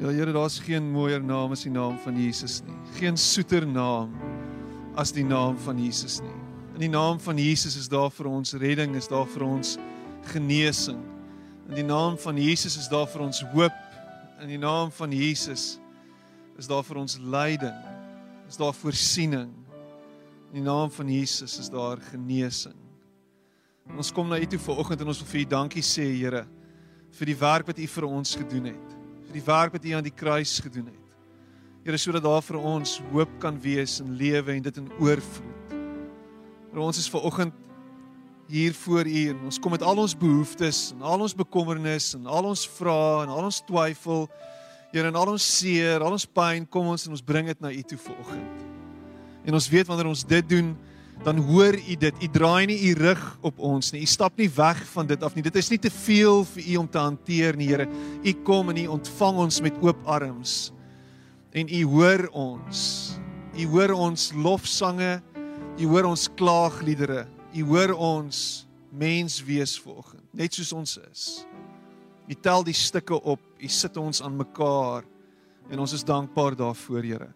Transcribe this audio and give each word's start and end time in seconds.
Ja 0.00 0.08
Here, 0.08 0.32
daar's 0.32 0.58
geen 0.64 0.86
mooier 0.94 1.20
naam 1.20 1.52
as 1.52 1.66
die 1.66 1.70
naam 1.70 1.98
van 2.00 2.16
Jesus 2.16 2.62
nie. 2.64 2.76
Geen 2.96 3.18
soeter 3.20 3.66
naam 3.68 4.14
as 4.96 5.12
die 5.12 5.24
naam 5.24 5.58
van 5.60 5.76
Jesus 5.76 6.22
nie. 6.24 6.36
In 6.72 6.80
die 6.86 6.88
naam 6.88 7.18
van 7.20 7.36
Jesus 7.36 7.76
is 7.76 7.88
daar 7.92 8.08
vir 8.08 8.30
ons 8.30 8.54
redding, 8.56 8.94
is 8.96 9.10
daar 9.12 9.26
vir 9.28 9.44
ons 9.44 9.74
genesing. 10.32 11.02
In 11.68 11.76
die 11.82 11.84
naam 11.84 12.16
van 12.18 12.40
Jesus 12.40 12.78
is 12.80 12.88
daar 12.88 13.04
vir 13.12 13.26
ons 13.26 13.42
hoop. 13.52 13.76
In 14.40 14.48
die 14.48 14.60
naam 14.62 14.88
van 14.96 15.12
Jesus 15.12 15.74
is 16.56 16.70
daar 16.70 16.86
vir 16.86 17.02
ons 17.02 17.18
lyding. 17.20 17.76
Is 18.48 18.56
daar 18.56 18.72
voorsiening. 18.72 19.52
In 20.48 20.62
die 20.62 20.64
naam 20.64 20.88
van 20.96 21.12
Jesus 21.12 21.58
is 21.60 21.68
daar 21.68 22.00
genesing. 22.08 22.78
En 23.90 24.00
ons 24.00 24.12
kom 24.16 24.32
na 24.32 24.40
U 24.40 24.48
toe 24.48 24.62
vanoggend 24.64 25.04
en 25.04 25.12
ons 25.12 25.20
wil 25.20 25.30
vir 25.34 25.42
U 25.42 25.44
dankie 25.58 25.84
sê, 25.84 26.08
Here, 26.08 26.46
vir 27.20 27.32
die 27.34 27.36
werk 27.36 27.68
wat 27.68 27.84
U 27.84 27.90
vir 27.98 28.08
ons 28.08 28.34
gedoen 28.40 28.72
het. 28.72 28.99
Vir 29.30 29.38
die 29.38 29.46
werk 29.46 29.74
wat 29.76 29.84
U 29.86 29.90
aan 29.94 30.02
die 30.02 30.10
kruis 30.10 30.56
gedoen 30.58 30.88
het. 30.90 31.10
Here, 31.84 31.98
sodat 32.02 32.24
daar 32.24 32.42
vir 32.42 32.56
ons 32.58 32.96
hoop 33.12 33.30
kan 33.38 33.60
wees 33.62 34.00
in 34.02 34.16
lewe 34.18 34.56
en 34.56 34.64
dit 34.64 34.80
in 34.82 34.88
oorvloed. 34.98 35.76
Maar 36.72 36.80
ons 36.82 36.98
is 36.98 37.06
vanoggend 37.12 37.54
hier 38.50 38.74
voor 38.74 39.06
U 39.06 39.22
en 39.30 39.44
ons 39.46 39.60
kom 39.62 39.70
met 39.70 39.84
al 39.86 40.02
ons 40.02 40.16
behoeftes 40.18 40.80
en 40.96 41.06
al 41.06 41.22
ons 41.22 41.36
bekommernisse 41.38 42.18
en 42.18 42.26
al 42.26 42.50
ons 42.50 42.64
vrae 42.74 43.22
en 43.22 43.30
al 43.30 43.46
ons 43.52 43.60
twyfel. 43.70 44.26
Here, 44.90 45.06
en 45.06 45.20
al 45.22 45.36
ons 45.36 45.46
seer, 45.60 46.02
al 46.02 46.18
ons 46.18 46.26
pyn, 46.26 46.66
kom 46.66 46.90
ons 46.90 47.06
en 47.06 47.14
ons 47.14 47.22
bring 47.30 47.46
dit 47.46 47.62
na 47.62 47.70
U 47.70 47.86
toe 47.86 48.02
vanoggend. 48.08 48.66
En 49.46 49.60
ons 49.60 49.70
weet 49.76 49.86
wanneer 49.86 50.10
ons 50.10 50.26
dit 50.34 50.50
doen, 50.56 50.74
dan 51.24 51.40
hoor 51.50 51.76
U 51.76 51.96
dit. 52.00 52.22
U 52.22 52.28
draai 52.32 52.66
nie 52.70 52.78
U 52.90 52.94
rug 52.98 53.24
op 53.44 53.58
ons 53.58 53.92
nie. 53.92 54.02
U 54.02 54.08
stap 54.08 54.38
nie 54.40 54.48
weg 54.56 54.80
van 54.92 55.06
dit 55.06 55.22
af 55.22 55.34
nie. 55.36 55.44
Dit 55.44 55.56
is 55.60 55.70
nie 55.70 55.78
te 55.78 55.92
veel 55.92 56.44
vir 56.54 56.62
U 56.64 56.76
om 56.84 56.88
te 56.88 56.98
hanteer 56.98 57.56
nie, 57.56 57.68
Here. 57.68 57.88
U 58.24 58.32
kom 58.46 58.72
en 58.72 58.80
U 58.80 58.86
ontvang 58.96 59.42
ons 59.46 59.60
met 59.60 59.82
oop 59.84 60.00
arms. 60.08 60.72
En 61.52 61.68
U 61.68 61.82
hoor 61.96 62.28
ons. 62.32 62.80
U 63.58 63.68
hoor 63.74 63.92
ons 63.96 64.30
lofsange. 64.32 65.18
U 65.80 65.92
hoor 65.92 66.08
ons 66.12 66.28
klaagliedere. 66.36 67.26
U 67.54 67.64
hoor 67.72 67.94
ons 67.98 68.66
mens 68.90 69.38
wees 69.46 69.76
vanoggend, 69.78 70.24
net 70.34 70.54
soos 70.54 70.72
ons 70.74 70.96
is. 71.10 71.24
U 72.30 72.34
tel 72.38 72.64
die 72.66 72.76
stukke 72.76 73.16
op. 73.18 73.42
U 73.58 73.68
sit 73.70 73.96
ons 73.98 74.22
aan 74.22 74.36
mekaar. 74.38 75.06
En 75.70 75.82
ons 75.82 75.92
is 75.94 76.06
dankbaar 76.06 76.56
daarvoor, 76.58 77.02
Here. 77.06 77.30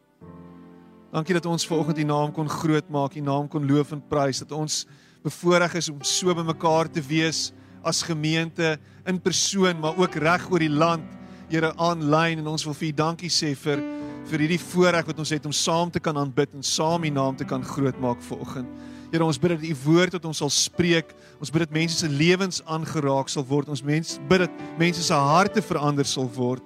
Dankie 1.15 1.37
dat 1.37 1.47
ons 1.47 1.67
vanoggend 1.67 1.99
U 2.03 2.05
naam 2.09 2.33
kon 2.35 2.49
groot 2.51 2.89
maak, 2.91 3.15
U 3.15 3.21
naam 3.23 3.47
kon 3.49 3.67
loof 3.71 3.93
en 3.95 4.01
prys, 4.03 4.41
dat 4.43 4.53
ons 4.53 4.81
bevoorreg 5.23 5.77
is 5.79 5.89
om 5.93 6.01
so 6.03 6.35
bymekaar 6.35 6.91
te 6.91 7.03
wees 7.07 7.53
as 7.87 8.03
gemeente 8.03 8.75
in 9.07 9.21
persoon, 9.23 9.79
maar 9.79 9.95
ook 10.01 10.19
reg 10.19 10.49
oor 10.51 10.65
die 10.65 10.73
land, 10.73 11.07
Here 11.53 11.71
aanlyn 11.77 12.41
en 12.41 12.49
ons 12.55 12.65
wil 12.67 12.75
vir 12.75 12.89
U 12.89 12.93
dankie 12.99 13.31
sê 13.31 13.53
vir 13.55 13.83
vir 14.25 14.41
hierdie 14.41 14.59
voorreg 14.59 15.05
wat 15.07 15.19
ons 15.21 15.31
het 15.35 15.45
om 15.45 15.53
saam 15.53 15.91
te 15.93 16.01
kan 16.01 16.17
aanbid 16.17 16.55
en 16.57 16.65
saam 16.65 17.05
U 17.05 17.11
naam 17.13 17.37
te 17.37 17.45
kan 17.47 17.63
groot 17.63 17.99
maak 18.01 18.23
vanoggend. 18.25 18.71
Here, 19.13 19.23
ons 19.23 19.39
bid 19.39 19.53
dat 19.53 19.67
U 19.69 19.75
woord 19.85 20.17
tot 20.17 20.25
ons 20.27 20.41
sal 20.41 20.51
spreek. 20.51 21.13
Ons 21.39 21.53
bid 21.53 21.63
dat 21.63 21.75
mense 21.77 22.01
se 22.01 22.09
lewens 22.09 22.63
aangeraak 22.65 23.29
sal 23.31 23.45
word. 23.47 23.69
Ons 23.71 23.85
mens 23.85 24.17
bid 24.27 24.47
dat 24.47 24.63
mense 24.81 25.05
se 25.05 25.15
harte 25.15 25.63
verander 25.63 26.09
sal 26.09 26.27
word. 26.35 26.65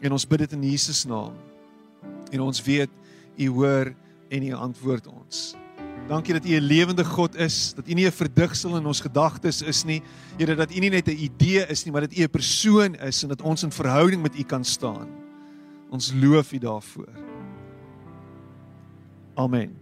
En 0.00 0.14
ons 0.16 0.24
bid 0.30 0.46
dit 0.46 0.54
in 0.56 0.64
Jesus 0.70 1.02
naam. 1.10 1.34
En 2.30 2.46
ons 2.46 2.62
weet 2.64 2.94
U 3.36 3.48
hoor 3.48 3.94
en 4.28 4.42
U 4.42 4.52
antwoord 4.52 5.06
ons. 5.06 5.54
Dankie 6.06 6.32
dat 6.34 6.44
U 6.44 6.54
'n 6.54 6.62
lewende 6.62 7.04
God 7.04 7.34
is, 7.34 7.74
dat 7.74 7.88
U 7.88 7.92
nie 7.92 8.06
'n 8.06 8.12
verdigsel 8.12 8.76
in 8.76 8.86
ons 8.86 9.00
gedagtes 9.00 9.62
is 9.62 9.84
nie. 9.84 10.02
Here 10.38 10.54
dat 10.54 10.70
U 10.70 10.78
nie 10.78 10.90
net 10.90 11.08
'n 11.08 11.18
idee 11.18 11.66
is 11.66 11.84
nie, 11.84 11.92
maar 11.92 12.00
dat 12.00 12.16
U 12.16 12.22
'n 12.22 12.30
persoon 12.30 12.94
is 12.94 13.22
en 13.22 13.28
dat 13.28 13.42
ons 13.42 13.62
in 13.62 13.72
verhouding 13.72 14.22
met 14.22 14.38
U 14.38 14.42
kan 14.42 14.64
staan. 14.64 15.08
Ons 15.90 16.12
loof 16.12 16.52
U 16.52 16.58
daarvoor. 16.58 17.08
Amen. 19.34 19.76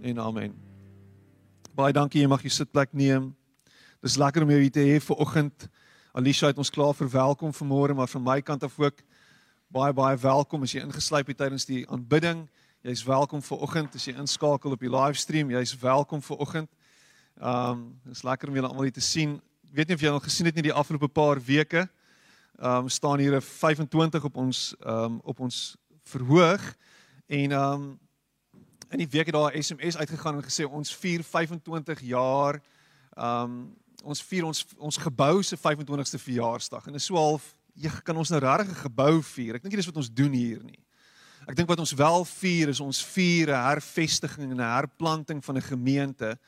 En 0.00 0.18
amen. 0.18 0.54
Baie 1.74 1.92
dankie, 1.92 2.20
jy 2.20 2.28
mag 2.28 2.42
jou 2.42 2.50
sitplek 2.50 2.92
neem. 2.92 3.36
Dis 4.02 4.16
lekker 4.16 4.42
om 4.42 4.50
jou 4.50 4.60
hier 4.60 4.70
te 4.70 4.80
hê 4.80 4.98
vir 5.00 5.16
oggend. 5.16 5.68
Alicia 6.12 6.50
het 6.50 6.58
ons 6.58 6.70
klaar 6.70 6.94
verwelkom 6.94 7.52
vanmôre, 7.52 7.94
maar 7.94 8.08
van 8.08 8.22
my 8.22 8.40
kant 8.42 8.64
af 8.66 8.78
ook 8.78 8.98
baie 9.72 9.92
baie 9.96 10.16
welkom 10.20 10.66
as 10.66 10.74
jy 10.74 10.82
ingesluip 10.84 11.30
het 11.30 11.38
tydens 11.40 11.64
die 11.64 11.86
aanbidding. 11.88 12.42
Jy's 12.84 13.00
welkom 13.08 13.40
vir 13.40 13.62
oggend 13.64 13.94
as 13.96 14.04
jy 14.04 14.12
inskakel 14.20 14.74
op 14.74 14.82
die 14.84 14.90
livestream. 14.92 15.48
Jy's 15.54 15.72
welkom 15.80 16.20
vir 16.20 16.42
oggend. 16.44 16.68
Um 17.40 17.86
dis 18.04 18.20
lekker 18.26 18.50
om 18.50 18.58
julle 18.58 18.68
almal 18.68 18.90
hier 18.90 18.96
te 18.98 19.04
sien. 19.04 19.38
Ek 19.70 19.78
weet 19.78 19.88
nie 19.88 19.96
of 19.96 20.04
julle 20.04 20.18
al 20.18 20.24
gesien 20.26 20.50
het 20.50 20.58
nie 20.58 20.66
die 20.66 20.74
afgelope 20.76 21.08
paar 21.08 21.40
weke. 21.40 21.86
Um 22.60 22.90
staan 22.92 23.22
hier 23.24 23.38
'n 23.38 23.40
25 23.40 24.24
op 24.28 24.36
ons 24.36 24.74
um 24.84 25.20
op 25.24 25.40
ons 25.40 25.76
verhoog 26.04 26.74
en 27.26 27.52
um 27.52 27.98
in 28.90 28.98
die 28.98 29.08
week 29.08 29.32
het 29.32 29.34
daar 29.34 29.56
'n 29.56 29.62
SMS 29.62 29.96
uitgegaan 29.96 30.36
en 30.36 30.44
gesê 30.44 30.68
ons 30.68 30.96
vier 30.96 31.24
25 31.24 32.00
jaar 32.00 32.60
um 33.16 33.72
ons 34.04 34.22
vier 34.22 34.44
ons 34.44 34.66
ons 34.76 34.96
gebou 34.96 35.42
se 35.42 35.56
25ste 35.56 36.20
verjaarsdag 36.20 36.86
en 36.86 36.94
is 36.94 37.04
so 37.04 37.16
half 37.16 37.54
jy 37.74 37.90
kan 38.04 38.16
ons 38.16 38.30
nou 38.30 38.40
regtig 38.40 38.68
'n 38.70 38.84
gebou 38.88 39.22
vier. 39.22 39.54
Ek 39.54 39.62
dink 39.62 39.74
dis 39.74 39.86
wat 39.86 39.96
ons 39.96 40.10
doen 40.10 40.32
hier 40.32 40.62
nie. 40.62 40.80
Ek 41.48 41.56
dink 41.56 41.68
wat 41.68 41.78
ons 41.78 41.92
wel 41.92 42.24
vier 42.24 42.68
is 42.68 42.80
ons 42.80 43.02
vier 43.02 43.50
'n 43.50 43.64
hervestiging 43.74 44.50
en 44.50 44.60
'n 44.60 44.76
herplanting 44.76 45.44
van 45.44 45.56
'n 45.56 45.62
gemeente 45.62 46.38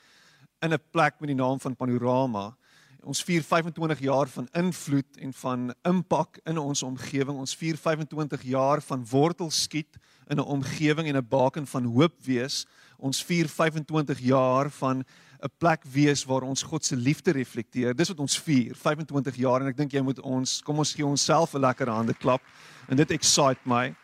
in 0.62 0.72
'n 0.72 0.82
plek 0.92 1.20
met 1.20 1.28
die 1.28 1.36
naam 1.36 1.60
van 1.60 1.76
Panorama. 1.76 2.56
Ons 3.04 3.22
vier 3.22 3.42
25 3.42 4.00
jaar 4.00 4.28
van 4.28 4.48
invloed 4.52 5.16
en 5.20 5.32
van 5.32 5.74
impak 5.82 6.38
in 6.44 6.58
ons 6.58 6.82
omgewing. 6.82 7.36
Ons 7.36 7.56
vier 7.56 7.76
25 7.76 8.42
jaar 8.42 8.80
van 8.80 9.06
wortel 9.06 9.50
skiet 9.50 9.98
in 10.28 10.36
'n 10.36 10.48
omgewing 10.56 11.08
en 11.08 11.16
'n 11.16 11.28
baken 11.28 11.66
van 11.66 11.84
hoop 11.84 12.14
wees. 12.24 12.66
Ons 12.96 13.24
vier 13.24 13.48
25 13.48 14.18
jaar 14.18 14.70
van 14.70 15.04
'n 15.44 15.52
plek 15.58 15.82
wees 15.84 16.24
waar 16.24 16.42
ons 16.42 16.62
God 16.62 16.84
se 16.84 16.96
liefde 16.96 17.32
reflekteer. 17.32 17.94
Dis 17.94 18.08
wat 18.08 18.20
ons 18.20 18.38
vier, 18.40 18.74
25 18.74 19.36
jaar 19.36 19.60
en 19.60 19.68
ek 19.68 19.76
dink 19.76 19.92
jy 19.92 20.00
moet 20.00 20.20
ons 20.24 20.62
kom 20.64 20.80
ons 20.80 20.92
gee 20.96 21.04
onsself 21.04 21.54
'n 21.54 21.60
lekker 21.60 21.88
hande 21.88 22.14
klap 22.14 22.40
en 22.88 22.96
dit 22.96 23.10
excite 23.10 23.60
my. 23.64 23.94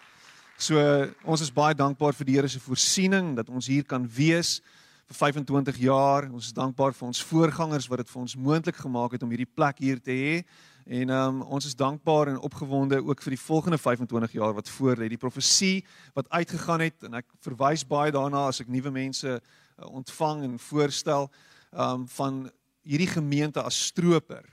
So 0.59 0.77
ons 1.25 1.41
is 1.41 1.51
baie 1.51 1.75
dankbaar 1.75 2.13
vir 2.13 2.27
die 2.27 2.35
Here 2.35 2.49
se 2.49 2.61
voorsiening 2.61 3.37
dat 3.37 3.49
ons 3.49 3.67
hier 3.67 3.85
kan 3.85 4.07
wees 4.07 4.61
vir 5.09 5.33
25 5.33 5.79
jaar. 5.79 6.29
Ons 6.31 6.47
is 6.47 6.53
dankbaar 6.53 6.93
vir 6.93 7.07
ons 7.07 7.23
voorgangers 7.23 7.89
wat 7.89 7.99
dit 7.99 8.11
vir 8.11 8.21
ons 8.21 8.37
moontlik 8.37 8.77
gemaak 8.77 9.13
het 9.13 9.23
om 9.23 9.31
hierdie 9.31 9.49
plek 9.49 9.79
hier 9.79 9.99
te 9.99 10.13
hê. 10.13 10.45
En 10.87 11.11
um, 11.11 11.41
ons 11.43 11.65
is 11.65 11.75
dankbaar 11.75 12.29
en 12.29 12.39
opgewonde 12.41 13.01
ook 13.01 13.23
vir 13.23 13.31
die 13.31 13.41
volgende 13.41 13.79
25 13.79 14.33
jaar 14.33 14.53
wat 14.55 14.69
voor 14.69 14.97
lê. 14.97 15.09
Die 15.09 15.17
profesie 15.17 15.85
wat 16.15 16.29
uitgegaan 16.29 16.81
het 16.81 17.09
en 17.09 17.15
ek 17.15 17.27
verwys 17.41 17.87
baie 17.87 18.13
daarna 18.13 18.49
as 18.49 18.61
ek 18.61 18.69
nuwe 18.69 18.91
mense 18.91 19.41
ontvang 19.87 20.45
en 20.45 20.59
voorstel 20.59 21.31
um 21.71 22.09
van 22.09 22.51
hierdie 22.83 23.11
gemeente 23.11 23.63
as 23.63 23.87
stroper 23.87 24.45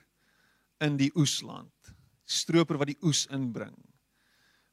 in 0.84 0.98
die 0.98 1.12
oesland. 1.16 1.74
Stroper 2.26 2.78
wat 2.78 2.92
die 2.92 3.00
oes 3.02 3.26
inbring. 3.34 3.76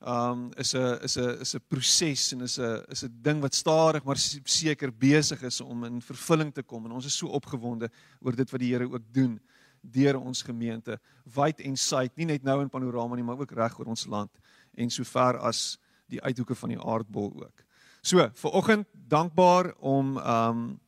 Um 0.04 0.50
is 0.60 0.74
'n 0.74 0.98
is 1.02 1.16
'n 1.16 1.40
is 1.40 1.54
'n 1.54 1.64
proses 1.68 2.32
en 2.32 2.40
is 2.42 2.58
'n 2.58 2.84
is 2.88 3.04
'n 3.04 3.18
ding 3.22 3.40
wat 3.40 3.54
stadig 3.54 4.04
maar 4.04 4.18
seker 4.18 4.92
besig 4.92 5.42
is 5.42 5.60
om 5.60 5.84
in 5.84 6.00
vervulling 6.02 6.52
te 6.52 6.62
kom 6.62 6.84
en 6.84 6.92
ons 6.92 7.06
is 7.06 7.16
so 7.16 7.26
opgewonde 7.26 7.90
oor 8.20 8.36
dit 8.36 8.50
wat 8.50 8.60
die 8.60 8.72
Here 8.72 8.92
ook 8.92 9.12
doen 9.12 9.40
deur 9.84 10.18
ons 10.18 10.42
gemeente 10.42 10.98
wyd 11.34 11.60
en 11.60 11.76
suid, 11.76 12.16
nie 12.16 12.26
net 12.26 12.42
nou 12.42 12.60
in 12.62 12.70
panorama 12.72 13.16
nie, 13.16 13.24
maar 13.24 13.40
ook 13.40 13.52
reg 13.52 13.78
oor 13.78 13.92
ons 13.92 14.06
land 14.06 14.30
en 14.74 14.90
sover 14.90 15.38
as 15.38 15.78
die 16.10 16.20
uithoeke 16.22 16.54
van 16.54 16.74
die 16.74 16.80
aardbol 16.80 17.32
ook. 17.44 17.64
So, 18.04 18.20
vir 18.20 18.50
oggend 18.52 18.88
dankbaar 19.08 19.72
om 19.80 20.18
ehm 20.18 20.48
um, 20.48 20.80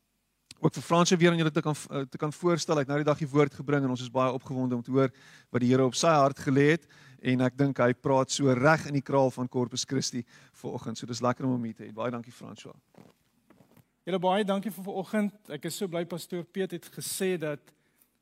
ook 0.60 0.74
vir 0.74 0.82
Fransie 0.82 1.16
weer 1.16 1.30
aan 1.30 1.38
julle 1.40 1.50
te 1.50 1.60
kan 1.60 1.74
eh, 1.90 2.00
te 2.10 2.18
kan 2.18 2.32
voorstel. 2.32 2.74
Hy 2.74 2.80
het 2.84 2.88
nou 2.88 2.98
die 2.98 3.06
dag 3.08 3.18
die 3.18 3.28
woord 3.28 3.54
gebring 3.54 3.84
en 3.84 3.92
ons 3.92 4.02
is 4.04 4.12
baie 4.12 4.32
opgewonde 4.32 4.76
om 4.76 4.82
te 4.82 4.90
hoor 4.90 5.08
wat 5.52 5.60
die 5.60 5.70
Here 5.70 5.84
op 5.84 5.96
sy 5.96 6.12
hart 6.12 6.40
gelê 6.44 6.66
het 6.74 6.84
en 7.20 7.40
ek 7.40 7.56
dink 7.56 7.80
hy 7.80 7.94
praat 7.94 8.32
so 8.32 8.52
reg 8.52 8.84
in 8.90 8.98
die 8.98 9.04
kraal 9.04 9.32
van 9.32 9.48
Corpus 9.48 9.84
Christi 9.88 10.24
vir 10.60 10.76
oggend. 10.76 10.98
So 10.98 11.08
dis 11.08 11.22
lekker 11.24 11.48
om 11.48 11.56
hom 11.56 11.64
hier 11.64 11.74
te 11.74 11.86
hê. 11.86 11.92
Baie 11.92 12.12
dankie 12.12 12.32
Fransie. 12.32 12.72
Julle 14.04 14.20
baie 14.20 14.44
dankie 14.44 14.74
vir 14.76 14.84
vanoggend. 14.84 15.40
Ek 15.48 15.64
is 15.72 15.80
so 15.80 15.88
bly 15.88 16.04
pastoor 16.04 16.44
Piet 16.44 16.76
het 16.76 16.92
gesê 17.00 17.38
dat 17.40 17.64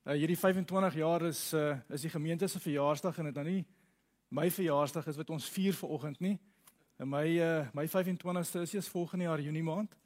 uh, 0.07 0.15
hierdie 0.15 0.39
25 0.39 1.03
jaar 1.03 1.27
is 1.33 1.49
uh, 1.55 1.73
is 1.91 2.07
die 2.07 2.15
gemeente 2.15 2.47
se 2.49 2.63
verjaarsdag 2.63 3.19
en 3.19 3.33
dit 3.33 3.43
nou 3.43 3.49
nie 3.51 3.63
my 4.31 4.51
verjaarsdag 4.51 5.11
is 5.11 5.19
wat 5.19 5.35
ons 5.35 5.51
vier 5.51 5.75
vanoggend 5.83 6.21
nie. 6.23 6.39
En 6.97 7.09
my 7.09 7.27
uh, 7.27 7.67
my 7.75 7.89
25ste 7.89 8.61
is 8.61 8.73
eers 8.73 8.89
volgende 8.89 9.25
jaar 9.25 9.41
Junie 9.41 9.63
maand. 9.63 9.97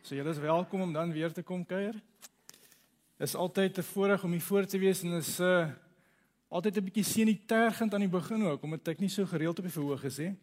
So 0.00 0.14
julle 0.14 0.30
is 0.30 0.38
welkom 0.38 0.80
om 0.80 0.92
dan 0.92 1.12
weer 1.12 1.32
te 1.32 1.42
kom 1.42 1.66
kuier. 1.66 1.94
Is 3.18 3.34
altyd 3.34 3.78
'n 3.78 3.82
voorreg 3.82 4.24
om 4.24 4.30
hier 4.30 4.40
voor 4.40 4.64
te 4.64 4.78
wees 4.78 5.02
en 5.02 5.12
is 5.12 5.40
uh 5.40 5.68
altyd 6.48 6.76
'n 6.76 6.84
bietjie 6.84 7.04
senitergend 7.04 7.94
aan 7.94 8.00
die 8.00 8.08
begin 8.08 8.42
ook 8.44 8.62
omdat 8.62 8.88
ek 8.88 8.98
nie 8.98 9.08
so 9.08 9.26
gereeld 9.26 9.58
op 9.58 9.64
die 9.64 9.72
verhoog 9.72 10.04
is 10.04 10.16
nie. 10.16 10.36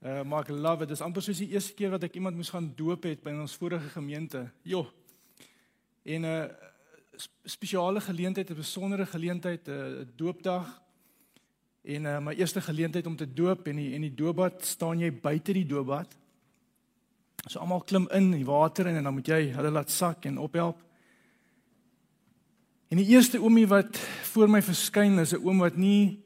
Uh 0.00 0.22
maar 0.22 0.40
ek 0.40 0.48
love 0.48 0.82
it. 0.82 0.88
Dis 0.88 1.00
amper 1.00 1.22
soos 1.22 1.38
die 1.38 1.52
eerste 1.52 1.74
keer 1.74 1.90
wat 1.90 2.02
ek 2.02 2.14
iemand 2.14 2.36
moes 2.36 2.50
gaan 2.50 2.72
doop 2.76 3.02
het 3.02 3.22
by 3.22 3.30
ons 3.30 3.56
vorige 3.56 3.88
gemeente. 3.88 4.50
Jo. 4.62 4.88
En 6.02 6.20
'n 6.20 6.24
uh, 6.24 6.44
spesiale 7.44 8.00
geleentheid, 8.00 8.50
'n 8.50 8.54
besondere 8.54 9.06
geleentheid, 9.06 9.68
'n 9.68 9.70
uh, 9.70 10.06
doopdag 10.16 10.83
En 11.84 12.06
uh, 12.08 12.18
my 12.18 12.32
eerste 12.32 12.60
geleentheid 12.64 13.06
om 13.06 13.16
te 13.16 13.26
doop 13.28 13.66
en 13.68 13.76
die 13.76 13.90
en 13.92 14.06
die 14.06 14.14
doopbad 14.16 14.64
staan 14.64 15.02
jy 15.04 15.10
buite 15.12 15.52
die 15.52 15.66
doopbad. 15.68 16.14
So 17.44 17.60
almal 17.60 17.84
klim 17.84 18.06
in 18.16 18.30
die 18.32 18.46
water 18.48 18.88
in 18.88 18.96
en 18.96 19.04
dan 19.04 19.12
moet 19.12 19.28
jy 19.28 19.40
hulle 19.52 19.72
laat 19.74 19.92
sak 19.92 20.24
en 20.24 20.40
ophelp. 20.40 20.80
En 22.88 23.02
die 23.02 23.10
eerste 23.12 23.40
oomie 23.42 23.66
wat 23.68 23.98
voor 24.30 24.48
my 24.48 24.62
verskyn 24.64 25.18
is 25.20 25.34
'n 25.34 25.44
oom 25.44 25.60
wat 25.60 25.76
nie 25.76 26.22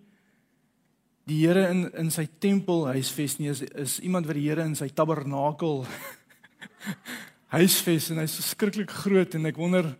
die 1.27 1.47
Here 1.47 1.69
in 1.69 1.91
in 1.93 2.11
sy 2.11 2.29
tempel 2.39 2.87
huisves 2.87 3.39
nie 3.39 3.51
is, 3.51 3.63
is 3.63 3.99
iemand 4.01 4.27
wat 4.27 4.37
die 4.37 4.47
Here 4.49 4.63
in 4.63 4.77
sy 4.77 4.89
tabernakel 4.89 5.87
huisves 7.59 8.11
en 8.11 8.19
hy's 8.19 8.39
verskriklik 8.39 8.91
groot 8.91 9.35
en 9.35 9.47
ek 9.47 9.57
wonder 9.57 9.97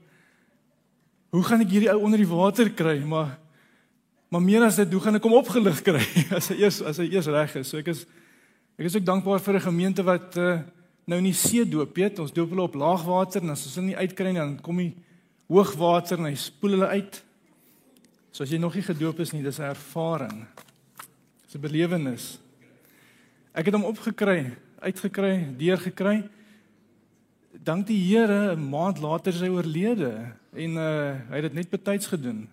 hoe 1.31 1.43
gaan 1.43 1.61
ek 1.61 1.71
hierdie 1.71 1.91
ou 1.91 2.05
onder 2.05 2.19
die 2.19 2.31
water 2.31 2.71
kry 2.71 3.03
maar 3.05 3.39
maar 4.29 4.43
meer 4.43 4.63
as 4.63 4.77
dit 4.77 4.93
hoe 4.93 5.01
gaan 5.01 5.17
ek 5.17 5.25
hom 5.25 5.39
opgelig 5.39 5.83
kry 5.83 6.05
as 6.39 6.51
hy 6.53 6.59
eers 6.63 6.83
as 6.83 7.01
hy 7.01 7.09
eers 7.09 7.31
reg 7.33 7.55
is. 7.61 7.69
So 7.69 7.81
ek 7.81 7.93
is 7.95 8.07
ek 8.79 8.87
is 8.87 8.97
ook 8.97 9.07
dankbaar 9.07 9.41
vir 9.41 9.55
'n 9.59 9.69
gemeente 9.71 10.03
wat 10.05 10.37
uh, 10.37 10.61
nou 11.09 11.21
nie 11.21 11.33
see 11.33 11.65
doop 11.65 11.97
weet 11.97 12.19
ons 12.19 12.33
doop 12.33 12.51
hulle 12.53 12.69
op 12.69 12.77
laagwater 12.77 13.43
en 13.43 13.51
as 13.51 13.65
ons 13.67 13.75
hulle 13.75 13.91
nie 13.93 13.97
uitkry 13.97 14.33
nie 14.33 14.43
dan 14.43 14.59
kom 14.61 14.79
hy 14.79 14.93
hoogwater 15.49 16.19
en 16.19 16.29
hy 16.29 16.37
spoel 16.37 16.77
hulle 16.77 16.91
uit. 16.93 17.23
So 18.33 18.45
as 18.45 18.53
jy 18.53 18.61
nog 18.61 18.77
nie 18.77 18.85
gedoop 18.85 19.21
is 19.25 19.33
nie, 19.33 19.43
dis 19.43 19.59
'n 19.59 19.73
ervaring. 19.73 20.47
Dis 21.47 21.57
'n 21.57 21.61
belewenis. 21.61 22.39
Ek 23.55 23.65
het 23.67 23.75
hom 23.75 23.85
opgekry, 23.85 24.55
uitgekry, 24.81 25.57
deurgekry. 25.57 26.29
Dank 27.65 27.87
die 27.87 27.99
Here, 27.99 28.55
'n 28.55 28.69
maand 28.71 29.01
later 29.01 29.33
is 29.33 29.41
hy 29.41 29.49
oorlede 29.49 30.33
en 30.53 30.71
uh 30.77 31.17
hy 31.31 31.35
het 31.35 31.43
dit 31.43 31.55
net 31.55 31.71
betyds 31.71 32.07
gedoen. 32.07 32.49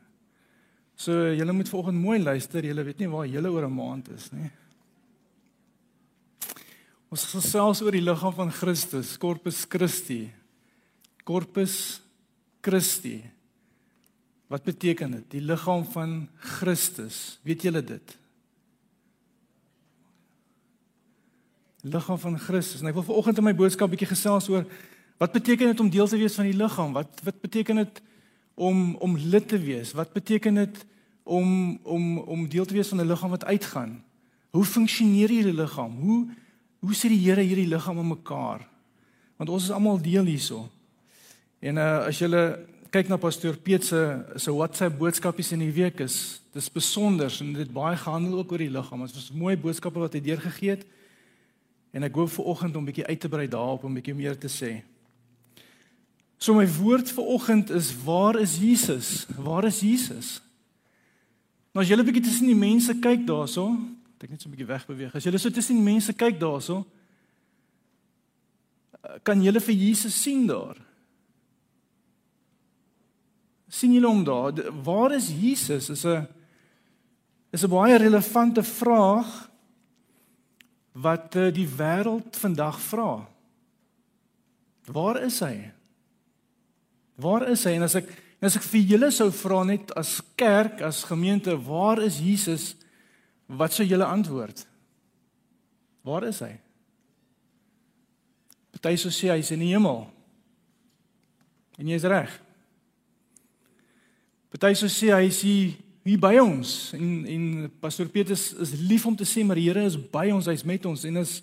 So 0.95 1.11
julle 1.35 1.51
moet 1.51 1.69
vanoggend 1.69 1.99
mooi 1.99 2.19
luister, 2.23 2.63
julle 2.63 2.83
weet 2.87 3.01
nie 3.03 3.09
waar 3.11 3.27
julle 3.27 3.51
oor 3.51 3.67
'n 3.67 3.75
maand 3.75 4.09
is 4.15 4.31
nie. 4.31 4.51
Ons 7.11 7.25
gesels 7.31 7.81
oor 7.81 7.91
die 7.91 8.01
liggaam 8.01 8.33
van 8.33 8.51
Christus, 8.51 9.17
Corpus 9.17 9.65
Christi. 9.69 10.31
Corpus 11.23 12.01
Christi. 12.61 13.23
Wat 14.47 14.63
beteken 14.63 15.11
dit? 15.11 15.29
Die 15.37 15.41
liggaam 15.41 15.85
van 15.93 16.27
Christus. 16.35 17.39
Weet 17.43 17.61
julle 17.61 17.83
dit? 17.83 18.17
Liggaam 21.81 22.19
van 22.19 22.39
Christus. 22.39 22.81
En 22.81 22.87
ek 22.87 22.97
wil 22.97 23.07
vanoggend 23.09 23.37
in 23.37 23.43
my 23.43 23.55
boodskap 23.55 23.89
bietjie 23.89 24.09
gesels 24.09 24.49
oor 24.49 24.65
wat 25.17 25.31
beteken 25.31 25.71
dit 25.71 25.79
om 25.79 25.89
deel 25.89 26.07
te 26.07 26.17
wees 26.19 26.35
van 26.35 26.49
die 26.49 26.57
liggaam? 26.57 26.93
Wat 26.93 27.21
wat 27.23 27.39
beteken 27.41 27.75
dit 27.75 28.01
om 28.55 28.95
om 28.95 29.17
lid 29.17 29.47
te 29.47 29.59
wees? 29.59 29.91
Wat 29.91 30.13
beteken 30.13 30.55
dit 30.55 30.85
om 31.23 31.79
om 31.83 32.17
om 32.17 32.47
deel 32.49 32.65
te 32.65 32.73
wees 32.73 32.87
van 32.87 33.01
'n 33.01 33.07
liggaam 33.07 33.29
wat 33.29 33.45
uitgaan? 33.45 34.03
Hoe 34.49 34.65
funksioneer 34.65 35.29
hierdie 35.29 35.53
liggaam? 35.53 35.99
Hoe 35.99 36.27
hoe 36.79 36.93
sit 36.93 37.09
die 37.09 37.19
Here 37.19 37.41
hierdie 37.41 37.67
liggaam 37.67 37.99
in 37.99 38.07
mekaar? 38.07 38.67
Want 39.37 39.49
ons 39.49 39.63
is 39.63 39.71
almal 39.71 40.01
deel 40.01 40.23
hierso. 40.23 40.69
En 41.59 41.77
uh 41.77 42.05
as 42.07 42.19
jy 42.19 42.29
kyk 42.89 43.09
na 43.09 43.17
pastoor 43.17 43.57
Piet 43.57 43.83
se 43.83 44.23
se 44.35 44.51
WhatsApp 44.51 44.97
boodskapies 44.97 45.51
in 45.51 45.59
die 45.59 45.71
week 45.71 45.99
is 45.99 46.41
dis 46.53 46.69
besonder 46.71 47.37
en 47.41 47.53
dit 47.53 47.71
baie 47.73 47.97
gehandel 47.97 48.37
ook 48.37 48.51
oor 48.51 48.57
die 48.57 48.69
liggaam. 48.69 49.01
Dit 49.05 49.15
was 49.15 49.31
mooi 49.31 49.57
boodskappe 49.57 49.99
wat 49.99 50.13
hy 50.13 50.21
deurgegee 50.21 50.69
het. 50.69 50.85
En 51.91 52.03
ek 52.03 52.15
hoop 52.15 52.29
vir 52.29 52.45
oggend 52.45 52.75
om 52.75 52.85
bietjie 52.85 53.05
uit 53.05 53.19
te 53.19 53.29
brei 53.29 53.47
daarop 53.47 53.83
om 53.83 53.93
bietjie 53.93 54.15
meer 54.15 54.37
te 54.39 54.51
sê. 54.51 54.71
So 56.37 56.53
my 56.53 56.67
woord 56.67 57.11
vir 57.11 57.23
oggend 57.23 57.69
is 57.69 57.91
waar 58.03 58.39
is 58.39 58.57
Jesus? 58.59 59.25
Waar 59.37 59.65
is 59.65 59.79
Jesus? 59.79 60.41
Nou 61.73 61.83
as 61.83 61.89
jy 61.89 61.95
'n 61.95 62.05
bietjie 62.05 62.23
tussen 62.23 62.47
die 62.47 62.55
mense 62.55 62.93
kyk 62.93 63.25
daarso, 63.25 63.77
ek 64.21 64.29
net 64.29 64.41
so 64.41 64.49
'n 64.49 64.51
bietjie 64.51 64.67
wegbeweeg. 64.67 65.15
As 65.15 65.23
jy 65.23 65.37
so 65.37 65.49
tussen 65.49 65.75
die 65.75 65.91
mense 65.93 66.13
kyk 66.13 66.39
daarso, 66.39 66.85
kan 69.23 69.41
jy 69.41 69.51
vir 69.59 69.75
Jesus 69.75 70.13
sien 70.21 70.47
daar? 70.47 70.77
sien 73.75 73.95
julle 73.95 74.07
hom 74.07 74.23
daar? 74.23 74.71
Waar 74.83 75.15
is 75.15 75.29
Jesus? 75.31 75.89
Is 75.89 76.05
'n 76.05 76.27
is 77.51 77.63
'n 77.63 77.69
baie 77.69 77.97
relevante 77.97 78.63
vraag 78.63 79.49
wat 80.91 81.35
eh, 81.35 81.53
die 81.53 81.67
wêreld 81.67 82.35
vandag 82.35 82.79
vra. 82.79 83.27
Waar 84.85 85.21
is 85.23 85.39
hy? 85.39 85.71
Waar 87.15 87.47
is 87.51 87.63
hy? 87.67 87.77
En 87.77 87.87
as 87.87 87.97
ek 88.01 88.11
as 88.45 88.57
ek 88.59 88.65
vir 88.67 88.83
julle 88.91 89.07
sou 89.15 89.31
vra 89.33 89.63
net 89.65 89.89
as 89.97 90.19
kerk, 90.37 90.81
as 90.85 91.05
gemeente, 91.07 91.55
waar 91.65 91.97
is 92.03 92.19
Jesus? 92.21 92.73
Wat 93.47 93.73
sou 93.73 93.85
julle 93.87 94.05
antwoord? 94.05 94.59
Waar 96.05 96.27
is 96.27 96.43
hy? 96.45 96.51
Party 98.85 98.99
sou 99.01 99.09
sê 99.09 99.31
hy's 99.31 99.49
in 99.55 99.63
die 99.63 99.71
hemel. 99.71 100.03
En 101.81 101.87
jy 101.89 101.97
is 101.97 102.05
reg. 102.05 102.29
Party 104.53 104.75
sou 104.77 104.89
sê 104.91 105.09
hy 105.09 105.23
is 105.31 105.39
hier, 105.41 105.73
hier 106.05 106.21
by 106.21 106.35
ons 106.37 106.75
en 106.93 107.07
en 107.33 107.47
pastoor 107.81 108.11
Petrus 108.13 108.51
is 108.61 108.75
lief 108.77 109.07
om 109.09 109.15
te 109.17 109.25
sê 109.25 109.41
maar 109.41 109.57
die 109.57 109.65
Here 109.65 109.87
is 109.89 109.97
by 109.97 110.27
ons, 110.35 110.45
hy's 110.51 110.61
met 110.67 110.85
ons 110.85 111.07
en 111.09 111.17
is 111.23 111.39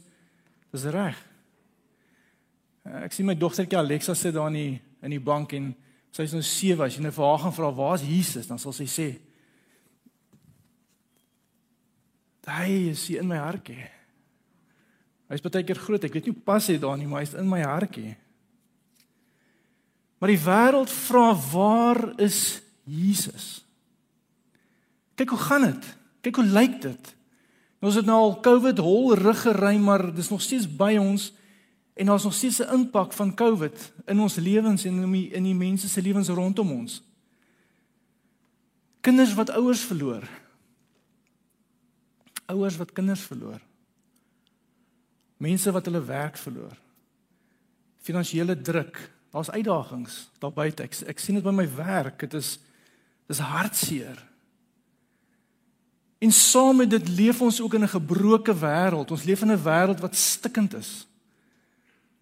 dis 0.71 0.87
reg. 0.95 1.19
Ek 3.03 3.15
sien 3.15 3.27
my 3.27 3.35
dogtertjie 3.35 3.81
Alexa 3.81 4.15
sit 4.15 4.37
daar 4.39 4.53
in 4.55 4.61
die 4.61 4.79
in 5.03 5.15
die 5.15 5.23
bank 5.23 5.53
en 5.59 5.73
sy 6.13 6.27
is 6.29 6.35
nou 6.37 6.45
7 6.45 6.85
as 6.85 6.97
jy 6.97 7.05
nou 7.05 7.13
vir 7.15 7.27
haar 7.27 7.43
gaan 7.45 7.57
vra 7.57 7.71
waar's 7.75 8.05
Jesus 8.07 8.49
dan 8.51 8.61
sal 8.63 8.75
sy 8.77 8.89
sê 8.91 9.11
Hy 12.43 12.91
is 12.91 13.05
hier 13.07 13.21
in 13.23 13.29
my 13.31 13.39
hartjie. 13.39 13.85
Hy's 15.31 15.43
baie 15.45 15.63
keer 15.63 15.79
groot, 15.79 16.03
ek 16.03 16.17
weet 16.17 16.27
nie 16.27 16.35
pas 16.35 16.67
hy 16.67 16.75
daar 16.83 16.97
nie, 16.99 17.07
maar 17.07 17.23
hy's 17.23 17.37
in 17.39 17.47
my 17.47 17.61
hartjie. 17.63 18.17
Maar 20.19 20.33
die 20.33 20.43
wêreld 20.43 20.91
vra 20.91 21.29
waar 21.53 22.01
is 22.23 22.61
Jesus. 22.83 23.63
Kyk 25.19 25.35
hoe 25.35 25.43
gaan 25.47 25.69
dit? 25.69 25.89
Kyk 26.27 26.43
hoe 26.43 26.47
lyk 26.47 26.77
dit? 26.83 27.13
Ons 27.83 27.99
het 27.99 28.07
nou 28.07 28.19
al 28.19 28.37
COVID 28.45 28.83
hol 28.83 29.17
rig 29.19 29.41
gery, 29.43 29.75
maar 29.83 30.05
dis 30.15 30.31
nog 30.31 30.43
steeds 30.43 30.67
by 30.67 30.95
ons 31.01 31.31
en 31.95 32.07
daar's 32.07 32.25
nog 32.25 32.35
steeds 32.35 32.59
'n 32.59 32.73
impak 32.73 33.13
van 33.13 33.35
COVID 33.35 33.93
in 34.07 34.21
ons 34.21 34.35
lewens 34.35 34.85
en 34.85 35.03
in 35.03 35.13
die, 35.13 35.31
in 35.31 35.43
die 35.43 35.55
mense 35.55 35.89
se 35.89 36.03
lewens 36.03 36.29
rondom 36.29 36.71
ons. 36.71 37.03
Kinders 39.01 39.35
wat 39.35 39.51
ouers 39.51 39.81
verloor. 39.81 40.29
Ouers 42.47 42.77
wat 42.77 42.93
kinders 42.93 43.21
verloor. 43.21 43.61
Mense 45.37 45.73
wat 45.73 45.85
hulle 45.85 46.05
werk 46.05 46.37
verloor. 46.37 46.77
Finansiële 48.01 48.61
druk. 48.61 49.11
Daar's 49.31 49.51
uitdagings 49.51 50.31
daar 50.39 50.53
buite. 50.53 50.83
Ek, 50.83 50.95
ek 51.07 51.19
sien 51.19 51.35
dit 51.35 51.45
by 51.45 51.51
my 51.51 51.75
werk. 51.75 52.19
Dit 52.19 52.35
is 52.35 52.59
Dis 53.33 53.39
hartseer. 53.39 54.19
En 56.19 56.33
saam 56.33 56.77
met 56.77 56.91
dit 56.91 57.09
leef 57.09 57.41
ons 57.41 57.61
ook 57.61 57.75
in 57.75 57.83
'n 57.83 57.89
gebroke 57.89 58.55
wêreld. 58.55 59.11
Ons 59.11 59.25
leef 59.25 59.41
in 59.41 59.53
'n 59.53 59.63
wêreld 59.63 60.01
wat 60.01 60.17
stikkend 60.17 60.75
is. 60.75 61.07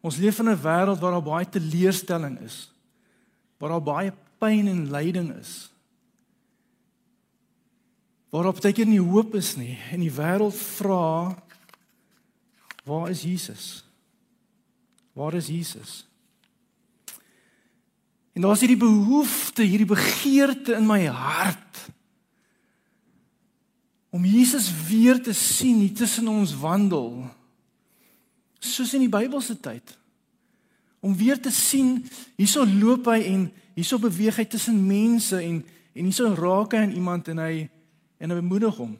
Ons 0.00 0.16
leef 0.16 0.38
in 0.38 0.48
'n 0.48 0.62
wêreld 0.62 1.00
waar 1.00 1.12
daar 1.12 1.22
baie 1.22 1.48
teleurstelling 1.48 2.40
is. 2.40 2.72
Waar 3.58 3.70
daar 3.70 3.82
baie 3.82 4.12
pyn 4.38 4.66
en 4.66 4.90
lyding 4.90 5.36
is. 5.36 5.70
Waar 8.30 8.46
op 8.46 8.60
teken 8.60 8.88
nie 8.88 9.00
hoop 9.00 9.34
is 9.34 9.56
nie 9.56 9.78
en 9.90 10.00
die 10.00 10.12
wêreld 10.12 10.54
vra 10.54 11.36
waar 12.84 13.10
is 13.10 13.22
Jesus? 13.22 13.84
Waar 15.12 15.34
is 15.34 15.46
Jesus? 15.46 16.06
En 18.32 18.40
daar's 18.40 18.60
hierdie 18.60 18.78
behoefte, 18.80 19.62
hierdie 19.62 19.86
begeerte 19.90 20.74
in 20.78 20.86
my 20.86 21.04
hart 21.06 21.88
om 24.10 24.24
Jesus 24.26 24.66
weer 24.88 25.20
te 25.22 25.32
sien 25.32 25.78
hier 25.84 25.94
tussen 25.94 26.28
ons 26.28 26.56
wandel. 26.58 27.28
Soos 28.60 28.94
in 28.96 29.04
die 29.04 29.12
Bybelse 29.12 29.56
tyd. 29.60 29.96
Om 31.00 31.16
weer 31.16 31.40
te 31.40 31.52
sien, 31.52 32.02
hierso 32.36 32.66
loop 32.68 33.08
hy 33.08 33.22
en 33.30 33.46
hierso 33.76 33.98
beweeg 34.00 34.40
hy 34.40 34.46
tussen 34.52 34.80
mense 34.86 35.40
en 35.40 35.62
en 35.90 36.06
hierso 36.06 36.28
raak 36.38 36.76
hy 36.76 36.84
aan 36.84 36.92
iemand 36.94 37.28
en 37.32 37.40
hy 37.42 37.54
en 38.22 38.30
hy 38.30 38.36
bemoedig 38.38 38.76
hom. 38.78 38.92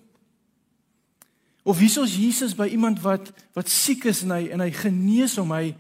Of 1.62 1.78
hierso 1.78 2.02
is 2.02 2.16
Jesus 2.18 2.56
by 2.58 2.66
iemand 2.72 2.98
wat 3.04 3.30
wat 3.54 3.70
siek 3.70 4.08
is 4.10 4.24
en 4.24 4.34
hy 4.34 4.48
en 4.50 4.64
hy 4.64 4.72
genees 4.74 5.36
hom, 5.38 5.52
hy 5.54 5.74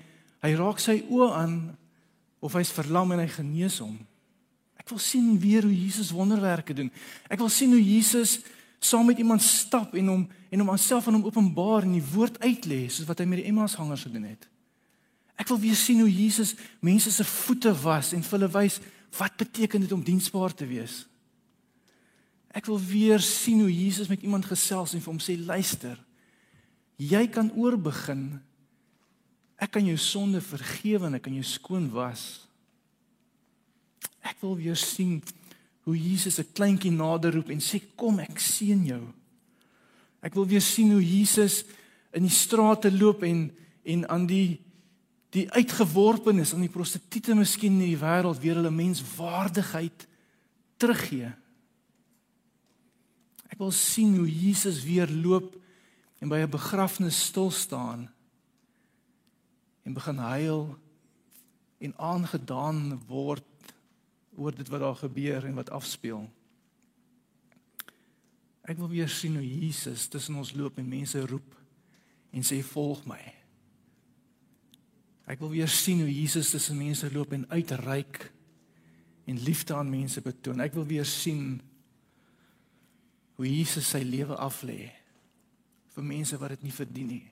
hy 0.44 0.52
raak 0.56 0.78
sy 0.80 1.00
oë 1.10 1.32
aan 1.36 1.56
of 2.40 2.54
hy's 2.56 2.70
verlam 2.72 3.10
en 3.12 3.20
hy 3.20 3.28
genees 3.32 3.80
hom. 3.82 3.98
Ek 4.80 4.88
wil 4.92 5.02
sien 5.02 5.34
weer 5.40 5.66
hoe 5.66 5.74
Jesus 5.74 6.12
wonderwerke 6.14 6.76
doen. 6.76 6.88
Ek 7.28 7.40
wil 7.42 7.50
sien 7.52 7.74
hoe 7.74 7.82
Jesus 7.82 8.38
saam 8.80 9.06
met 9.06 9.18
iemand 9.20 9.42
stap 9.44 9.94
en 9.94 10.08
hom 10.08 10.22
en 10.50 10.62
hom 10.62 10.70
aanself 10.72 11.06
aan 11.06 11.18
hom 11.20 11.28
openbaar 11.28 11.84
en 11.86 11.92
die 11.94 12.06
woord 12.12 12.40
uitlê 12.42 12.86
soos 12.88 13.06
wat 13.06 13.20
hy 13.20 13.26
met 13.28 13.42
die 13.42 13.50
Emmausgangers 13.52 14.06
gedoen 14.08 14.24
het. 14.32 14.48
Ek 15.38 15.48
wil 15.52 15.60
weer 15.62 15.78
sien 15.78 16.00
hoe 16.02 16.10
Jesus 16.10 16.56
mense 16.84 17.12
se 17.12 17.24
voete 17.24 17.70
was 17.84 18.10
en 18.16 18.24
vir 18.24 18.36
hulle 18.38 18.50
wys 18.56 18.80
wat 19.18 19.38
beteken 19.40 19.84
dit 19.84 19.92
om 19.94 20.02
diensbaar 20.04 20.54
te 20.56 20.66
wees. 20.68 21.04
Ek 22.50 22.66
wil 22.66 22.80
weer 22.82 23.22
sien 23.22 23.62
hoe 23.62 23.70
Jesus 23.70 24.10
met 24.10 24.24
iemand 24.26 24.48
gesels 24.48 24.94
en 24.94 25.02
vir 25.02 25.12
hom 25.12 25.22
sê 25.22 25.36
luister. 25.38 25.98
Jy 26.98 27.24
kan 27.32 27.52
oorbegin. 27.54 28.40
Ek 29.60 29.76
kan 29.76 29.86
jou 29.86 29.96
sonde 30.00 30.42
vergewe 30.42 31.06
en 31.06 31.18
ek 31.20 31.28
kan 31.28 31.36
jou 31.36 31.46
skoon 31.46 31.86
was. 31.94 32.48
Ek 34.26 34.40
wil 34.42 34.58
weer 34.58 34.78
sien 34.78 35.20
hoe 35.90 35.98
Jesus 35.98 36.38
'n 36.38 36.52
kleintjie 36.52 36.92
nader 36.92 37.34
roep 37.34 37.50
en 37.50 37.60
sê 37.60 37.80
kom 37.96 38.18
ek 38.18 38.38
seën 38.38 38.84
jou. 38.86 39.02
Ek 40.22 40.34
wil 40.34 40.46
weer 40.46 40.62
sien 40.62 40.92
hoe 40.92 41.02
Jesus 41.02 41.64
in 42.12 42.22
die 42.22 42.34
strate 42.34 42.90
loop 42.92 43.22
en 43.22 43.50
en 43.84 44.08
aan 44.08 44.26
die 44.26 44.60
die 45.30 45.46
uitgeworpenes 45.50 46.52
aan 46.54 46.66
die 46.66 46.72
prostituie 46.72 47.34
miskien 47.38 47.78
in 47.78 47.92
die 47.92 48.00
wêreld 48.00 48.40
weer 48.42 48.58
hulle 48.58 48.70
menswaardigheid 48.74 50.06
teruggee. 50.76 51.30
Ek 53.50 53.58
wil 53.58 53.70
sien 53.70 54.16
hoe 54.16 54.28
Jesus 54.30 54.82
weer 54.84 55.10
loop 55.10 55.54
en 56.20 56.28
by 56.28 56.42
'n 56.42 56.50
begrafnis 56.50 57.26
stil 57.30 57.50
staan 57.50 58.10
en 59.84 59.94
begin 59.94 60.18
huil 60.18 60.78
en 61.78 61.94
aangedaan 61.96 63.00
word 63.08 63.44
oor 64.40 64.56
dit 64.56 64.68
wat 64.72 64.80
daar 64.80 64.96
gebeur 64.96 65.44
en 65.44 65.58
wat 65.58 65.70
afspeel. 65.76 66.24
Ek 68.64 68.78
wil 68.80 68.90
weer 68.92 69.08
sien 69.10 69.36
hoe 69.36 69.46
Jesus 69.46 70.08
tussen 70.08 70.38
ons 70.40 70.54
loop 70.56 70.78
en 70.80 70.88
mense 70.88 71.20
roep 71.26 71.56
en 72.30 72.46
sê 72.46 72.60
volg 72.64 73.02
my. 73.10 73.20
Ek 75.30 75.40
wil 75.42 75.52
weer 75.52 75.70
sien 75.70 76.02
hoe 76.02 76.10
Jesus 76.10 76.52
tussen 76.54 76.78
mense 76.78 77.08
loop 77.12 77.34
en 77.36 77.46
uitreik 77.50 78.30
en 79.30 79.42
liefde 79.46 79.74
aan 79.76 79.90
mense 79.90 80.22
betoon. 80.22 80.62
Ek 80.62 80.74
wil 80.74 80.86
weer 80.88 81.06
sien 81.06 81.60
hoe 83.38 83.46
Jesus 83.48 83.92
sy 83.92 84.02
lewe 84.04 84.36
aflê 84.36 84.90
vir 85.94 86.06
mense 86.06 86.38
wat 86.38 86.56
dit 86.56 86.66
nie 86.66 86.74
verdien 86.74 87.12
nie. 87.14 87.26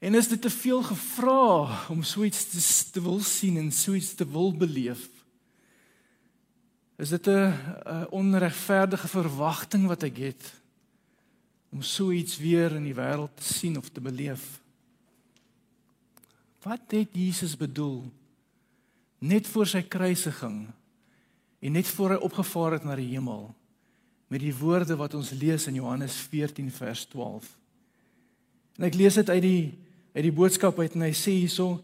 En 0.00 0.14
is 0.14 0.28
dit 0.28 0.40
te 0.40 0.50
veel 0.50 0.82
gevra 0.82 1.88
om 1.92 2.02
so 2.02 2.24
iets 2.24 2.46
te, 2.48 2.60
te 2.90 3.02
wil 3.04 3.20
sien 3.20 3.58
en 3.60 3.72
so 3.72 3.92
iets 3.92 4.14
te 4.16 4.24
wil 4.24 4.54
beleef? 4.56 5.08
Is 6.96 7.08
dit 7.08 7.26
'n 7.26 7.52
onregverdige 8.10 9.08
verwagting 9.08 9.86
wat 9.86 10.02
ek 10.02 10.16
het 10.16 10.54
om 11.70 11.82
so 11.82 12.10
iets 12.10 12.38
weer 12.38 12.72
in 12.72 12.84
die 12.84 12.94
wêreld 12.94 13.36
te 13.36 13.44
sien 13.54 13.76
of 13.76 13.88
te 13.88 14.00
beleef? 14.00 14.60
Wat 16.62 16.80
het 16.88 17.08
Jesus 17.12 17.56
bedoel 17.56 18.12
net 19.18 19.46
voor 19.46 19.66
sy 19.66 19.82
kruisiging 19.82 20.68
en 21.58 21.72
net 21.72 21.86
voor 21.86 22.10
hy 22.10 22.16
opgevaar 22.16 22.72
het 22.72 22.84
na 22.84 22.96
die 22.96 23.12
hemel 23.12 23.54
met 24.28 24.40
die 24.40 24.54
woorde 24.56 24.96
wat 24.96 25.14
ons 25.14 25.30
lees 25.30 25.66
in 25.66 25.74
Johannes 25.74 26.14
14 26.14 26.70
vers 26.70 27.04
12? 27.04 27.58
En 28.76 28.84
ek 28.84 28.94
lees 28.94 29.14
dit 29.14 29.28
uit 29.28 29.42
die 29.42 29.78
uit 30.20 30.28
die 30.28 30.36
boodskap 30.36 30.78
uit 30.78 30.94
en 30.94 31.06
hy 31.08 31.14
sê 31.16 31.32
hierso 31.40 31.80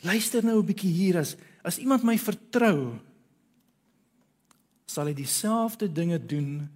luister 0.00 0.44
nou 0.44 0.58
'n 0.60 0.66
bietjie 0.66 0.92
hier 0.92 1.20
as 1.20 1.36
as 1.62 1.78
iemand 1.78 2.02
my 2.02 2.16
vertrou 2.16 2.96
sal 4.88 5.06
hy 5.06 5.14
dieselfde 5.14 5.86
dinge 5.92 6.18
doen 6.18 6.68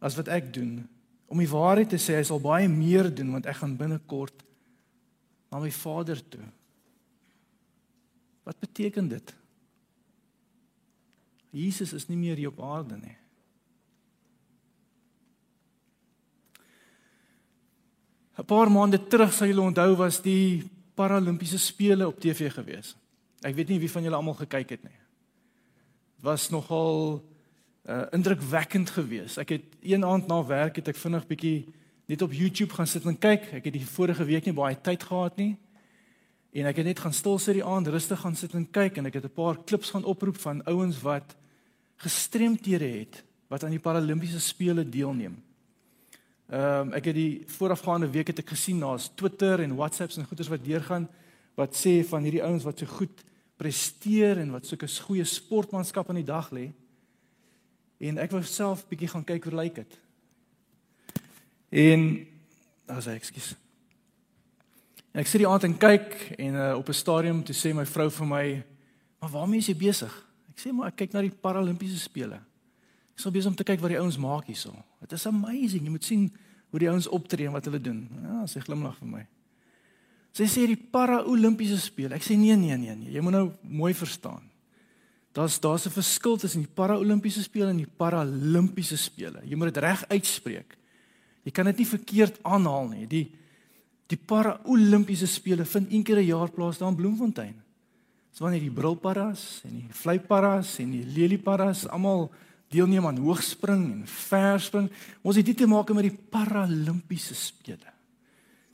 as 0.00 0.16
wat 0.18 0.28
ek 0.28 0.50
doen. 0.54 0.88
Om 1.30 1.38
die 1.38 1.48
waarheid 1.48 1.92
te 1.92 2.00
sê, 2.00 2.16
hy 2.18 2.24
sal 2.26 2.42
baie 2.42 2.66
meer 2.68 3.06
doen 3.14 3.30
want 3.36 3.46
ek 3.46 3.60
gaan 3.62 3.76
binnekort 3.78 4.42
na 5.52 5.60
my 5.62 5.70
Vader 5.70 6.18
toe. 6.18 6.42
Wat 8.42 8.58
beteken 8.58 9.08
dit? 9.08 9.34
Jesus 11.52 11.92
is 11.92 12.08
nie 12.08 12.18
meer 12.18 12.36
hier 12.40 12.50
op 12.50 12.62
aarde 12.64 12.96
nie. 12.96 13.16
Een 18.36 18.44
paar 18.44 18.70
maande 18.70 19.06
terug 19.06 19.32
sal 19.32 19.46
julle 19.46 19.60
onthou 19.60 19.96
was 19.96 20.22
die 20.22 20.70
Paralimpiese 20.94 21.58
spele 21.58 22.06
op 22.06 22.20
TV 22.20 22.52
gewees. 22.52 22.96
Ek 23.40 23.54
weet 23.54 23.68
nie 23.68 23.78
wie 23.78 23.90
van 23.90 24.02
julle 24.02 24.16
almal 24.16 24.34
gekyk 24.34 24.76
het 24.76 24.82
nie 24.82 25.02
was 26.22 26.48
nogal 26.48 27.24
uh, 27.84 28.02
indrukwekkend 28.10 28.90
geweest. 28.90 29.40
Ek 29.42 29.48
het 29.48 29.64
een 29.82 30.04
aand 30.04 30.26
na 30.30 30.38
werk 30.46 30.78
het 30.78 30.92
ek 30.92 31.00
vinnig 31.02 31.26
bietjie 31.26 31.56
net 32.06 32.22
op 32.22 32.34
YouTube 32.34 32.70
gaan 32.74 32.86
sit 32.86 33.06
en 33.10 33.18
kyk. 33.18 33.48
Ek 33.58 33.66
het 33.66 33.74
die 33.74 33.86
vorige 33.86 34.24
week 34.28 34.46
nie 34.46 34.54
baie 34.54 34.78
tyd 34.78 35.02
gehad 35.02 35.40
nie. 35.40 35.56
En 36.54 36.68
ek 36.70 36.78
het 36.78 36.86
net 36.92 37.02
gaan 37.02 37.16
stil 37.16 37.40
sit 37.42 37.58
die 37.58 37.66
aand 37.66 37.90
rustig 37.90 38.22
gaan 38.22 38.38
sit 38.38 38.54
en 38.54 38.68
kyk 38.70 39.00
en 39.00 39.10
ek 39.10 39.18
het 39.18 39.26
'n 39.26 39.34
paar 39.34 39.58
klips 39.66 39.90
gaan 39.90 40.06
oproep 40.06 40.38
van 40.38 40.62
ouens 40.70 41.00
wat 41.02 41.34
gestremdhede 41.96 42.86
het 42.86 43.24
wat 43.48 43.64
aan 43.64 43.74
die 43.74 43.82
Paralimpiese 43.82 44.40
spele 44.40 44.88
deelneem. 44.88 45.42
Ehm 46.52 46.88
um, 46.88 46.92
ek 46.92 47.06
het 47.08 47.16
die 47.16 47.44
voorafgaande 47.48 48.10
week 48.12 48.28
het 48.28 48.42
ek 48.42 48.50
gesien 48.52 48.80
daar's 48.82 49.06
Twitter 49.16 49.62
en 49.64 49.76
WhatsApps 49.78 50.18
en 50.20 50.26
goeders 50.28 50.50
wat 50.52 50.64
deurgaan 50.64 51.06
wat 51.56 51.72
sê 51.72 52.02
van 52.04 52.26
hierdie 52.26 52.42
ouens 52.44 52.66
wat 52.68 52.78
so 52.78 52.86
goed 52.86 53.22
presteer 53.56 54.36
en 54.42 54.50
wat 54.52 54.68
sulke 54.68 54.88
goeie 55.06 55.24
sportmanskap 55.24 56.10
aan 56.10 56.20
die 56.20 56.28
dag 56.28 56.50
lê. 56.52 56.66
En 58.04 58.20
ek 58.20 58.34
wou 58.36 58.42
self 58.44 58.84
bietjie 58.90 59.08
gaan 59.08 59.24
kyk 59.24 59.48
hoe 59.48 59.54
lyk 59.62 59.80
dit. 59.80 59.96
En 61.86 62.04
as 62.98 63.08
ek 63.08 63.22
ekskuus. 63.22 63.54
Ek 65.16 65.32
sit 65.32 65.40
die 65.40 65.48
aand 65.48 65.64
en 65.70 65.80
kyk 65.80 66.36
en 66.36 66.54
uh, 66.54 66.70
op 66.76 66.88
'n 66.88 67.00
stadium 67.00 67.42
toe 67.44 67.56
sê 67.56 67.72
my 67.72 67.86
vrou 67.86 68.10
vir 68.10 68.26
my, 68.26 68.62
"Maar 69.20 69.30
waarmee 69.30 69.64
is 69.64 69.72
jy 69.72 69.76
besig?" 69.88 70.12
Ek 70.50 70.60
sê, 70.60 70.72
"Maar 70.72 70.88
ek 70.88 70.96
kyk 70.96 71.12
na 71.12 71.20
die 71.20 71.32
Paralimpiese 71.32 71.98
spele." 71.98 72.44
Ek 73.12 73.18
sou 73.18 73.32
besig 73.32 73.50
om 73.50 73.56
te 73.56 73.64
kyk 73.64 73.80
wat 73.80 73.90
die 73.90 74.00
ouens 74.00 74.18
maak 74.18 74.46
hierso. 74.46 74.72
Dit 75.00 75.12
is 75.12 75.26
amazing. 75.26 75.84
Jy 75.84 75.90
moet 75.90 76.04
sien 76.04 76.30
hoe 76.72 76.80
die 76.80 76.88
ouens 76.88 77.08
optree 77.12 77.46
en 77.46 77.52
wat 77.52 77.68
hulle 77.68 77.80
doen. 77.80 78.00
Ja, 78.24 78.46
sy 78.48 78.62
glimlag 78.64 78.96
vir 78.96 79.10
my. 79.10 79.26
Sy 80.32 80.46
sê 80.48 80.64
die 80.70 80.78
para-olimpiese 80.80 81.76
spele. 81.76 82.16
Ek 82.16 82.24
sê 82.24 82.38
nee 82.40 82.56
nee 82.56 82.76
nee 82.80 82.94
nee, 82.96 83.12
jy 83.12 83.20
moet 83.24 83.36
nou 83.36 83.46
mooi 83.60 83.92
verstaan. 83.92 84.40
Daar's 85.36 85.58
daar's 85.60 85.86
'n 85.86 85.92
verskil 85.92 86.38
tussen 86.38 86.64
die 86.64 86.74
para-olimpiese 86.74 87.42
spele 87.42 87.70
en 87.70 87.84
die 87.84 87.92
paralimpiese 87.96 88.96
spele. 88.96 89.42
Jy 89.44 89.56
moet 89.56 89.74
dit 89.74 89.82
reg 89.84 90.04
uitspreek. 90.08 90.76
Jy 91.44 91.52
kan 91.52 91.66
dit 91.66 91.76
nie 91.76 91.86
verkeerd 91.86 92.38
aanhaal 92.42 92.88
nie. 92.88 93.06
Die 93.06 93.30
die 94.08 94.16
para-olimpiese 94.16 95.26
spele 95.26 95.64
vind 95.64 95.92
een 95.92 96.02
keer 96.02 96.18
'n 96.18 96.26
jaar 96.26 96.50
plaas 96.50 96.78
daar 96.78 96.88
in 96.88 96.96
Bloemfontein. 96.96 97.62
Dis 98.30 98.40
wanneer 98.40 98.60
die 98.60 98.70
brilparas 98.70 99.60
en 99.64 99.70
die 99.70 99.88
vleiparas 99.90 100.78
en 100.78 100.90
die 100.90 101.04
lelieparas 101.04 101.88
almal 101.88 102.30
deelneem 102.72 103.06
aan 103.06 103.20
hoogspring 103.22 103.84
en 103.92 104.04
verspring. 104.06 104.88
Ons 105.22 105.38
het 105.38 105.46
dit 105.46 105.56
te 105.56 105.68
maak 105.68 105.92
met 105.92 106.08
die 106.08 106.18
paralimpiese 106.32 107.36
spele. 107.36 107.92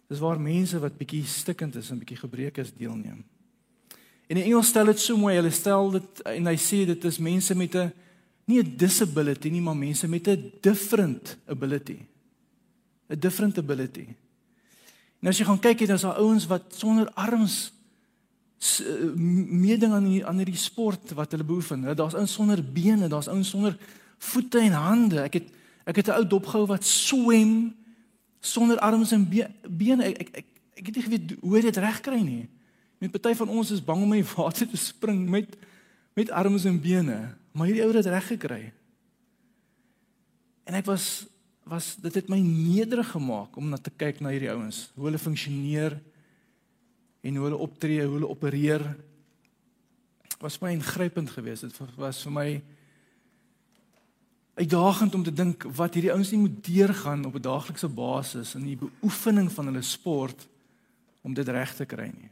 Dis 0.09 0.23
waar 0.25 0.41
mense 0.41 0.79
wat 0.81 0.97
bietjie 0.97 1.25
stikkend 1.29 1.77
is 1.77 1.91
en 1.93 2.01
bietjie 2.01 2.21
gebreek 2.23 2.63
is 2.63 2.73
deelneem. 2.73 3.25
En 4.29 4.37
in 4.37 4.45
Engels 4.45 4.71
stel 4.73 4.89
dit 4.93 5.01
so 5.01 5.17
mooi, 5.17 5.35
hulle 5.37 5.53
stel 5.53 5.91
dit 5.99 6.23
en 6.33 6.51
hy 6.51 6.57
sê 6.61 6.85
dit 6.89 7.05
is 7.09 7.19
mense 7.19 7.55
met 7.55 7.75
'n 7.75 7.93
nie 8.47 8.63
'n 8.63 8.77
disability 8.77 9.51
nie, 9.51 9.61
maar 9.61 9.77
mense 9.77 10.09
met 10.09 10.29
'n 10.29 10.53
different 10.61 11.37
ability. 11.47 11.99
'n 13.09 13.19
different 13.19 13.59
ability. 13.59 14.07
Nou 15.21 15.33
as 15.33 15.39
jy 15.39 15.45
gaan 15.45 15.61
kyk, 15.61 15.87
daar's 15.87 16.07
daar 16.07 16.21
ouens 16.21 16.47
wat 16.47 16.75
sonder 16.77 17.11
arms 17.15 17.73
meeding 18.59 19.93
aan 19.93 20.07
die, 20.09 20.27
aan 20.27 20.41
hierdie 20.43 20.59
sport 20.59 21.13
wat 21.15 21.31
hulle 21.31 21.47
beoefen. 21.47 21.87
Daar's 21.97 22.17
ouens 22.19 22.33
sonder 22.33 22.63
bene, 22.63 23.09
daar's 23.09 23.29
ouens 23.31 23.49
sonder 23.49 23.79
voete 24.19 24.59
en 24.59 24.73
hande. 24.73 25.23
Ek 25.23 25.39
het 25.39 25.55
ek 25.89 25.97
het 25.97 26.09
'n 26.09 26.19
ou 26.21 26.27
dopgehou 26.27 26.67
wat 26.67 26.85
swem 26.85 27.75
sonder 28.41 28.79
arms 28.79 29.13
en 29.13 29.29
bene. 29.69 30.05
Ek 30.05 30.19
ek 30.19 30.29
ek, 30.37 30.47
ek 30.75 30.87
het 30.87 30.95
nie 30.95 31.05
geweet 31.05 31.37
hoe 31.41 31.61
dit 31.61 31.77
reg 31.77 32.01
kry 32.01 32.21
nie. 32.21 32.49
Met 32.99 33.11
party 33.11 33.35
van 33.35 33.49
ons 33.49 33.71
is 33.71 33.85
bang 33.85 34.03
om 34.03 34.13
in 34.13 34.23
die 34.23 34.35
water 34.37 34.69
te 34.69 34.77
spring 34.77 35.29
met 35.29 35.57
met 36.15 36.31
arms 36.31 36.65
en 36.65 36.81
bene, 36.81 37.37
maar 37.53 37.67
hierdie 37.67 37.85
ou 37.85 37.93
het 37.95 38.07
reg 38.07 38.27
gekry. 38.27 38.73
En 40.65 40.75
ek 40.75 40.85
was 40.85 41.27
was 41.69 41.97
dit 42.01 42.15
het 42.15 42.29
my 42.29 42.39
nederig 42.41 43.11
gemaak 43.11 43.57
om 43.57 43.69
na 43.69 43.77
te 43.77 43.91
kyk 43.91 44.21
na 44.21 44.33
hierdie 44.33 44.51
ouens, 44.51 44.91
hoe 44.97 45.05
hulle 45.05 45.21
funksioneer 45.21 46.01
en 47.21 47.37
hoe 47.37 47.45
hulle 47.49 47.61
optree, 47.61 48.05
hoe 48.05 48.19
hulle 48.19 48.29
opereer. 48.29 48.85
Was 50.39 50.61
my 50.63 50.71
ingrypend 50.73 51.31
geweest. 51.31 51.67
Dit 51.67 51.97
was 51.97 52.23
vir 52.23 52.33
my 52.33 52.49
uitdagend 54.59 55.15
om 55.15 55.23
te 55.23 55.33
dink 55.33 55.67
wat 55.79 55.95
hierdie 55.95 56.13
ouens 56.13 56.31
nie 56.35 56.41
moet 56.43 56.65
deurgaan 56.67 57.25
op 57.25 57.35
'n 57.35 57.47
daaglikse 57.47 57.89
basis 57.89 58.55
in 58.55 58.65
die 58.67 58.77
beoefening 58.77 59.53
van 59.53 59.67
hulle 59.67 59.83
sport 59.83 60.47
om 61.23 61.35
dit 61.35 61.49
reg 61.49 61.75
te 61.75 61.87
kry 61.87 62.11
nie. 62.15 62.31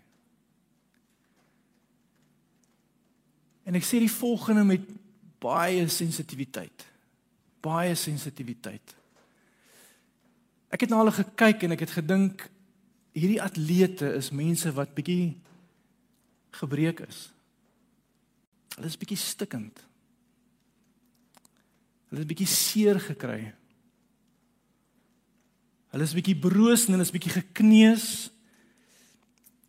En 3.66 3.74
ek 3.74 3.84
sê 3.84 3.98
die 3.98 4.10
volgende 4.10 4.64
met 4.64 4.80
baie 5.38 5.88
sensitiwiteit. 5.88 6.86
Baie 7.60 7.94
sensitiwiteit. 7.94 8.94
Ek 10.70 10.80
het 10.80 10.90
na 10.90 10.98
hulle 10.98 11.14
gekyk 11.14 11.62
en 11.62 11.74
ek 11.76 11.80
het 11.80 11.90
gedink 11.90 12.50
hierdie 13.16 13.40
atlete 13.40 14.12
is 14.18 14.32
mense 14.34 14.70
wat 14.76 14.92
bietjie 14.96 15.36
gebreek 16.60 17.00
is. 17.06 17.26
Hulle 18.76 18.90
is 18.90 18.98
bietjie 19.00 19.18
stikkend. 19.20 19.80
Hulle 22.10 22.22
het 22.22 22.28
bietjie 22.28 22.48
seer 22.50 23.00
gekry. 23.00 23.40
Hulle 25.94 26.04
is 26.04 26.14
bietjie 26.16 26.36
broos 26.36 26.86
en 26.86 26.96
hulle 26.96 27.06
is 27.06 27.14
bietjie 27.14 27.38
gekneus 27.38 28.08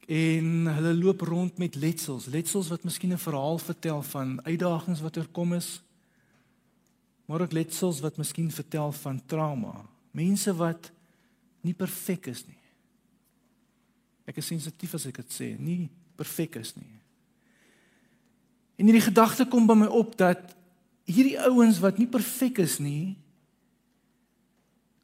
en 0.08 0.70
hulle 0.72 0.94
loop 0.96 1.24
rond 1.28 1.58
met 1.60 1.76
letsels, 1.76 2.30
letsels 2.32 2.70
wat 2.72 2.84
miskien 2.88 3.12
'n 3.12 3.20
verhaal 3.20 3.60
vertel 3.60 4.02
van 4.04 4.40
uitdagings 4.44 5.02
wat 5.04 5.16
er 5.18 5.28
kom 5.28 5.54
is. 5.54 5.82
Maar 7.28 7.42
ook 7.42 7.52
letsels 7.52 8.00
wat 8.00 8.18
miskien 8.18 8.52
vertel 8.52 8.92
van 8.92 9.26
trauma. 9.26 9.86
Mense 10.12 10.56
wat 10.56 10.92
nie 11.62 11.74
perfek 11.74 12.28
is 12.28 12.46
nie. 12.48 12.57
Ek 14.28 14.42
is 14.42 14.50
sensitief 14.52 14.98
as 14.98 15.08
ek 15.08 15.22
dit 15.24 15.34
sê, 15.34 15.50
nie 15.56 15.88
perfek 16.20 16.58
is 16.60 16.74
nie. 16.76 16.98
En 18.78 18.86
hierdie 18.86 19.08
gedagte 19.08 19.48
kom 19.50 19.66
by 19.70 19.78
my 19.78 19.88
op 19.90 20.14
dat 20.20 20.52
hierdie 21.08 21.38
ouens 21.48 21.80
wat 21.82 21.98
nie 22.02 22.10
perfek 22.10 22.60
is 22.62 22.78
nie 22.84 23.16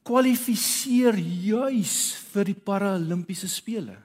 kwalifiseer 0.04 1.16
juis 1.16 1.94
vir 2.34 2.50
die 2.52 2.58
paralimpiese 2.60 3.48
spele. 3.48 3.96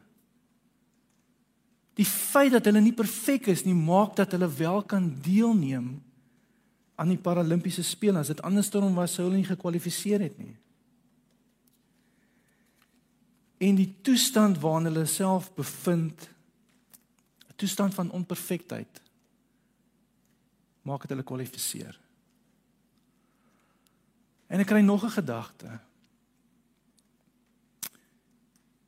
Die 1.98 2.06
feit 2.06 2.54
dat 2.54 2.68
hulle 2.70 2.82
nie 2.84 2.94
perfek 2.94 3.48
is 3.50 3.64
nie, 3.66 3.74
maak 3.74 4.14
dat 4.20 4.36
hulle 4.36 4.46
wel 4.60 4.84
kan 4.86 5.08
deelneem 5.24 5.96
aan 6.98 7.10
die 7.10 7.18
paralimpiese 7.18 7.82
spele. 7.82 8.22
As 8.22 8.30
dit 8.30 8.42
andersom 8.46 8.94
was, 8.94 9.16
sou 9.16 9.26
hulle 9.26 9.40
nie 9.40 9.48
gekwalifiseer 9.48 10.22
het 10.28 10.38
nie. 10.38 10.54
En 13.58 13.74
die 13.74 13.94
toestand 14.02 14.58
waarin 14.62 14.84
hulle 14.84 15.06
self 15.06 15.54
bevind, 15.54 16.28
'n 17.48 17.56
toestand 17.56 17.94
van 17.94 18.10
onperfektheid, 18.10 19.02
maak 20.82 21.00
dit 21.00 21.10
hulle 21.10 21.22
kwalifiseer. 21.22 21.98
En 24.46 24.60
ek 24.60 24.66
kry 24.66 24.80
nog 24.80 25.04
'n 25.04 25.10
gedagte. 25.10 25.80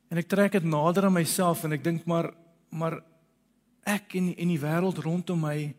En 0.09 0.17
ek 0.17 0.29
trek 0.29 0.53
dit 0.53 0.65
nader 0.65 1.05
aan 1.05 1.12
myself 1.12 1.65
en 1.65 1.73
ek 1.73 1.85
dink 1.85 2.05
maar 2.05 2.35
maar 2.71 3.03
ek 3.83 4.15
en 4.15 4.37
en 4.37 4.49
die 4.49 4.61
wêreld 4.61 4.99
rondom 4.99 5.41
my 5.41 5.75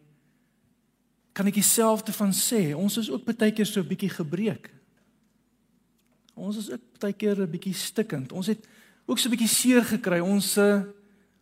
kan 1.32 1.48
ek 1.48 1.54
dieselfde 1.54 2.14
van 2.14 2.34
sê. 2.36 2.76
Ons 2.76 2.98
is 2.98 3.10
ook 3.12 3.26
baie 3.26 3.52
keer 3.52 3.66
so 3.66 3.80
'n 3.80 3.88
bietjie 3.88 4.10
gebreek. 4.10 4.72
Ons 6.34 6.58
is 6.58 6.72
ook 6.72 7.00
baie 7.00 7.14
keer 7.14 7.42
'n 7.42 7.52
bietjie 7.52 7.74
stikkend. 7.74 8.32
Ons 8.32 8.48
het 8.48 8.68
ook 9.12 9.20
so 9.20 9.28
'n 9.28 9.36
bietjie 9.36 9.48
seer 9.48 9.84
gekry. 9.84 10.20
Ons 10.20 10.58
uh, 10.58 10.84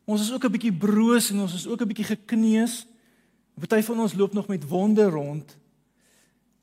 ons 0.05 0.21
is 0.21 0.33
ook 0.33 0.43
'n 0.43 0.51
bietjie 0.51 0.73
broos 0.73 1.29
en 1.29 1.39
ons 1.39 1.53
is 1.53 1.67
ook 1.67 1.81
'n 1.81 1.87
bietjie 1.87 2.17
gekneus. 2.17 2.87
Party 3.59 3.81
van 3.81 3.99
ons 3.99 4.13
loop 4.13 4.33
nog 4.33 4.47
met 4.47 4.67
wonde 4.67 5.05
rond. 5.05 5.57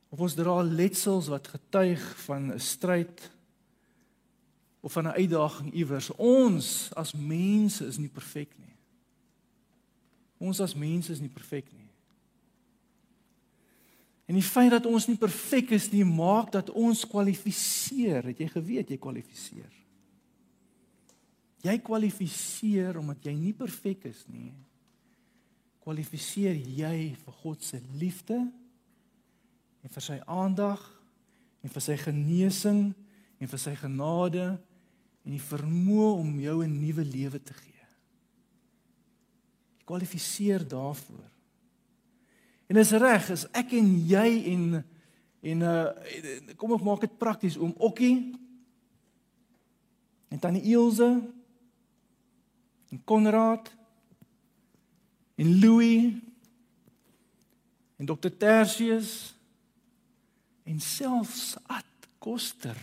Of 0.08 0.18
ons 0.18 0.34
dra 0.34 0.62
letsels 0.62 1.28
wat 1.28 1.48
getuig 1.48 2.02
van 2.24 2.52
'n 2.52 2.58
stryd 2.58 3.30
of 4.80 4.92
van 4.92 5.04
'n 5.06 5.18
uitdaging 5.22 5.72
iewers. 5.72 6.10
Ons 6.10 6.90
as 6.94 7.12
mense 7.12 7.86
is 7.86 7.98
nie 7.98 8.08
perfek 8.08 8.50
nie. 8.58 8.74
Ons 10.38 10.60
as 10.60 10.74
mense 10.74 11.12
is 11.12 11.20
nie 11.20 11.28
perfek 11.32 11.72
nie. 11.72 11.90
En 14.26 14.34
die 14.34 14.42
feit 14.42 14.70
dat 14.70 14.86
ons 14.86 15.06
nie 15.06 15.16
perfek 15.16 15.70
is 15.70 15.90
nie, 15.90 16.04
maak 16.04 16.52
dat 16.52 16.70
ons 16.70 17.06
kwalifiseer. 17.06 18.24
Het 18.24 18.38
jy 18.38 18.48
geweet 18.48 18.88
jy 18.88 18.98
kwalifiseer? 18.98 19.75
Jy 21.66 21.76
kwalifiseer 21.82 22.98
omdat 23.00 23.26
jy 23.26 23.34
nie 23.34 23.54
perfek 23.56 24.06
is 24.08 24.22
nie 24.30 24.54
kwalifiseer 25.86 26.56
jy 26.58 27.14
vir 27.14 27.34
God 27.44 27.62
se 27.62 27.78
liefde 27.94 28.34
en 28.34 29.92
vir 29.94 30.02
sy 30.02 30.16
aandag 30.26 30.82
en 31.62 31.70
vir 31.70 31.84
sy 31.84 31.94
genesing 32.00 32.80
en 33.38 33.50
vir 33.52 33.62
sy 33.62 33.76
genade 33.78 34.48
en 34.56 35.30
die 35.30 35.42
vermoë 35.42 36.08
om 36.18 36.32
jou 36.42 36.56
'n 36.64 36.80
nuwe 36.80 37.04
lewe 37.04 37.38
te 37.38 37.54
gee. 37.54 37.86
Jy 39.78 39.84
kwalifiseer 39.86 40.66
daarvoor. 40.66 41.30
En 42.66 42.76
is 42.76 42.90
reg, 42.90 43.30
is 43.30 43.46
ek 43.54 43.72
en 43.72 44.08
jy 44.08 44.42
en 44.52 44.84
en 45.42 45.62
uh 45.62 46.54
kom 46.56 46.72
ons 46.72 46.82
maak 46.82 47.00
dit 47.00 47.18
prakties 47.18 47.56
om 47.56 47.74
Okkie 47.78 48.34
en 50.30 50.38
tannie 50.38 50.62
Ilse 50.62 51.22
en 52.90 53.02
Konrad 53.04 53.70
en 55.36 55.60
Louis 55.60 56.14
en 57.96 58.06
Dr 58.06 58.30
Tertius 58.38 59.34
en 60.66 60.80
selfs 60.80 61.56
Ad 61.66 61.84
Koster. 62.18 62.76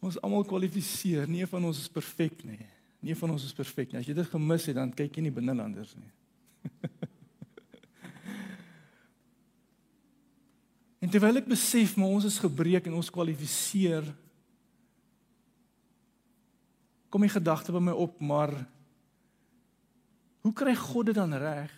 Ons 0.00 0.20
almal 0.24 0.44
kwalifiseer. 0.48 1.28
Nie 1.28 1.46
van 1.50 1.64
ons 1.68 1.78
is 1.80 1.90
perfek 1.92 2.44
nie. 2.46 2.66
Nie 3.04 3.16
van 3.18 3.30
ons 3.34 3.44
is 3.44 3.54
perfek 3.54 3.92
nie. 3.92 4.00
As 4.00 4.06
jy 4.08 4.14
dit 4.16 4.28
gemis 4.30 4.66
het, 4.70 4.76
dan 4.78 4.92
kyk 4.96 5.16
jy 5.18 5.22
nie 5.26 5.34
binnelanders 5.34 5.92
nie. 5.98 6.10
en 11.02 11.08
terwyl 11.12 11.36
ek 11.42 11.48
besef 11.50 11.96
maar 11.98 12.12
ons 12.16 12.26
is 12.26 12.42
gebreek 12.42 12.84
en 12.88 12.98
ons 12.98 13.12
kwalifiseer 13.12 14.04
kom 17.16 17.24
die 17.24 17.32
gedagte 17.32 17.72
by 17.72 17.80
my 17.80 17.96
op, 17.96 18.20
maar 18.20 18.52
Hoe 20.46 20.54
kry 20.54 20.76
God 20.78 21.08
dit 21.10 21.16
dan 21.18 21.34
reg? 21.34 21.72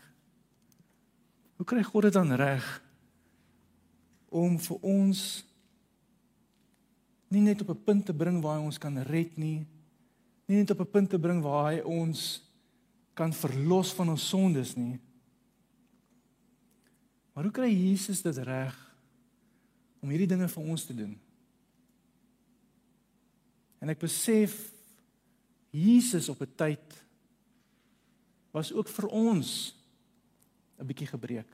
Hoe 1.57 1.65
kry 1.65 1.81
God 1.83 2.03
dit 2.03 2.13
dan 2.13 2.35
reg 2.37 2.67
om 4.29 4.59
vir 4.61 4.83
ons 4.85 5.23
nie 7.33 7.41
net 7.41 7.65
op 7.65 7.71
'n 7.73 7.85
punt 7.85 8.05
te 8.05 8.13
bring 8.13 8.43
waar 8.45 8.59
hy 8.59 8.65
ons 8.65 8.79
kan 8.79 8.99
red 9.09 9.39
nie, 9.39 9.65
nie 10.47 10.57
net 10.57 10.71
op 10.71 10.81
'n 10.81 10.91
punt 10.91 11.11
te 11.11 11.19
bring 11.19 11.41
waar 11.41 11.73
hy 11.73 11.81
ons 11.81 12.45
kan 13.15 13.33
verlos 13.33 13.93
van 13.93 14.09
ons 14.09 14.29
sondes 14.29 14.77
nie. 14.77 15.01
Maar 17.33 17.45
hoe 17.45 17.53
kry 17.53 17.73
Jesus 17.73 18.23
dit 18.23 18.37
reg 18.37 18.77
om 20.03 20.11
hierdie 20.11 20.29
dinge 20.29 20.49
vir 20.49 20.65
ons 20.65 20.85
te 20.85 20.95
doen? 20.95 21.19
En 23.81 23.89
ek 23.89 23.99
besef 23.99 24.77
Jesus 25.79 26.29
op 26.29 26.41
'n 26.43 26.53
tyd 26.57 27.05
was 28.51 28.73
ook 28.73 28.89
vir 28.89 29.07
ons 29.07 29.75
'n 30.79 30.87
bietjie 30.87 31.07
gebreek. 31.07 31.49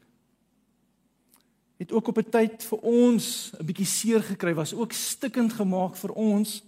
Het 1.77 1.93
ook 1.93 2.09
op 2.09 2.19
'n 2.19 2.31
tyd 2.31 2.63
vir 2.63 2.79
ons 2.79 3.53
'n 3.59 3.65
bietjie 3.65 3.87
seer 3.87 4.23
gekry, 4.23 4.55
was 4.55 4.75
ook 4.75 4.93
stikkend 4.93 5.53
gemaak 5.53 5.97
vir 5.97 6.13
ons. 6.13 6.63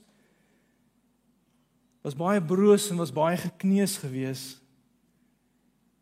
Was 2.00 2.14
baie 2.14 2.42
broos 2.42 2.90
en 2.90 2.96
was 2.96 3.12
baie 3.12 3.36
gekneus 3.36 3.96
gewees. 3.96 4.60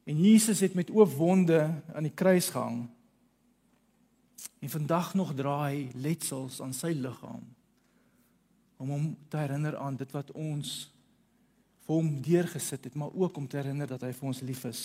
En 0.04 0.20
Jesus 0.20 0.60
het 0.60 0.74
met 0.74 0.90
oop 0.90 1.12
wonde 1.12 1.82
aan 1.94 2.02
die 2.02 2.14
kruis 2.14 2.48
gehang. 2.48 2.88
En 4.58 4.70
vandag 4.70 5.14
nog 5.14 5.34
dra 5.34 5.66
hy 5.68 5.90
letsels 5.94 6.60
aan 6.60 6.72
sy 6.72 6.92
liggaam 6.92 7.44
om 8.76 8.90
hom 8.90 9.16
te 9.28 9.36
herinner 9.36 9.76
aan 9.76 9.96
dit 9.96 10.10
wat 10.10 10.32
ons 10.32 10.93
vir 11.84 11.94
hom 11.94 12.10
deurgesit 12.24 12.88
het, 12.88 12.94
maar 12.96 13.12
ook 13.12 13.36
om 13.36 13.48
te 13.48 13.58
herinner 13.60 13.88
dat 13.90 14.06
hy 14.06 14.12
vir 14.16 14.30
ons 14.30 14.40
lief 14.44 14.64
is. 14.68 14.82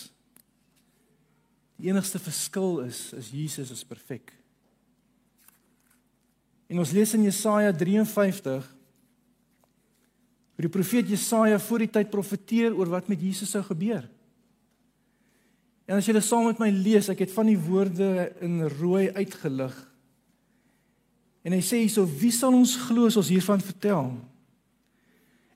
Die 1.79 1.87
enigste 1.87 2.19
verskil 2.19 2.81
is 2.83 3.13
is 3.15 3.31
Jesus 3.31 3.71
is 3.71 3.85
perfek. 3.87 4.33
En 6.69 6.81
ons 6.83 6.91
lees 6.93 7.15
in 7.17 7.23
Jesaja 7.25 7.71
53 7.73 8.75
hoe 10.59 10.67
die 10.67 10.75
profeet 10.75 11.07
Jesaja 11.07 11.55
voor 11.63 11.85
die 11.85 11.93
tyd 11.95 12.09
profeteer 12.11 12.73
oor 12.75 12.89
wat 12.91 13.07
met 13.07 13.21
Jesus 13.23 13.53
sou 13.55 13.61
gebeur. 13.63 14.03
En 15.87 15.95
as 15.95 16.05
jy 16.05 16.17
dit 16.17 16.25
saam 16.25 16.49
met 16.49 16.59
my 16.59 16.67
lees, 16.69 17.07
ek 17.09 17.23
het 17.23 17.31
van 17.31 17.47
die 17.47 17.57
woorde 17.57 18.27
in 18.43 18.65
rooi 18.75 19.07
uitgelig. 19.15 19.73
En 21.47 21.55
hy 21.55 21.61
sê 21.63 21.79
hierso, 21.79 22.03
wie 22.03 22.33
sal 22.35 22.53
ons 22.53 22.75
glo 22.89 23.07
as 23.07 23.17
ons 23.17 23.31
hiervan 23.31 23.63
vertel? 23.63 24.11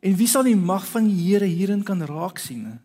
En 0.03 0.15
wie 0.19 0.27
sal 0.27 0.43
die 0.43 0.59
mag 0.59 0.83
van 0.91 1.07
die 1.07 1.15
Here 1.15 1.47
hierin 1.47 1.83
kan 1.87 2.03
raak 2.03 2.41
sien? 2.43 2.79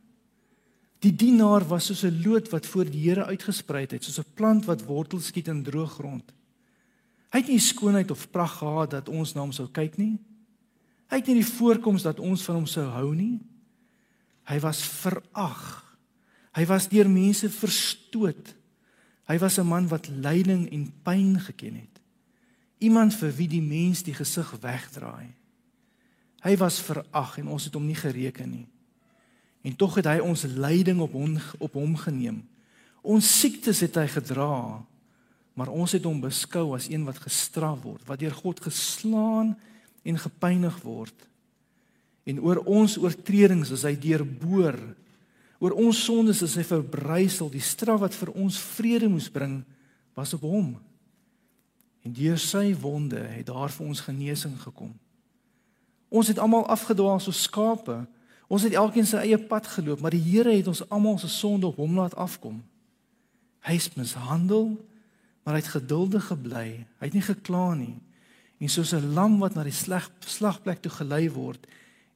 Die 1.02 1.14
dienaar 1.14 1.66
was 1.66 1.90
soos 1.90 2.04
'n 2.04 2.22
loot 2.22 2.50
wat 2.50 2.66
voor 2.66 2.84
die 2.84 3.02
Here 3.08 3.24
uitgesprei 3.24 3.86
het, 3.90 4.04
soos 4.04 4.18
'n 4.18 4.34
plant 4.34 4.64
wat 4.64 4.84
wortels 4.84 5.26
skiet 5.26 5.48
in 5.48 5.64
droë 5.64 5.86
grond. 5.86 6.32
Hy 7.32 7.38
het 7.38 7.48
nie 7.48 7.60
skoonheid 7.60 8.10
of 8.10 8.30
pragt 8.30 8.58
gehad 8.58 8.90
dat 8.90 9.08
ons 9.08 9.34
na 9.34 9.40
hom 9.40 9.52
sou 9.52 9.68
kyk 9.68 9.98
nie. 9.98 10.18
Hy 11.10 11.16
het 11.16 11.26
nie 11.26 11.40
die 11.40 11.52
voorkoms 11.52 12.02
dat 12.02 12.20
ons 12.20 12.42
van 12.42 12.54
hom 12.54 12.66
sou 12.66 12.86
hou 12.86 13.14
nie. 13.14 13.40
Hy 14.48 14.60
was 14.60 14.82
verag. 14.82 15.84
Hy 16.54 16.64
was 16.66 16.88
deur 16.88 17.08
mense 17.08 17.50
verstoot. 17.50 18.54
Hy 19.28 19.38
was 19.38 19.58
'n 19.58 19.66
man 19.66 19.88
wat 19.88 20.08
lyding 20.08 20.70
en 20.72 20.92
pyn 21.02 21.40
geken 21.40 21.74
het. 21.74 22.00
Iemand 22.78 23.14
vir 23.14 23.32
wie 23.36 23.48
die 23.48 23.62
mens 23.62 24.02
die 24.02 24.14
gesig 24.14 24.50
wegdraai. 24.60 25.37
Hy 26.44 26.54
was 26.60 26.78
verag 26.84 27.38
en 27.40 27.48
ons 27.54 27.66
het 27.66 27.74
hom 27.74 27.86
nie 27.86 27.98
gereken 27.98 28.50
nie. 28.50 28.66
En 29.66 29.74
tog 29.76 29.98
het 29.98 30.06
hy 30.06 30.18
ons 30.22 30.46
lyding 30.46 31.00
op 31.02 31.16
hom 31.18 31.34
op 31.58 31.74
hom 31.74 31.96
geneem. 31.98 32.42
Ons 33.02 33.30
siektes 33.40 33.80
het 33.82 33.96
hy 33.98 34.06
gedra, 34.10 34.84
maar 35.58 35.72
ons 35.74 35.94
het 35.96 36.04
hom 36.06 36.20
beskou 36.22 36.70
as 36.76 36.86
een 36.90 37.02
wat 37.06 37.18
gestraf 37.24 37.80
word, 37.82 38.04
wat 38.06 38.20
deur 38.22 38.36
God 38.36 38.60
geslaan 38.62 39.56
en 40.06 40.20
gepynig 40.20 40.76
word. 40.84 41.26
En 42.28 42.38
oor 42.44 42.60
ons 42.68 42.98
oortredings 43.00 43.72
is 43.74 43.82
hy 43.88 43.94
deurboor. 43.98 44.76
Oor 45.58 45.74
ons 45.74 46.04
sondes 46.04 46.42
is 46.44 46.54
hy 46.60 46.62
verbrysel. 46.68 47.50
Die 47.50 47.64
straf 47.64 48.04
wat 48.04 48.14
vir 48.14 48.30
ons 48.36 48.60
vrede 48.76 49.08
moes 49.10 49.30
bring, 49.32 49.62
was 50.14 50.34
op 50.36 50.44
hom. 50.46 50.74
En 52.06 52.14
deur 52.14 52.38
sy 52.38 52.70
wonde 52.78 53.24
het 53.32 53.48
daar 53.48 53.72
vir 53.74 53.88
ons 53.88 54.04
genesing 54.06 54.54
gekom. 54.62 54.92
Ons 56.08 56.28
het 56.28 56.38
almal 56.38 56.66
afgedwaal 56.66 57.20
soos 57.20 57.42
skape. 57.42 58.06
Ons 58.48 58.64
het 58.64 58.72
elkeen 58.72 59.06
sy 59.06 59.20
eie 59.26 59.38
pad 59.38 59.66
geloop, 59.66 60.00
maar 60.00 60.14
die 60.14 60.24
Here 60.24 60.54
het 60.56 60.68
ons 60.70 60.84
almal 60.88 61.18
se 61.20 61.28
sonde 61.28 61.68
op 61.68 61.76
hom 61.76 61.98
laat 61.98 62.16
afkom. 62.16 62.62
Hy 63.68 63.74
is 63.76 63.90
mishandel, 63.94 64.76
maar 65.44 65.58
hy 65.58 65.60
het 65.60 65.74
geduldig 65.76 66.30
gebly. 66.30 66.68
Hy 67.00 67.10
het 67.10 67.16
nie 67.16 67.24
gekla 67.24 67.74
nie. 67.76 67.96
En 68.58 68.68
soos 68.68 68.94
'n 68.94 69.12
lam 69.14 69.38
wat 69.38 69.54
na 69.54 69.62
die 69.62 69.72
slag 69.72 70.10
slagplek 70.20 70.80
toe 70.82 70.90
gelei 70.90 71.30
word, 71.30 71.66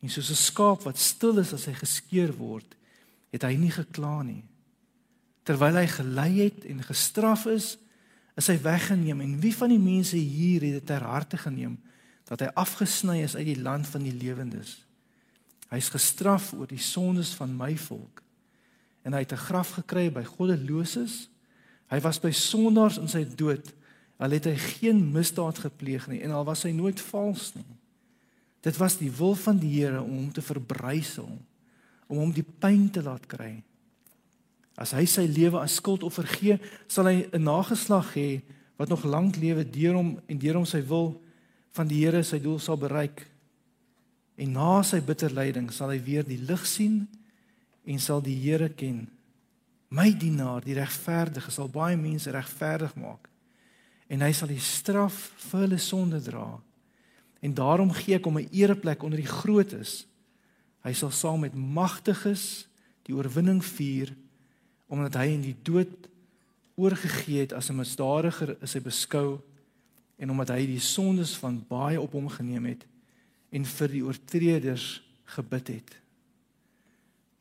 en 0.00 0.08
soos 0.08 0.30
'n 0.30 0.34
skaap 0.34 0.82
wat 0.82 0.98
stil 0.98 1.38
is 1.38 1.52
as 1.52 1.66
hy 1.66 1.72
geskeer 1.72 2.32
word, 2.36 2.74
het 3.30 3.42
hy 3.42 3.54
nie 3.56 3.70
gekla 3.70 4.22
nie. 4.22 4.44
Terwyl 5.44 5.76
hy 5.76 5.86
gelei 5.86 6.32
het 6.40 6.64
en 6.64 6.82
gestraf 6.82 7.46
is, 7.46 7.78
is 8.36 8.46
hy 8.46 8.58
weggeneem 8.62 9.20
en 9.20 9.40
wie 9.40 9.54
van 9.54 9.68
die 9.68 9.78
mense 9.78 10.16
hier 10.16 10.62
het 10.62 10.72
dit 10.72 10.86
ter 10.86 11.02
harte 11.02 11.36
geneem 11.36 11.78
dat 12.32 12.40
hy 12.40 12.48
afgesny 12.56 13.20
is 13.26 13.36
uit 13.36 13.50
die 13.50 13.60
land 13.60 13.86
van 13.92 14.06
die 14.06 14.14
lewendes? 14.16 14.78
Hy's 15.72 15.90
gestraf 15.92 16.52
oor 16.56 16.68
die 16.68 16.80
sondes 16.80 17.34
van 17.36 17.52
my 17.56 17.74
volk. 17.76 18.22
En 19.04 19.12
hy 19.12 19.24
het 19.24 19.32
'n 19.32 19.46
graf 19.48 19.76
gekry 19.76 20.08
by 20.12 20.24
goddeloses. 20.24 21.28
Hy 21.90 22.00
was 22.00 22.20
by 22.20 22.30
sondaars 22.30 22.98
in 22.98 23.08
sy 23.08 23.24
dood. 23.24 23.72
Al 24.18 24.30
het 24.30 24.44
hy 24.44 24.56
geen 24.56 25.12
misdaad 25.12 25.58
gepleeg 25.58 26.08
nie 26.08 26.22
en 26.22 26.30
al 26.30 26.44
was 26.44 26.62
hy 26.62 26.70
nooit 26.70 27.00
vals 27.00 27.54
nie. 27.54 27.76
Dit 28.62 28.76
was 28.76 28.96
die 28.96 29.10
wil 29.10 29.34
van 29.34 29.58
die 29.58 29.80
Here 29.80 30.02
om 30.02 30.10
hom 30.10 30.32
te 30.32 30.42
verbrysel, 30.42 31.38
om 32.06 32.18
hom 32.18 32.32
die 32.32 32.46
pyn 32.58 32.90
te 32.90 33.02
laat 33.02 33.26
kry. 33.26 33.62
As 34.76 34.92
hy 34.92 35.04
sy 35.04 35.26
lewe 35.26 35.60
as 35.60 35.74
skuldoffer 35.74 36.26
gee, 36.26 36.60
sal 36.86 37.06
hy 37.06 37.26
'n 37.32 37.42
nageslag 37.42 38.14
hê 38.14 38.42
wat 38.76 38.88
nog 38.88 39.04
lank 39.04 39.36
lewe 39.36 39.64
deur 39.70 39.94
hom 39.94 40.20
en 40.26 40.38
deur 40.38 40.54
hom 40.54 40.66
sy 40.66 40.80
wil 40.80 41.21
van 41.76 41.88
die 41.88 42.02
Here 42.04 42.22
sy 42.24 42.40
doel 42.42 42.60
sal 42.60 42.78
bereik. 42.80 43.24
En 44.36 44.54
na 44.56 44.82
sy 44.86 45.00
bitter 45.04 45.32
lyding 45.32 45.70
sal 45.72 45.92
hy 45.92 46.00
weer 46.04 46.26
die 46.26 46.40
lig 46.40 46.64
sien 46.68 47.04
en 47.88 48.00
sal 48.00 48.22
die 48.24 48.36
Here 48.36 48.68
ken. 48.68 49.06
My 49.92 50.08
dienaar, 50.16 50.64
die 50.64 50.76
regverdige, 50.78 51.52
sal 51.52 51.68
baie 51.68 51.98
mense 52.00 52.32
regverdig 52.32 52.94
maak. 52.96 53.28
En 54.08 54.24
hy 54.24 54.30
sal 54.36 54.48
die 54.48 54.62
straf 54.62 55.32
vir 55.50 55.66
hulle 55.66 55.80
sonde 55.80 56.20
dra. 56.24 56.46
En 57.44 57.54
daarom 57.56 57.92
gee 57.96 58.16
ek 58.16 58.24
hom 58.24 58.38
'n 58.38 58.48
ereplek 58.52 59.02
onder 59.02 59.18
die 59.18 59.28
grootes. 59.28 60.06
Hy 60.84 60.92
sal 60.92 61.10
saam 61.10 61.40
met 61.40 61.54
magtiges 61.54 62.66
die 63.04 63.14
oorwinning 63.14 63.62
vier 63.64 64.14
omdat 64.92 65.14
hy 65.14 65.32
in 65.32 65.42
die 65.42 65.56
dood 65.64 66.08
oorgegee 66.76 67.40
het 67.40 67.52
as 67.52 67.70
'n 67.70 67.76
misdadiger 67.76 68.56
is 68.62 68.74
hy 68.74 68.80
beskou 68.80 69.40
en 70.16 70.30
omdat 70.30 70.54
hy 70.54 70.66
die 70.74 70.82
sondes 70.82 71.34
van 71.40 71.60
baie 71.68 72.00
op 72.00 72.12
hom 72.16 72.28
geneem 72.32 72.70
het 72.72 72.86
en 73.52 73.64
vir 73.68 73.92
die 73.92 74.04
oortreders 74.04 74.86
gebid 75.34 75.68
het. 75.76 75.96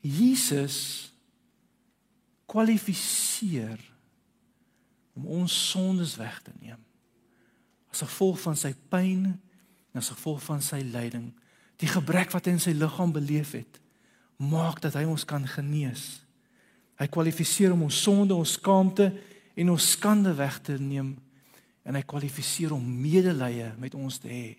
Jesus 0.02 1.12
kwalifiseer 2.50 3.80
om 5.16 5.28
ons 5.40 5.54
sondes 5.72 6.16
weg 6.20 6.42
te 6.44 6.52
neem. 6.60 6.80
As 7.92 8.04
gevolg 8.04 8.40
van 8.42 8.58
sy 8.60 8.74
pyn 8.92 9.28
en 9.32 10.02
as 10.02 10.12
gevolg 10.14 10.42
van 10.44 10.64
sy 10.64 10.82
lyding, 10.88 11.30
die 11.82 11.90
gebrek 11.90 12.32
wat 12.36 12.48
hy 12.48 12.56
in 12.56 12.64
sy 12.64 12.74
liggaam 12.76 13.14
beleef 13.16 13.54
het, 13.58 13.80
maak 14.42 14.82
dat 14.84 14.96
hy 14.98 15.06
ons 15.10 15.26
kan 15.28 15.44
genees. 15.48 16.22
Hy 17.00 17.08
kwalifiseer 17.12 17.74
om 17.76 17.86
ons 17.88 18.02
sonde, 18.04 18.36
ons 18.36 18.58
skaamte 18.58 19.12
en 19.56 19.74
ons 19.74 19.90
skande 19.96 20.34
weg 20.38 20.60
te 20.66 20.78
neem 20.80 21.16
en 21.88 21.98
hy 21.98 22.04
kwalifiseer 22.06 22.74
om 22.76 22.84
medelee 23.02 23.72
met 23.82 23.96
ons 23.98 24.20
te 24.22 24.30
hê. 24.30 24.58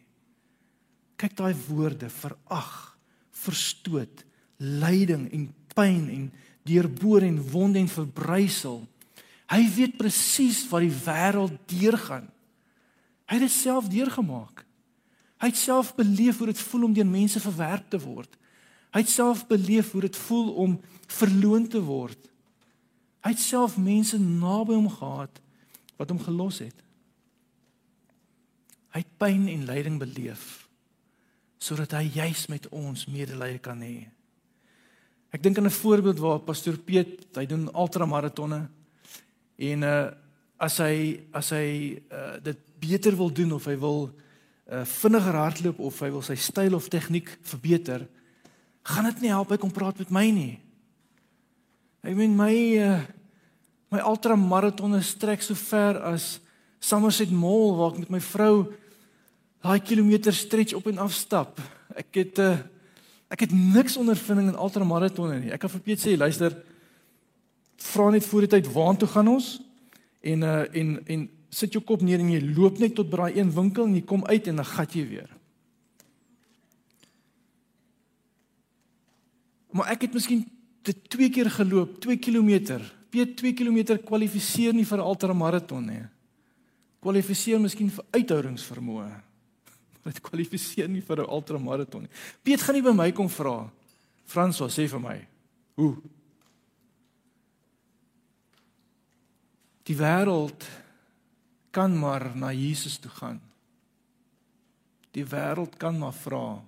Kyk 1.20 1.36
daai 1.38 1.54
woorde 1.68 2.08
verag, 2.10 2.72
verstoot, 3.44 4.24
lyding 4.58 5.28
en 5.34 5.46
pyn 5.74 6.08
en 6.10 6.26
deurboor 6.66 7.26
en 7.26 7.38
wonde 7.52 7.80
en 7.80 7.90
verbrysel. 7.90 8.82
Hy 9.52 9.62
weet 9.76 9.98
presies 10.00 10.62
wat 10.70 10.86
die 10.86 10.98
wêreld 11.04 11.56
deurgaan. 11.70 12.28
Hy 13.28 13.38
het 13.38 13.46
dit 13.46 13.54
self 13.54 13.88
deurgemaak. 13.90 14.64
Hy 15.42 15.50
het 15.50 15.58
self 15.58 15.94
beleef 15.98 16.38
hoe 16.38 16.50
dit 16.52 16.62
voel 16.68 16.86
om 16.86 16.94
deur 16.94 17.08
mense 17.08 17.40
verwerp 17.42 17.88
te 17.90 17.98
word. 18.02 18.30
Hy 18.92 19.02
het 19.02 19.10
self 19.10 19.46
beleef 19.48 19.90
hoe 19.94 20.04
dit 20.04 20.18
voel 20.28 20.52
om 20.64 20.76
verloon 21.10 21.66
te 21.68 21.80
word. 21.82 22.18
Hy 23.22 23.32
het 23.34 23.42
self 23.42 23.78
mense 23.80 24.18
naby 24.20 24.76
hom 24.76 24.90
gehad 24.90 25.40
wat 25.98 26.10
hom 26.10 26.20
gelos 26.22 26.60
het. 26.62 26.76
Hy 28.92 29.00
het 29.00 29.14
pyn 29.20 29.48
en 29.48 29.68
lyding 29.68 29.98
beleef 30.00 30.62
sodat 31.62 31.92
hy 31.94 32.08
juis 32.10 32.48
met 32.50 32.64
ons 32.74 33.04
medelee 33.06 33.60
kan 33.62 33.78
hê. 33.78 34.08
Ek 35.30 35.42
dink 35.44 35.58
aan 35.58 35.70
'n 35.70 35.80
voorbeeld 35.80 36.18
waar 36.18 36.40
pastoor 36.40 36.76
Piet, 36.76 37.22
hy 37.36 37.46
doen 37.46 37.70
ultramaratonne 37.70 38.68
en 39.58 39.82
uh 39.82 40.10
as 40.58 40.78
hy 40.78 41.22
as 41.32 41.50
hy 41.50 42.02
uh 42.10 42.38
dit 42.42 42.58
beter 42.78 43.16
wil 43.16 43.30
doen 43.30 43.52
of 43.52 43.64
hy 43.64 43.76
wil 43.76 44.10
uh 44.66 44.84
vinniger 44.84 45.34
hardloop 45.34 45.78
of 45.78 46.00
hy 46.00 46.10
wil 46.10 46.22
sy 46.22 46.34
styl 46.34 46.74
of 46.74 46.88
tegniek 46.88 47.38
verbeter, 47.42 48.08
gaan 48.82 49.04
dit 49.04 49.22
nie 49.22 49.30
help 49.30 49.50
hy 49.50 49.56
kom 49.56 49.70
praat 49.70 49.98
met 49.98 50.10
my 50.10 50.30
nie. 50.30 50.60
Ek 52.02 52.16
meen 52.16 52.36
my 52.36 52.54
uh 52.78 53.00
my 53.92 54.00
ultramaratonne 54.00 55.02
strek 55.02 55.42
so 55.42 55.54
ver 55.54 56.02
as 56.02 56.40
Somerset 56.80 57.30
Mall 57.30 57.76
waar 57.76 57.92
ek 57.92 57.98
met 57.98 58.10
my 58.10 58.20
vrou 58.20 58.72
daai 59.62 59.80
kilometer 59.80 60.34
stretch 60.34 60.74
op 60.74 60.86
en 60.90 60.98
af 60.98 61.12
stap. 61.12 61.60
Ek 61.94 62.14
het 62.14 62.38
'n 62.38 62.40
uh, 62.40 62.52
eh, 62.52 62.58
ek 63.28 63.40
het 63.40 63.52
niks 63.52 63.96
ondervinding 63.96 64.48
in 64.48 64.58
ultramaratonne 64.58 65.38
nie. 65.40 65.52
Ek 65.52 65.60
kan 65.60 65.70
vir 65.70 65.80
Piet 65.80 66.00
sê, 66.00 66.16
luister, 66.16 66.52
vra 67.76 68.10
net 68.10 68.26
voor 68.26 68.40
die 68.40 68.48
tyd 68.48 68.72
waartoe 68.72 69.08
gaan 69.08 69.28
ons? 69.28 69.60
En 70.20 70.42
uh 70.42 70.64
en 70.72 71.06
en 71.06 71.30
sit 71.48 71.72
jou 71.72 71.84
kop 71.84 72.02
neer 72.02 72.20
en 72.20 72.30
jy 72.30 72.40
loop 72.56 72.78
net 72.78 72.94
tot 72.94 73.10
by 73.10 73.16
daai 73.16 73.38
een 73.38 73.52
winkel 73.52 73.84
en 73.84 73.94
jy 73.94 74.02
kom 74.02 74.24
uit 74.24 74.46
en 74.46 74.56
dan 74.56 74.64
gat 74.64 74.94
jy 74.94 75.08
weer. 75.08 75.30
Maar 79.72 79.92
ek 79.92 80.02
het 80.02 80.12
miskien 80.12 80.44
dit 80.82 81.10
twee 81.10 81.30
keer 81.30 81.50
geloop, 81.50 82.00
2 82.00 82.18
km. 82.18 82.80
Piet 83.10 83.36
2 83.36 83.52
km 83.52 83.98
kwalifiseer 84.04 84.74
nie 84.74 84.84
vir 84.84 84.98
'n 84.98 85.06
ultramaraton 85.06 85.86
nie. 85.86 86.04
Kwalifiseer 87.00 87.60
miskien 87.60 87.90
vir 87.90 88.04
uithoudingsvermoë. 88.12 89.31
Dit 90.08 90.20
kwalifiseer 90.24 90.88
nie 90.90 91.02
vir 91.02 91.22
'n 91.22 91.30
ultramaraton 91.30 92.02
nie. 92.02 92.12
Piet 92.42 92.62
gaan 92.62 92.74
nie 92.74 92.82
by 92.82 92.94
my 92.94 93.12
kom 93.12 93.28
vra. 93.28 93.70
Franswa 94.26 94.68
sê 94.68 94.88
vir 94.88 95.00
my. 95.00 95.18
Hoe? 95.76 95.96
Die 99.86 99.96
wêreld 99.96 100.66
kan 101.70 101.98
maar 101.98 102.36
na 102.36 102.52
Jesus 102.52 102.98
toe 102.98 103.10
gaan. 103.10 103.40
Die 105.12 105.24
wêreld 105.24 105.76
kan 105.76 105.98
maar 105.98 106.14
vra. 106.14 106.62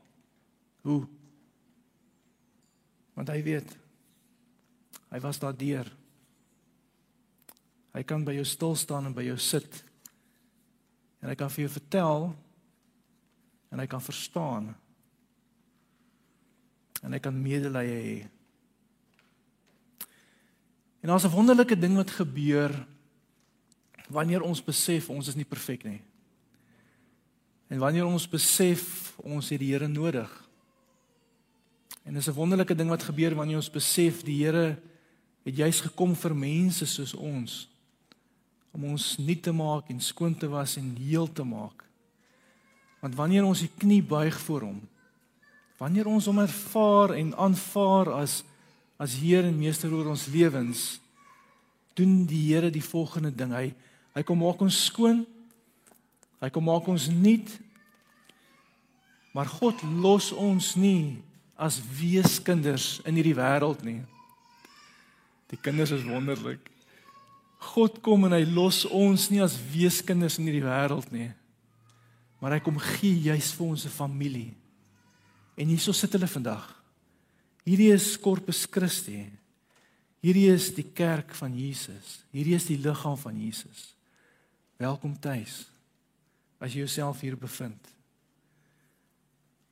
Hoe? 0.83 1.07
Want 3.15 3.29
hy 3.29 3.43
weet. 3.43 3.77
Hy 5.11 5.21
was 5.23 5.39
daar 5.39 5.57
deur. 5.57 5.89
Hy 7.95 8.03
kan 8.03 8.25
by 8.27 8.35
jou 8.35 8.45
stil 8.45 8.75
staan 8.77 9.07
en 9.07 9.15
by 9.15 9.23
jou 9.23 9.39
sit. 9.39 9.85
En 11.23 11.31
hy 11.31 11.37
kan 11.39 11.53
vir 11.55 11.65
jou 11.65 11.73
vertel 11.77 12.33
en 13.75 13.83
hy 13.83 13.89
kan 13.91 14.03
verstaan. 14.03 14.69
En 17.03 17.13
hy 17.13 17.19
kan 17.19 17.35
medelee 17.35 17.95
hê. 17.99 18.19
En 21.03 21.11
daar's 21.11 21.27
'n 21.27 21.35
wonderlike 21.35 21.79
ding 21.79 21.97
wat 21.97 22.11
gebeur 22.11 22.87
wanneer 24.09 24.43
ons 24.43 24.65
besef 24.65 25.11
ons 25.11 25.29
is 25.29 25.35
nie 25.35 25.45
perfek 25.45 25.85
nie. 25.85 26.01
En 27.69 27.79
wanneer 27.79 28.07
ons 28.07 28.29
besef 28.29 29.13
ons 29.17 29.49
het 29.49 29.59
die 29.59 29.73
Here 29.73 29.89
nodig. 29.89 30.31
En 32.05 32.15
dis 32.15 32.29
'n 32.29 32.33
wonderlike 32.33 32.75
ding 32.75 32.89
wat 32.89 33.03
gebeur 33.03 33.35
wanneer 33.35 33.57
ons 33.57 33.71
besef 33.71 34.23
die 34.23 34.45
Here 34.45 34.79
het 35.43 35.57
juis 35.57 35.81
gekom 35.81 36.15
vir 36.17 36.37
mense 36.37 36.87
soos 36.87 37.15
ons 37.15 37.69
om 38.71 38.85
ons 38.85 39.19
nuut 39.19 39.43
te 39.43 39.53
maak 39.53 39.89
en 39.89 40.01
skoon 40.01 40.35
te 40.35 40.49
was 40.49 40.77
en 40.77 40.97
heel 40.97 41.33
te 41.33 41.45
maak. 41.45 41.85
Want 43.05 43.19
wanneer 43.21 43.45
ons 43.45 43.61
die 43.67 43.73
knie 43.77 44.01
buig 44.01 44.37
voor 44.47 44.65
hom, 44.71 44.81
wanneer 45.77 46.09
ons 46.09 46.27
hom 46.31 46.41
ervaar 46.41 47.13
en 47.19 47.35
aanvaar 47.37 48.15
as 48.23 48.43
as 48.95 49.17
Heer 49.19 49.45
en 49.45 49.57
Meester 49.59 49.91
oor 49.93 50.07
ons 50.13 50.29
lewens, 50.31 51.01
doen 51.99 52.23
die 52.31 52.45
Here 52.47 52.71
die 52.73 52.85
volgende 52.85 53.33
ding. 53.35 53.51
Hy 53.53 53.73
Hy 54.15 54.23
kom 54.23 54.39
maak 54.45 54.63
ons 54.63 54.77
skoon. 54.87 55.25
Hy 56.43 56.51
kom 56.55 56.69
maak 56.69 56.87
ons 56.91 57.09
nuut. 57.11 57.51
Maar 59.35 59.51
God 59.51 59.81
los 59.99 60.31
ons 60.31 60.75
nie 60.79 61.19
as 61.59 61.81
weeskinders 61.99 63.01
in 63.09 63.19
hierdie 63.19 63.35
wêreld 63.35 63.83
nie. 63.87 64.01
Die 65.51 65.59
kinders 65.59 65.95
is 65.95 66.07
wonderlik. 66.07 66.63
God 67.75 67.99
kom 68.05 68.29
en 68.29 68.37
hy 68.37 68.45
los 68.47 68.85
ons 68.87 69.27
nie 69.33 69.43
as 69.43 69.57
weeskinders 69.73 70.39
in 70.39 70.47
hierdie 70.47 70.67
wêreld 70.67 71.11
nie. 71.15 71.33
Maar 72.45 72.59
hy 72.59 72.61
kom 72.61 72.77
gee 72.77 73.23
juis 73.25 73.55
vir 73.57 73.67
ons 73.73 73.87
'n 73.87 73.89
familie. 73.89 74.53
En 75.57 75.67
hierso 75.67 75.93
sit 75.93 76.13
hulle 76.13 76.29
vandag. 76.29 76.83
Hierdie 77.65 77.93
is 77.93 78.21
Corpus 78.21 78.67
Christi. 78.71 79.33
Hierdie 80.21 80.53
is 80.53 80.75
die 80.75 80.93
kerk 80.93 81.35
van 81.35 81.57
Jesus. 81.57 82.25
Hierdie 82.31 82.55
is 82.55 82.67
die 82.67 82.77
liggaam 82.77 83.17
van 83.17 83.41
Jesus. 83.41 83.95
Welkom 84.77 85.19
tuis. 85.21 85.65
As 86.61 86.73
jy 86.73 86.79
jouself 86.79 87.21
hier 87.21 87.37
bevind. 87.37 87.89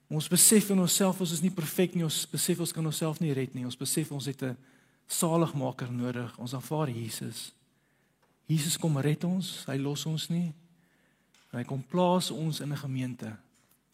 Ons 0.08 0.28
besef 0.28 0.70
in 0.70 0.78
onsself 0.78 1.20
ons 1.20 1.32
is 1.32 1.42
nie 1.42 1.50
perfek 1.50 1.94
nie. 1.94 2.04
Ons 2.04 2.26
besef 2.26 2.58
ons 2.60 2.72
kan 2.72 2.86
onsself 2.86 3.20
nie 3.20 3.32
red 3.32 3.54
nie. 3.54 3.66
Ons 3.66 3.76
besef 3.76 4.12
ons 4.12 4.24
het 4.24 4.42
'n 4.42 4.56
saligmaker 5.06 5.92
nodig. 5.92 6.38
Ons 6.38 6.54
aanvaar 6.54 6.88
Jesus. 6.88 7.52
Jesus 8.46 8.78
kom 8.78 8.96
red 8.98 9.24
ons. 9.24 9.64
Hy 9.66 9.76
los 9.76 10.06
ons 10.06 10.28
nie. 10.28 10.54
Hy 11.52 11.64
kom 11.68 11.82
plaas 11.84 12.30
ons 12.30 12.60
in 12.60 12.72
'n 12.72 12.76
gemeente. 12.76 13.36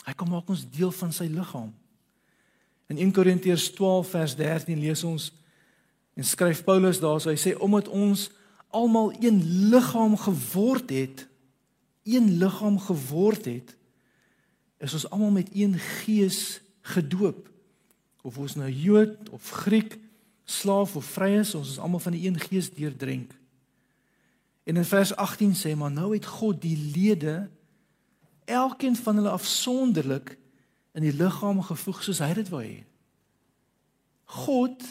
Hy 0.07 0.13
kom 0.15 0.31
maak 0.31 0.49
ons 0.49 0.71
deel 0.71 0.91
van 0.91 1.13
sy 1.13 1.27
liggaam. 1.27 1.75
In 2.89 2.99
1 2.99 3.13
Korintiërs 3.13 3.71
12 3.75 4.09
vers 4.09 4.35
13 4.37 4.79
lees 4.79 5.05
ons 5.05 5.33
en 6.15 6.25
skryf 6.25 6.65
Paulus 6.65 7.01
daarso 7.01 7.31
hy 7.31 7.37
sê 7.37 7.55
omdat 7.59 7.89
ons 7.89 8.31
almal 8.75 9.13
een 9.21 9.69
liggaam 9.71 10.17
geword 10.17 10.91
het, 10.91 11.27
een 12.03 12.39
liggaam 12.39 12.79
geword 12.79 13.45
het, 13.45 13.77
is 14.79 14.95
ons 14.95 15.11
almal 15.11 15.31
met 15.31 15.49
een 15.55 15.79
gees 15.79 16.61
gedoop. 16.81 17.49
Of 18.23 18.39
ons 18.39 18.55
nou 18.55 18.71
Jood 18.71 19.29
of 19.31 19.51
Griek, 19.51 19.99
slaaf 20.45 20.97
of 20.97 21.05
vry 21.05 21.39
is, 21.39 21.55
ons 21.55 21.77
is 21.77 21.79
almal 21.79 22.01
van 22.01 22.13
die 22.13 22.27
een 22.27 22.39
gees 22.41 22.71
deurdrink. 22.73 23.38
En 24.69 24.77
in 24.77 24.85
vers 24.85 25.15
18 25.17 25.55
sê 25.57 25.73
maar 25.77 25.91
nou 25.91 26.13
het 26.13 26.27
God 26.29 26.61
die 26.61 26.77
lede 26.77 27.49
elkeen 28.45 28.97
van 28.97 29.17
hulle 29.17 29.31
afsonderlik 29.33 30.35
in 30.93 31.07
die 31.07 31.13
liggaam 31.13 31.63
gevoeg 31.65 32.03
soos 32.05 32.21
hy 32.21 32.35
dit 32.37 32.51
wou 32.53 32.61
hê. 32.61 32.83
God 34.45 34.85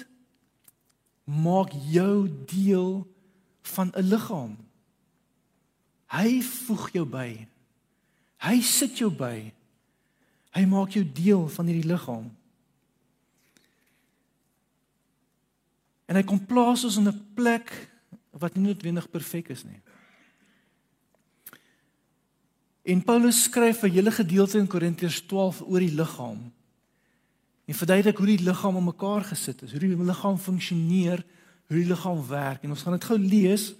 maak 1.29 1.75
jou 1.93 2.25
deel 2.49 3.05
van 3.75 3.93
'n 3.93 4.07
liggaam. 4.09 4.57
Hy 6.09 6.41
voeg 6.41 6.89
jou 6.91 7.05
by. 7.05 7.47
Hy 8.37 8.61
sit 8.61 8.97
jou 8.97 9.11
by. 9.11 9.53
Hy 10.57 10.65
maak 10.65 10.89
jou 10.89 11.05
deel 11.05 11.47
van 11.47 11.65
hierdie 11.65 11.91
liggaam. 11.91 12.31
En 16.05 16.15
hy 16.15 16.23
kom 16.23 16.45
plaas 16.45 16.83
ons 16.83 16.97
in 16.97 17.07
'n 17.07 17.33
plek 17.35 17.96
wat 18.39 18.55
nie 18.55 18.63
noodwendig 18.63 19.09
perfek 19.09 19.49
is 19.49 19.63
nie. 19.63 19.81
En 22.87 23.03
Paulus 23.03 23.43
skryf 23.43 23.83
'n 23.83 23.91
hele 23.91 24.11
gedeelte 24.11 24.57
in 24.57 24.67
Korintiërs 24.67 25.21
12 25.21 25.61
oor 25.61 25.79
die 25.79 25.91
liggaam. 25.91 26.51
En 27.65 27.73
verduidelik 27.73 28.17
hoe 28.17 28.25
die 28.25 28.43
liggaam 28.43 28.77
in 28.77 28.83
mekaar 28.83 29.23
gesit 29.23 29.61
is, 29.61 29.71
hoe 29.71 29.79
die 29.79 30.03
liggaam 30.03 30.37
funksioneer, 30.37 31.25
hoe 31.67 31.77
die 31.77 31.87
liggaam 31.87 32.27
werk. 32.27 32.63
En 32.63 32.69
ons 32.69 32.81
gaan 32.81 32.93
dit 32.93 33.03
gou 33.03 33.19
lees 33.19 33.73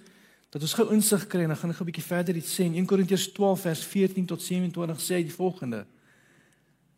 dat 0.50 0.62
ons 0.62 0.74
gou 0.74 0.92
insig 0.92 1.26
kry 1.26 1.40
en 1.40 1.48
dan 1.48 1.56
gaan 1.56 1.70
ek 1.70 1.80
'n 1.80 1.84
bietjie 1.84 2.04
verder 2.04 2.36
iets 2.36 2.54
sê. 2.54 2.64
In 2.64 2.74
1 2.74 2.86
Korintiërs 2.86 3.32
12 3.32 3.60
vers 3.60 3.84
14 3.84 4.26
tot 4.26 4.42
27 4.42 5.00
sê 5.00 5.14
hy 5.14 5.22
die 5.22 5.32
volgende. 5.32 5.86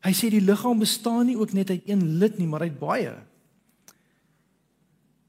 Hy 0.00 0.12
sê 0.12 0.30
die 0.30 0.40
liggaam 0.40 0.78
bestaan 0.78 1.26
nie 1.26 1.36
ook 1.36 1.52
net 1.52 1.70
uit 1.70 1.82
een 1.86 2.18
lid 2.18 2.38
nie, 2.38 2.46
maar 2.46 2.60
uit 2.60 2.78
baie. 2.78 3.14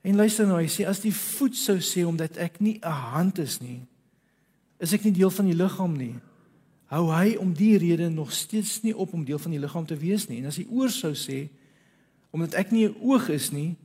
En 0.02 0.16
luister 0.16 0.48
nou, 0.48 0.58
hy 0.58 0.68
sê 0.68 0.88
as 0.90 1.00
die 1.00 1.14
voet 1.14 1.56
sou 1.56 1.78
sê 1.78 2.06
omdat 2.06 2.38
ek 2.38 2.60
nie 2.62 2.80
'n 2.82 2.92
hand 3.14 3.40
is 3.40 3.62
nie, 3.62 3.82
is 4.80 4.94
ek 4.94 5.04
nie 5.04 5.14
deel 5.14 5.30
van 5.30 5.46
die 5.46 5.56
liggaam 5.56 5.98
nie 5.98 6.16
hou 6.92 7.08
hy 7.14 7.38
om 7.40 7.54
die 7.56 7.78
rede 7.80 8.10
nog 8.12 8.34
steeds 8.36 8.82
nie 8.84 8.92
op 8.92 9.14
om 9.16 9.24
deel 9.24 9.40
van 9.40 9.54
die 9.54 9.62
liggaam 9.64 9.88
te 9.88 9.96
wees 9.96 10.28
nie. 10.28 10.42
En 10.42 10.50
as 10.52 10.60
die 10.60 10.68
oor 10.68 10.92
sou 10.92 11.14
sê 11.16 11.46
omdat 12.32 12.56
ek 12.56 12.72
nie 12.72 12.88
'n 12.88 12.96
oog 13.00 13.30
is 13.30 13.52
nie, 13.52 13.76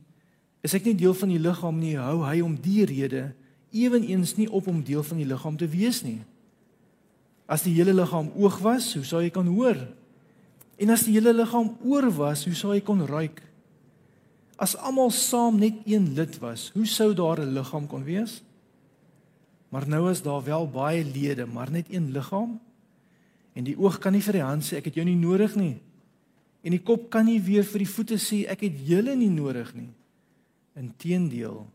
is 0.63 0.73
ek 0.73 0.85
nie 0.85 0.95
deel 0.95 1.13
van 1.13 1.29
die 1.29 1.39
liggaam 1.39 1.79
nie, 1.79 1.95
hou 1.95 2.23
hy 2.23 2.41
om 2.41 2.55
die 2.55 2.85
rede 2.85 3.33
ewenigs 3.71 4.37
nie 4.37 4.47
op 4.51 4.67
om 4.67 4.83
deel 4.83 5.03
van 5.03 5.17
die 5.17 5.25
liggaam 5.25 5.57
te 5.57 5.67
wees 5.67 6.03
nie. 6.03 6.19
As 7.47 7.63
die 7.63 7.73
hele 7.73 7.93
liggaam 7.93 8.31
oog 8.35 8.59
was, 8.59 8.93
hoe 8.93 9.03
sou 9.03 9.21
jy 9.21 9.29
kan 9.29 9.47
hoor? 9.47 9.87
En 10.77 10.89
as 10.89 11.03
die 11.03 11.13
hele 11.13 11.33
liggaam 11.33 11.77
oor 11.83 12.11
was, 12.11 12.45
hoe 12.45 12.55
sou 12.55 12.73
jy 12.73 12.81
kon 12.81 13.05
ruik? 13.05 13.41
As 14.57 14.73
almal 14.75 15.11
saam 15.13 15.59
net 15.61 15.85
een 15.85 16.13
lid 16.17 16.39
was, 16.41 16.71
hoe 16.73 16.85
sou 16.85 17.13
daar 17.13 17.39
'n 17.39 17.53
liggaam 17.53 17.87
kon 17.87 18.03
wees? 18.03 18.41
Maar 19.69 19.87
nou 19.87 20.09
is 20.11 20.21
daar 20.21 20.43
wel 20.43 20.69
baie 20.69 21.03
lede, 21.05 21.45
maar 21.45 21.71
net 21.71 21.85
een 21.89 22.11
liggaam. 22.11 22.59
En 23.53 23.63
die 23.63 23.77
oog 23.77 23.97
kan 23.97 24.11
nie 24.11 24.21
vir 24.21 24.33
die 24.33 24.45
hand 24.45 24.63
sê 24.63 24.77
ek 24.77 24.85
het 24.85 24.95
jou 24.95 25.05
nie 25.05 25.15
nodig 25.15 25.55
nie. 25.55 25.77
En 26.61 26.71
die 26.71 26.83
kop 26.83 27.09
kan 27.09 27.25
nie 27.25 27.39
weer 27.41 27.63
vir 27.63 27.79
die 27.79 27.89
voete 27.89 28.17
sê 28.21 28.45
ek 28.49 28.61
het 28.61 28.79
julle 28.87 29.15
nie 29.15 29.29
nodig 29.29 29.73
nie. 29.73 29.89
Inteendeel, 30.77 31.67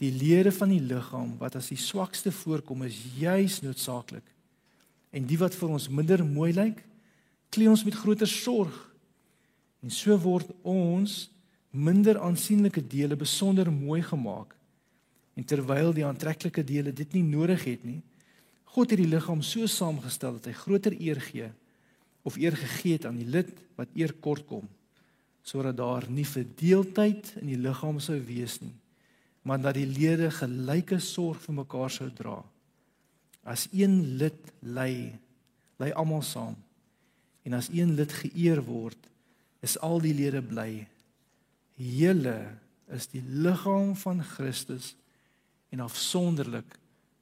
die 0.00 0.10
lede 0.10 0.52
van 0.52 0.68
die 0.68 0.80
liggaam 0.80 1.34
wat 1.38 1.56
as 1.56 1.68
die 1.68 1.80
swakste 1.80 2.32
voorkom 2.32 2.82
is 2.82 2.96
juis 3.18 3.60
noodsaaklik. 3.60 4.24
En 5.12 5.26
die 5.26 5.38
wat 5.38 5.54
vir 5.54 5.68
ons 5.68 5.88
minder 5.88 6.24
mooi 6.24 6.52
lyk, 6.56 6.84
klee 7.50 7.68
ons 7.68 7.84
met 7.84 7.94
groter 7.94 8.28
sorg. 8.30 8.76
En 9.82 9.90
so 9.90 10.16
word 10.18 10.50
ons 10.62 11.28
minder 11.70 12.18
aansienlike 12.18 12.82
dele 12.86 13.16
besonder 13.16 13.72
mooi 13.72 14.02
gemaak. 14.02 14.54
En 15.34 15.44
terwyl 15.44 15.92
die 15.94 16.04
aantreklike 16.04 16.64
dele 16.64 16.92
dit 16.92 17.12
nie 17.12 17.24
nodig 17.24 17.64
het 17.64 17.84
nie, 17.84 18.00
God 18.70 18.92
het 18.92 19.00
die 19.00 19.10
liggaam 19.10 19.40
so 19.42 19.66
saamgestel 19.66 20.36
dat 20.38 20.50
hy 20.50 20.54
groter 20.54 20.94
eer 20.94 21.18
gee 21.24 21.48
of 22.22 22.36
eer 22.38 22.54
gegee 22.56 22.98
het 22.98 23.06
aan 23.08 23.18
die 23.18 23.26
lid 23.26 23.50
wat 23.78 23.90
eer 23.98 24.12
kort 24.22 24.46
kom 24.46 24.68
sodat 25.42 25.78
daar 25.78 26.04
nie 26.12 26.26
verdeeldheid 26.28 27.32
in 27.40 27.48
die 27.48 27.58
liggaam 27.58 27.98
sou 28.02 28.18
wees 28.28 28.60
nie 28.62 28.74
maar 29.42 29.58
dat 29.62 29.78
die 29.78 29.88
lede 29.88 30.28
gelyke 30.36 31.00
sorg 31.02 31.40
vir 31.46 31.56
mekaar 31.62 31.90
sou 31.90 32.10
dra 32.14 32.36
as 33.42 33.66
een 33.72 33.96
lid 34.20 34.52
ly 34.62 34.92
ly 35.80 35.90
almal 35.96 36.22
saam 36.22 36.58
en 37.48 37.56
as 37.58 37.70
een 37.72 37.96
lid 37.98 38.12
geëer 38.22 38.60
word 38.68 39.10
is 39.64 39.78
al 39.80 39.98
die 40.04 40.14
lede 40.14 40.44
bly 40.44 40.84
hele 41.80 42.36
is 42.92 43.08
die 43.12 43.22
liggaam 43.22 43.94
van 43.96 44.22
Christus 44.24 44.94
en 45.70 45.80
afsonderlik 45.80 46.78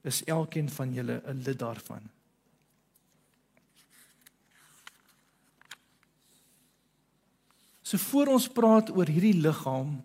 is 0.08 0.22
elkeen 0.24 0.70
van 0.72 0.94
julle 0.94 1.22
'n 1.26 1.42
lid 1.44 1.58
daarvan. 1.58 2.02
So 7.82 7.96
voor 7.96 8.26
ons 8.26 8.48
praat 8.48 8.90
oor 8.90 9.06
hierdie 9.06 9.40
liggaam 9.40 10.04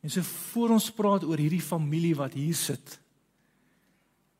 en 0.00 0.10
so 0.10 0.22
voor 0.22 0.70
ons 0.70 0.90
praat 0.90 1.24
oor 1.24 1.36
hierdie 1.36 1.62
familie 1.62 2.14
wat 2.16 2.32
hier 2.32 2.54
sit. 2.54 3.00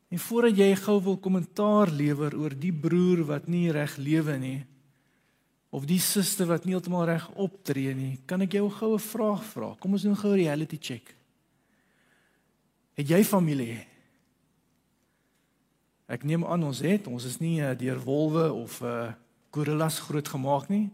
En 0.09 0.19
voordat 0.19 0.57
jy 0.57 0.75
gou 0.75 1.03
wil 1.03 1.17
kommentaar 1.17 1.91
lewer 1.91 2.33
oor 2.37 2.55
die 2.59 2.73
broer 2.73 3.25
wat 3.25 3.47
nie 3.47 3.71
reg 3.71 3.97
lewe 3.97 4.37
nie 4.37 4.65
of 5.69 5.85
die 5.85 5.99
suster 6.01 6.47
wat 6.49 6.65
nie 6.65 6.73
heeltemal 6.73 7.05
reg 7.05 7.27
optree 7.37 7.93
nie, 7.93 8.17
kan 8.25 8.41
ek 8.41 8.57
jou 8.57 8.69
gou 8.69 8.93
'n 8.95 8.99
vraag 8.99 9.43
vra. 9.43 9.75
Kom 9.79 9.93
ons 9.93 10.01
doen 10.01 10.17
gou 10.17 10.31
'n 10.31 10.41
reality 10.41 10.77
check. 10.81 11.15
Het 12.93 13.07
jy 13.07 13.23
familie? 13.23 13.85
Ek 16.07 16.23
neem 16.23 16.45
aan 16.45 16.63
ons 16.63 16.79
het, 16.79 17.07
ons 17.07 17.25
is 17.25 17.37
nie 17.39 17.61
uh, 17.61 17.77
deur 17.77 17.99
wolwe 17.99 18.51
of 18.53 18.81
uh 18.81 19.13
gorillas 19.51 19.99
grootgemaak 19.99 20.69
nie. 20.69 20.89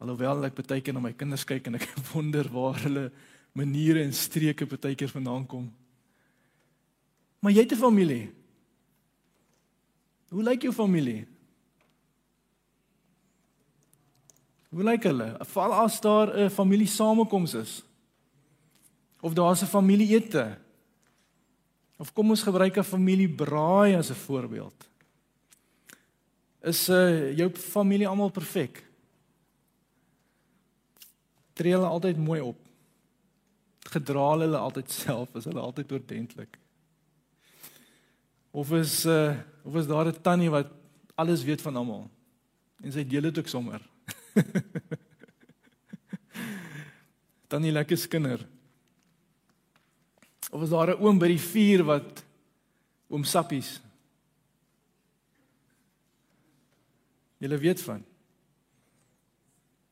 Alhoewel 0.00 0.44
ek 0.44 0.54
baie 0.54 0.80
keer 0.80 0.94
na 0.94 1.00
my 1.00 1.12
kinders 1.12 1.44
kyk 1.44 1.66
en 1.66 1.74
ek 1.74 1.88
wonder 2.12 2.48
waar 2.48 2.78
hulle 2.80 3.10
maniere 3.52 4.02
en 4.02 4.12
streke 4.12 4.66
baie 4.66 4.94
keer 4.94 5.08
vandaan 5.08 5.46
kom. 5.46 5.70
Maar 7.40 7.52
jy 7.52 7.64
het 7.64 7.72
'n 7.72 7.76
familie. 7.76 8.32
Hoe 10.30 10.42
lyk 10.42 10.62
jou 10.62 10.72
familie? 10.72 11.26
Hoe 14.70 14.84
lyk 14.86 15.06
hulle? 15.08 15.34
Val 15.50 15.72
as 15.82 16.00
daar 16.00 16.30
'n 16.30 16.50
familie 16.50 16.86
samekoms 16.86 17.54
is? 17.54 17.82
Of 19.20 19.34
daar's 19.34 19.62
'n 19.62 19.66
familie 19.66 20.14
ete? 20.14 20.58
Of 21.98 22.12
kom 22.12 22.30
ons 22.30 22.42
gebruik 22.42 22.76
'n 22.76 22.84
familie 22.84 23.28
braai 23.28 23.96
as 23.96 24.10
'n 24.10 24.14
voorbeeld. 24.14 24.88
Is 26.62 26.88
uh 26.88 27.36
jou 27.36 27.50
familie 27.54 28.08
almal 28.08 28.30
perfek? 28.30 28.84
Tree 31.52 31.72
hulle 31.72 31.86
altyd 31.86 32.16
mooi 32.16 32.40
op? 32.40 32.56
Gedra 33.80 34.30
hulle 34.30 34.56
altyd 34.56 34.90
self? 35.04 35.34
Is 35.34 35.44
hulle 35.44 35.60
altyd 35.60 35.92
oordentlik? 35.92 36.58
Of 38.50 38.72
is 38.72 39.04
uh 39.06 39.36
of 39.64 39.74
is 39.74 39.86
daar 39.86 40.06
'n 40.06 40.20
tannie 40.22 40.50
wat 40.50 40.68
alles 41.14 41.42
weet 41.42 41.60
van 41.60 41.76
almal 41.76 42.10
en 42.82 42.92
sy 42.92 43.04
deel 43.04 43.22
dit 43.22 43.38
ook 43.38 43.48
sommer. 43.48 43.80
tannie 47.50 47.72
lekker 47.72 47.98
skinder. 47.98 48.46
Of 50.50 50.62
is 50.62 50.70
daar 50.70 50.94
'n 50.94 51.02
oom 51.02 51.18
by 51.18 51.28
die 51.28 51.42
vuur 51.42 51.84
wat 51.84 52.24
oom 53.08 53.24
Sappies? 53.24 53.80
Julle 57.38 57.58
weet 57.58 57.80
van. 57.80 58.04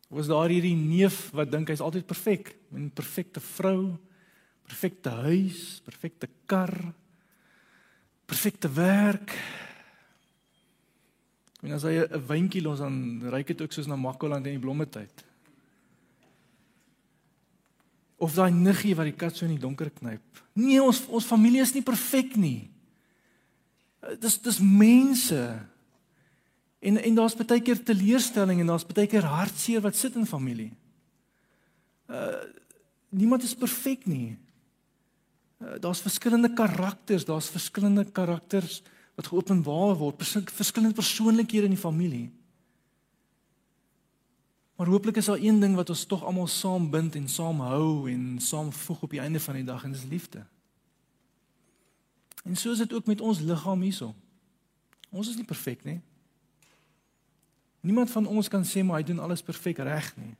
Is 0.09 0.27
daar 0.27 0.49
hierdie 0.49 0.77
neef 0.77 1.31
wat 1.37 1.51
dink 1.51 1.69
hy's 1.69 1.85
altyd 1.85 2.07
perfek, 2.07 2.57
'n 2.73 2.91
perfekte 2.91 3.41
vrou, 3.41 3.99
perfekte 4.65 5.11
huis, 5.11 5.81
perfekte 5.85 6.29
kar, 6.47 6.95
perfekte 8.27 8.73
werk. 8.73 9.37
En 11.63 11.73
as 11.75 11.83
hy 11.83 11.99
'n 11.99 12.27
wyntjie 12.27 12.63
los 12.63 12.79
dan 12.79 13.23
ryk 13.31 13.47
dit 13.47 13.63
ook 13.63 13.73
soos 13.73 13.87
na 13.87 13.97
Makkoland 13.97 14.47
in 14.47 14.59
die 14.59 14.63
blommetyd. 14.63 15.25
Of 18.17 18.35
daai 18.35 18.51
niggie 18.51 18.95
wat 18.95 19.05
die 19.05 19.17
kat 19.17 19.37
so 19.37 19.45
in 19.45 19.55
die 19.55 19.63
donker 19.63 19.91
knyp. 19.91 20.23
Nee, 20.53 20.83
ons 20.83 21.07
ons 21.07 21.25
familie 21.25 21.61
is 21.61 21.75
nie 21.75 21.83
perfek 21.83 22.37
nie. 22.37 22.71
Dis 24.21 24.39
dis 24.39 24.59
mense. 24.59 25.67
En 26.79 26.97
en 26.97 27.15
daar's 27.15 27.35
baie 27.35 27.61
keer 27.61 27.83
teleurstelling 27.83 28.61
en 28.61 28.67
daar's 28.67 28.87
baie 28.87 29.07
keer 29.07 29.27
hartseer 29.27 29.81
wat 29.81 29.97
sit 29.97 30.15
in 30.15 30.27
familie. 30.27 30.73
Uh 32.09 32.45
niemand 33.11 33.43
is 33.43 33.55
perfek 33.55 34.07
nie. 34.07 34.37
Uh, 35.59 35.79
daar's 35.81 36.01
verskillende 36.05 36.53
karakters, 36.53 37.25
daar's 37.25 37.49
verskillende 37.51 38.05
karakters 38.05 38.83
wat 39.19 39.27
geopenbaar 39.27 39.97
word, 39.99 40.23
verskillende 40.55 40.95
persoonlikhede 40.95 41.67
in 41.67 41.75
die 41.75 41.81
familie. 41.81 42.29
Maar 44.79 44.87
hooplik 44.87 45.17
is 45.19 45.27
daar 45.27 45.41
een 45.43 45.59
ding 45.61 45.75
wat 45.75 45.91
ons 45.91 46.05
tog 46.07 46.23
almal 46.23 46.47
saam 46.47 46.87
bind 46.91 47.17
en 47.19 47.27
saam 47.29 47.59
hou 47.67 48.07
en 48.11 48.37
saam 48.39 48.71
voeg 48.73 49.01
op 49.03 49.11
die 49.11 49.19
einde 49.21 49.41
van 49.43 49.57
die 49.59 49.65
dag 49.67 49.83
en 49.85 49.93
dis 49.93 50.05
liefde. 50.07 50.45
En 52.45 52.57
so 52.57 52.71
is 52.71 52.79
dit 52.79 52.93
ook 52.95 53.11
met 53.11 53.21
ons 53.21 53.41
liggaam 53.43 53.83
hierso. 53.83 54.15
Ons 55.11 55.33
is 55.33 55.37
nie 55.37 55.49
perfek 55.49 55.83
nie. 55.85 55.99
Niemand 57.81 58.11
van 58.15 58.27
ons 58.27 58.49
kan 58.49 58.63
sê 58.63 58.85
maar 58.87 59.01
hy 59.01 59.09
doen 59.09 59.19
alles 59.25 59.43
perfek 59.43 59.81
reg 59.83 60.13
nie. 60.21 60.37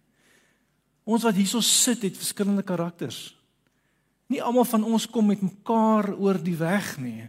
Ons 1.03 1.27
wat 1.27 1.35
hierso 1.35 1.59
sit 1.67 2.07
het 2.07 2.21
verskillende 2.21 2.63
karakters. 2.63 3.35
Nie 4.31 4.43
almal 4.45 4.69
van 4.71 4.87
ons 4.87 5.09
kom 5.11 5.27
met 5.27 5.43
mekaar 5.43 6.13
oor 6.15 6.39
die 6.39 6.57
weg 6.63 6.95
nie. 7.03 7.27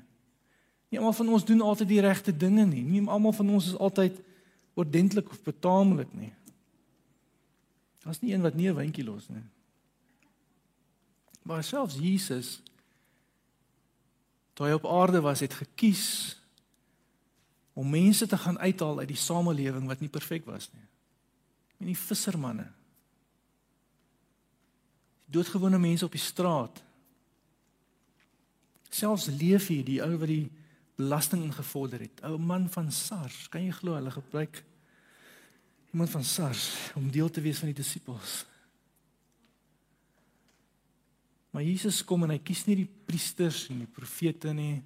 Nie 0.90 0.98
almal 0.98 1.14
van 1.14 1.30
ons 1.30 1.46
doen 1.46 1.62
altyd 1.62 1.88
die 1.88 2.02
regte 2.02 2.34
dinge 2.34 2.66
nie. 2.66 2.84
Nie 2.84 3.04
almal 3.08 3.34
van 3.38 3.50
ons 3.50 3.68
is 3.72 3.78
altyd 3.78 4.18
ordentlik 4.74 5.30
of 5.30 5.42
betaamlik 5.46 6.12
nie. 6.14 6.34
Daar's 8.04 8.22
nie 8.22 8.34
een 8.34 8.42
wat 8.42 8.56
nie 8.56 8.70
'n 8.70 8.76
wyntjie 8.76 9.04
los 9.04 9.30
nie. 9.30 9.44
Maar 11.44 11.64
selfs 11.64 11.96
Jesus 11.96 12.62
toe 14.54 14.68
hy 14.68 14.74
op 14.74 14.86
aarde 14.86 15.22
was, 15.22 15.40
het 15.40 15.54
gekies 15.54 16.36
om 17.74 17.90
mense 17.90 18.28
te 18.28 18.38
gaan 18.38 18.60
uithaal 18.60 19.00
uit 19.00 19.08
die 19.08 19.18
samelewing 19.18 19.88
wat 19.88 20.00
nie 20.00 20.10
perfek 20.10 20.46
was 20.46 20.68
nie. 20.74 20.88
En 21.80 21.86
die 21.86 21.98
vissermanne. 21.98 22.68
Doodgewone 25.26 25.80
mense 25.80 26.06
op 26.06 26.12
die 26.12 26.22
straat. 26.22 26.84
Selfs 28.90 29.26
Leefie, 29.26 29.84
die 29.84 30.02
ou 30.04 30.18
wat 30.18 30.28
die 30.28 30.52
belasting 31.00 31.46
ingevorder 31.48 32.04
het, 32.04 32.20
ou 32.28 32.36
man 32.38 32.68
van 32.72 32.92
SARS, 32.92 33.48
kan 33.52 33.64
jy 33.64 33.72
glo 33.78 33.96
hulle 33.96 34.12
gebruik 34.12 34.62
iemand 35.94 36.12
van 36.12 36.26
SARS 36.28 36.92
om 37.00 37.10
deel 37.12 37.32
te 37.32 37.42
wees 37.42 37.62
van 37.64 37.72
die 37.72 37.80
disippels. 37.80 38.44
Maar 41.50 41.66
Jesus 41.66 42.04
kom 42.06 42.28
en 42.28 42.36
hy 42.36 42.42
kies 42.46 42.66
nie 42.68 42.78
die 42.84 42.90
priesters 43.10 43.66
en 43.74 43.82
die 43.82 43.90
profete 43.90 44.52
nie. 44.54 44.84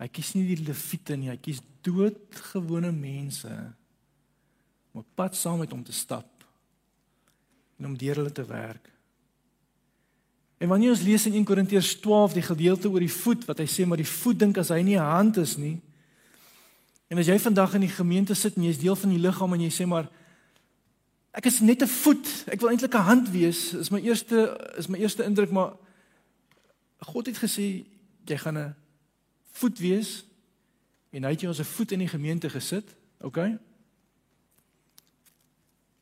Hy 0.00 0.08
kies 0.12 0.34
nie 0.36 0.46
die 0.52 0.60
leviete 0.62 1.16
nie, 1.18 1.32
hy 1.32 1.40
kies 1.42 1.58
doodgewone 1.84 2.92
mense 2.94 3.50
om 4.90 5.02
op 5.02 5.10
pad 5.18 5.36
saam 5.38 5.60
met 5.62 5.72
hom 5.74 5.82
te 5.86 5.94
stap 5.94 6.44
en 7.80 7.90
om 7.90 7.98
deur 7.98 8.20
hulle 8.20 8.32
te 8.34 8.44
werk. 8.46 8.86
En 10.60 10.68
wanneer 10.68 10.92
ons 10.92 11.02
lees 11.02 11.26
in 11.26 11.38
1 11.40 11.44
Korintiërs 11.48 11.94
12 12.04 12.36
die 12.36 12.44
gedeelte 12.44 12.90
oor 12.90 13.00
die 13.00 13.12
voet 13.12 13.46
wat 13.48 13.62
hy 13.62 13.68
sê 13.70 13.86
maar 13.88 14.00
die 14.00 14.08
voet 14.08 14.38
dink 14.38 14.58
as 14.60 14.68
hy 14.68 14.82
nie 14.84 14.98
'n 14.98 15.12
hand 15.12 15.36
is 15.40 15.56
nie, 15.56 15.80
En 17.10 17.18
as 17.18 17.26
jy 17.26 17.40
vandag 17.42 17.74
in 17.74 17.82
die 17.82 17.90
gemeente 17.90 18.36
sit 18.38 18.54
en 18.54 18.68
jy's 18.68 18.78
deel 18.78 18.94
van 18.94 19.10
die 19.10 19.18
liggaam 19.18 19.54
en 19.56 19.62
jy 19.64 19.70
sê 19.74 19.86
maar 19.90 20.06
ek 21.34 21.48
is 21.50 21.58
net 21.60 21.82
'n 21.82 21.90
voet, 21.90 22.26
ek 22.46 22.60
wil 22.60 22.70
eintlik 22.70 22.94
'n 22.94 23.08
hand 23.10 23.30
wees, 23.30 23.74
is 23.74 23.90
my 23.90 23.98
eerste 23.98 24.54
is 24.78 24.86
my 24.86 24.98
eerste 24.98 25.24
indruk 25.24 25.50
maar 25.50 25.74
God 27.00 27.26
het 27.26 27.38
gesê 27.38 27.84
jy 28.26 28.38
gaan 28.38 28.58
'n 28.58 28.74
voet 29.52 29.78
wees 29.78 30.24
en 31.10 31.24
hy 31.24 31.30
het 31.30 31.40
jou 31.40 31.50
as 31.50 31.58
'n 31.58 31.64
voet 31.64 31.92
in 31.92 31.98
die 31.98 32.08
gemeente 32.08 32.48
gesit, 32.50 32.94
okay? 33.20 33.58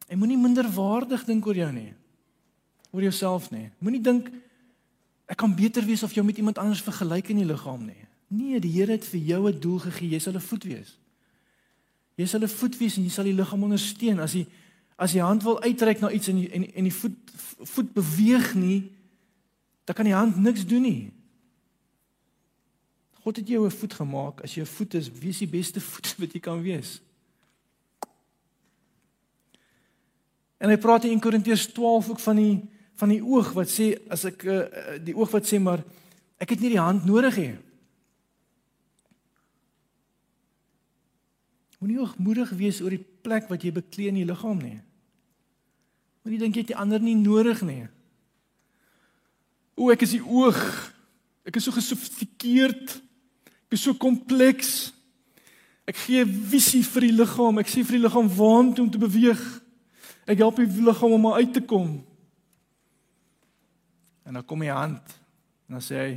En 0.08 0.18
moenie 0.18 0.38
minder 0.38 0.68
waardig 0.68 1.24
dink 1.24 1.46
oor 1.46 1.56
jou 1.56 1.72
nie. 1.72 1.94
Oor 2.90 3.02
jouself 3.02 3.50
nie. 3.50 3.70
Moenie 3.78 4.00
dink 4.00 4.30
ek 5.28 5.36
kan 5.36 5.54
beter 5.54 5.84
wees 5.84 6.02
of 6.02 6.14
jy 6.16 6.24
met 6.24 6.38
iemand 6.40 6.58
anders 6.58 6.82
vergelyk 6.82 7.28
in 7.28 7.42
die 7.42 7.48
liggaam 7.48 7.84
nie. 7.84 8.06
Nee, 8.28 8.60
die 8.60 8.72
Here 8.72 8.92
het 8.96 9.04
vir 9.04 9.20
jou 9.20 9.48
'n 9.48 9.60
doel 9.60 9.78
gegee. 9.78 10.08
Jy 10.08 10.18
sal 10.18 10.34
'n 10.34 10.40
voet 10.40 10.64
wees. 10.64 10.98
Jy 12.16 12.26
sal 12.26 12.40
'n 12.40 12.48
voet 12.48 12.78
wees 12.78 12.96
en 12.96 13.02
jy 13.04 13.10
sal 13.10 13.24
die 13.24 13.34
liggaam 13.34 13.62
ondersteun. 13.62 14.20
As 14.20 14.32
jy 14.32 14.46
as 14.98 15.12
jy 15.12 15.20
hand 15.20 15.42
wil 15.42 15.62
uitreik 15.62 16.00
na 16.00 16.10
iets 16.10 16.28
en 16.28 16.36
die, 16.36 16.50
en 16.50 16.74
en 16.74 16.82
die 16.82 16.94
voet 16.94 17.16
voet 17.58 17.92
beweeg 17.92 18.54
nie, 18.54 18.90
dan 19.84 19.94
kan 19.94 20.04
die 20.04 20.14
hand 20.14 20.36
niks 20.36 20.66
doen 20.66 20.82
nie. 20.82 21.12
God 23.22 23.36
het 23.36 23.48
jou 23.48 23.66
'n 23.66 23.70
voet 23.70 23.94
gemaak. 23.94 24.40
As 24.40 24.54
jy 24.54 24.62
'n 24.62 24.66
voet 24.66 24.94
is, 24.94 25.10
wie 25.10 25.28
is 25.28 25.38
die 25.38 25.48
beste 25.48 25.80
voet 25.80 26.14
wat 26.20 26.32
jy 26.32 26.40
kan 26.40 26.62
wees? 26.62 27.00
En 30.58 30.68
hy 30.68 30.76
praat 30.76 31.04
in 31.04 31.20
Korintiërs 31.20 31.66
12 31.72 32.08
ook 32.10 32.20
van 32.20 32.36
die 32.36 32.68
van 32.98 33.12
die 33.14 33.22
oog 33.22 33.52
wat 33.54 33.70
sê 33.70 33.92
as 34.10 34.26
ek 34.26 34.44
uh, 34.48 34.60
die 35.02 35.14
oog 35.16 35.30
wat 35.30 35.46
sê 35.46 35.60
maar 35.62 35.84
ek 36.42 36.54
het 36.54 36.62
nie 36.62 36.74
die 36.74 36.82
hand 36.82 37.06
nodig 37.06 37.38
nie. 37.38 37.54
Moenie 41.78 42.00
hoogmoedig 42.00 42.50
wees 42.58 42.80
oor 42.82 42.94
die 42.94 43.04
plek 43.22 43.46
wat 43.50 43.62
jy 43.62 43.70
beklee 43.74 44.10
in 44.10 44.18
die 44.18 44.26
liggaam 44.26 44.58
nie. 44.58 44.80
Moenie 46.26 46.40
dink 46.42 46.58
jy 46.58 46.64
het 46.64 46.72
die 46.72 46.78
ander 46.78 47.02
nie 47.02 47.14
nodig 47.18 47.62
nie. 47.62 47.84
O, 49.78 49.92
ek 49.94 50.02
is 50.02 50.16
die 50.16 50.24
oog. 50.24 50.58
Ek 51.46 51.60
is 51.60 51.68
so 51.68 51.74
gesofistikeerd. 51.76 52.98
Ek 53.68 53.78
is 53.78 53.84
so 53.86 53.94
kompleks. 53.94 54.90
Ek 55.88 55.96
gee 56.02 56.26
visie 56.26 56.82
vir 56.82 57.06
die 57.06 57.14
liggaam. 57.14 57.62
Ek 57.62 57.70
sê 57.70 57.86
vir 57.86 58.00
die 58.00 58.04
liggaam 58.08 58.26
waantoe 58.26 58.88
om 58.88 58.90
te 58.90 59.00
beweeg. 59.00 59.40
Ek 60.26 60.42
help 60.42 60.58
die 60.58 60.82
liggaam 60.82 61.14
om 61.14 61.30
uit 61.38 61.54
te 61.54 61.62
kom. 61.62 62.00
En 64.28 64.36
dan 64.36 64.44
kom 64.44 64.60
hy 64.60 64.68
hand 64.68 65.14
en 65.68 65.78
dan 65.78 65.84
sê 65.84 66.00
hy 66.02 66.10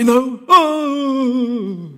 en 0.00 0.08
nou 0.08 0.20
oh! 0.50 1.90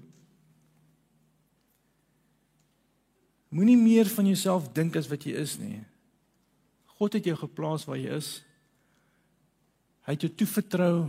Moenie 3.55 3.79
meer 3.79 4.11
van 4.11 4.27
jouself 4.27 4.67
dink 4.75 4.99
as 4.99 5.07
wat 5.09 5.23
jy 5.25 5.37
is 5.39 5.55
nie. 5.57 5.79
God 6.99 7.15
het 7.17 7.29
jou 7.31 7.37
geplaas 7.39 7.87
waar 7.89 7.97
jy 7.97 8.19
is. 8.19 8.31
Hy 10.05 10.17
het 10.17 10.27
jou 10.27 10.33
toevertrou 10.43 11.09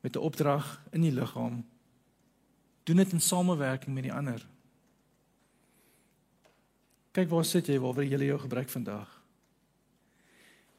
met 0.00 0.16
'n 0.16 0.24
opdrag 0.26 0.80
in 0.90 1.04
die 1.06 1.12
liggaam. 1.12 1.62
Doen 2.84 2.96
dit 2.96 3.12
in 3.12 3.20
samewerking 3.20 3.94
met 3.94 4.02
die 4.02 4.12
ander. 4.12 4.46
Kyk 7.12 7.28
waar 7.28 7.44
sit 7.44 7.66
jy 7.66 7.78
waar 7.78 7.94
wil 7.94 8.04
jy 8.04 8.24
jou 8.24 8.38
gebruik 8.38 8.68
vandag? 8.68 9.19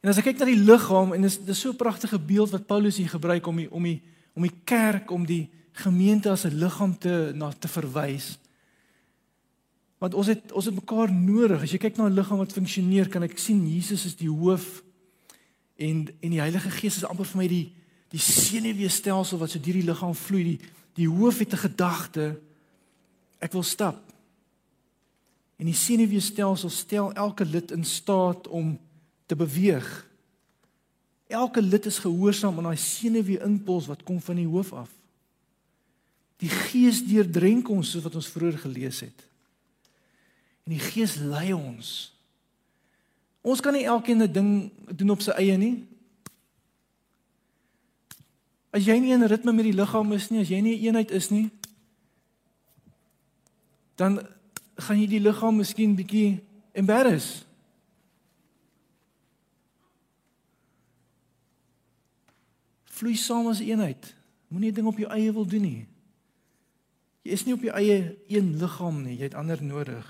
En 0.01 0.09
as 0.09 0.17
ek 0.17 0.31
kyk 0.31 0.39
na 0.41 0.49
die 0.49 0.63
liggaam 0.65 1.13
en 1.13 1.21
dis 1.21 1.37
dis 1.45 1.59
so 1.59 1.69
'n 1.69 1.77
pragtige 1.77 2.19
beeld 2.19 2.49
wat 2.49 2.65
Paulus 2.65 2.97
hier 2.97 3.09
gebruik 3.09 3.47
om 3.47 3.57
die 3.57 3.71
om 3.71 3.83
die 3.83 4.01
om 4.33 4.41
die 4.41 4.57
kerk 4.65 5.11
om 5.11 5.25
die 5.25 5.49
gemeente 5.73 6.29
as 6.29 6.45
'n 6.45 6.57
liggaam 6.57 6.97
te 6.97 7.31
na 7.35 7.51
te 7.51 7.67
verwys. 7.67 8.39
Want 9.99 10.13
ons 10.13 10.27
het 10.27 10.51
ons 10.51 10.65
het 10.65 10.73
mekaar 10.73 11.13
nodig. 11.13 11.61
As 11.61 11.71
jy 11.71 11.77
kyk 11.77 11.97
na 11.97 12.09
'n 12.09 12.13
liggaam 12.13 12.37
wat 12.37 12.53
funksioneer, 12.53 13.09
kan 13.09 13.23
ek 13.23 13.37
sien 13.37 13.67
Jesus 13.67 14.05
is 14.05 14.15
die 14.15 14.29
hoof 14.29 14.83
en 15.77 16.07
en 16.19 16.29
die 16.29 16.41
Heilige 16.41 16.69
Gees 16.69 16.97
is 16.97 17.05
amper 17.05 17.25
vir 17.25 17.37
my 17.37 17.47
die 17.47 17.73
die 18.09 18.19
senuweestelsel 18.19 19.37
wat 19.37 19.49
so 19.49 19.59
deur 19.59 19.73
die 19.73 19.89
liggaam 19.89 20.15
vloei. 20.15 20.43
Die 20.43 20.59
die 20.93 21.07
hoof 21.07 21.39
het 21.39 21.53
'n 21.53 21.67
gedagte. 21.69 22.39
Ek 23.39 23.51
wil 23.51 23.63
stap. 23.63 24.01
En 25.57 25.65
die 25.65 25.75
senuweestelsel 25.75 26.69
stel 26.69 27.13
elke 27.13 27.45
lid 27.45 27.71
in 27.71 27.83
staat 27.83 28.47
om 28.47 28.79
te 29.31 29.35
beweeg. 29.39 29.87
Elke 31.31 31.61
lid 31.61 31.85
is 31.87 32.01
gehoorsaam 32.03 32.57
aan 32.59 32.71
daai 32.71 32.79
senuwee 32.79 33.39
impuls 33.39 33.87
wat 33.87 34.03
kom 34.03 34.19
van 34.19 34.35
die 34.35 34.47
hoof 34.47 34.73
af. 34.75 34.89
Die 36.43 36.49
Gees 36.51 36.99
deurdrenk 37.07 37.69
ons 37.71 37.93
soos 37.93 38.03
wat 38.03 38.17
ons 38.19 38.27
vroeër 38.27 38.57
gelees 38.59 38.99
het. 39.05 39.23
En 40.67 40.73
die 40.73 40.81
Gees 40.83 41.15
lei 41.15 41.53
ons. 41.55 42.11
Ons 43.41 43.63
kan 43.63 43.73
nie 43.73 43.87
elkeen 43.87 44.21
'n 44.21 44.33
ding 44.33 44.51
doen 44.97 45.15
op 45.15 45.21
sy 45.21 45.31
eie 45.31 45.57
nie. 45.57 45.87
As 48.71 48.83
jy 48.83 48.99
nie 48.99 49.13
in 49.13 49.23
ritme 49.23 49.53
met 49.53 49.65
die 49.65 49.79
liggaam 49.79 50.11
is 50.11 50.29
nie, 50.29 50.41
as 50.41 50.49
jy 50.49 50.59
nie 50.61 50.75
'n 50.75 50.83
eenheid 50.83 51.11
is 51.11 51.29
nie, 51.29 51.49
dan 53.95 54.27
gaan 54.75 54.99
jy 54.99 55.07
die 55.07 55.23
liggaam 55.23 55.55
miskien 55.55 55.95
bietjie 55.95 56.43
embarrass. 56.73 57.45
Vloei 63.01 63.17
saam 63.17 63.47
as 63.49 63.63
eenheid. 63.65 64.11
Moenie 64.53 64.69
ding 64.75 64.85
op 64.85 64.99
jou 65.01 65.09
eie 65.09 65.31
wil 65.33 65.47
doen 65.49 65.63
nie. 65.65 65.85
Jy 67.25 67.33
is 67.33 67.43
nie 67.47 67.55
op 67.55 67.63
jou 67.65 67.73
eie 67.73 67.95
een 68.29 68.51
liggaam 68.61 68.99
nie, 69.01 69.15
jy 69.17 69.25
het 69.25 69.37
ander 69.37 69.61
nodig. 69.65 70.05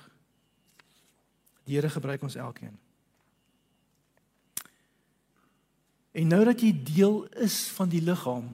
Die 1.64 1.78
Here 1.78 1.88
gebruik 1.92 2.24
ons 2.28 2.36
elkeen. 2.36 2.74
En 6.12 6.28
nou 6.28 6.42
dat 6.44 6.60
jy 6.60 6.74
deel 6.92 7.24
is 7.40 7.62
van 7.78 7.88
die 7.92 8.02
liggaam, 8.04 8.50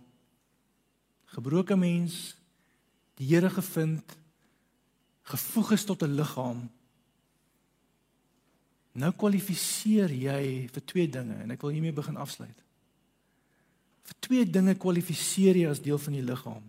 gebroke 1.34 1.78
mens, 1.80 2.36
die 3.18 3.32
Here 3.32 3.50
gevind, 3.50 4.18
gevoeg 5.34 5.74
is 5.80 5.86
tot 5.86 6.04
'n 6.04 6.14
liggaam. 6.14 6.70
Nou 8.94 9.12
kwalifiseer 9.14 10.14
jy 10.14 10.70
vir 10.70 10.86
twee 10.86 11.10
dinge 11.10 11.42
en 11.42 11.52
ek 11.52 11.62
wil 11.62 11.74
hiermee 11.74 11.94
begin 11.94 12.18
afsluit. 12.18 12.67
Vir 14.08 14.18
twee 14.24 14.48
dinge 14.48 14.76
kwalifiseer 14.80 15.60
jy 15.60 15.70
as 15.70 15.84
deel 15.84 16.00
van 16.00 16.16
die 16.16 16.26
liggaam. 16.26 16.64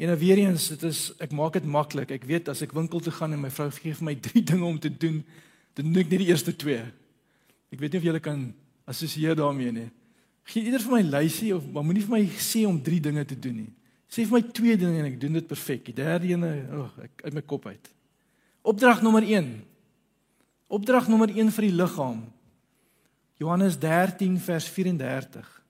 En 0.00 0.10
nou 0.10 0.18
weer 0.18 0.40
eens, 0.40 0.70
dit 0.72 0.82
is 0.88 1.00
ek 1.22 1.34
maak 1.36 1.54
dit 1.58 1.66
maklik. 1.68 2.10
Ek 2.16 2.24
weet 2.26 2.48
as 2.50 2.64
ek 2.64 2.72
winkel 2.74 3.02
toe 3.04 3.12
gaan 3.14 3.36
en 3.36 3.42
my 3.44 3.52
vrou 3.52 3.68
gee 3.76 3.94
vir 3.98 4.08
my 4.08 4.16
3 4.32 4.44
dinge 4.54 4.66
om 4.66 4.80
te 4.80 4.90
doen, 4.90 5.20
dan 5.76 5.92
doen 5.92 6.02
ek 6.02 6.10
net 6.14 6.24
die 6.24 6.30
eerste 6.32 6.54
twee. 6.56 6.80
Ek 7.72 7.80
weet 7.80 7.94
nie 7.94 8.00
of 8.00 8.08
julle 8.08 8.22
kan 8.24 8.48
assosieer 8.88 9.36
daarmee 9.38 9.72
nie. 9.76 9.90
Gee 10.50 10.66
eerder 10.66 10.82
vir 10.82 10.96
my 10.96 11.02
lysie 11.06 11.52
of 11.54 11.68
moenie 11.76 12.02
vir 12.02 12.16
my 12.16 12.22
sê 12.42 12.64
om 12.66 12.80
3 12.82 12.98
dinge 13.04 13.24
te 13.28 13.38
doen 13.38 13.62
nie. 13.62 13.70
Sê 14.12 14.26
vir 14.26 14.40
my 14.40 14.42
twee 14.52 14.76
dinge 14.76 14.98
en 15.00 15.08
ek 15.08 15.20
doen 15.20 15.38
dit 15.38 15.46
perfek. 15.48 15.86
Die 15.86 15.96
derde 15.96 16.28
een, 16.28 16.42
oh, 16.76 16.88
ek 17.00 17.22
uit 17.28 17.36
my 17.38 17.44
kop 17.48 17.68
uit. 17.70 17.92
Opdrag 18.62 19.00
nommer 19.04 19.24
1. 19.24 19.48
Opdrag 20.72 21.08
nommer 21.08 21.30
1 21.32 21.52
vir 21.54 21.68
die 21.68 21.76
liggaam. 21.78 22.20
Johannes 23.42 23.78
13 23.78 24.38
vers 24.38 24.68
34. 24.70 25.62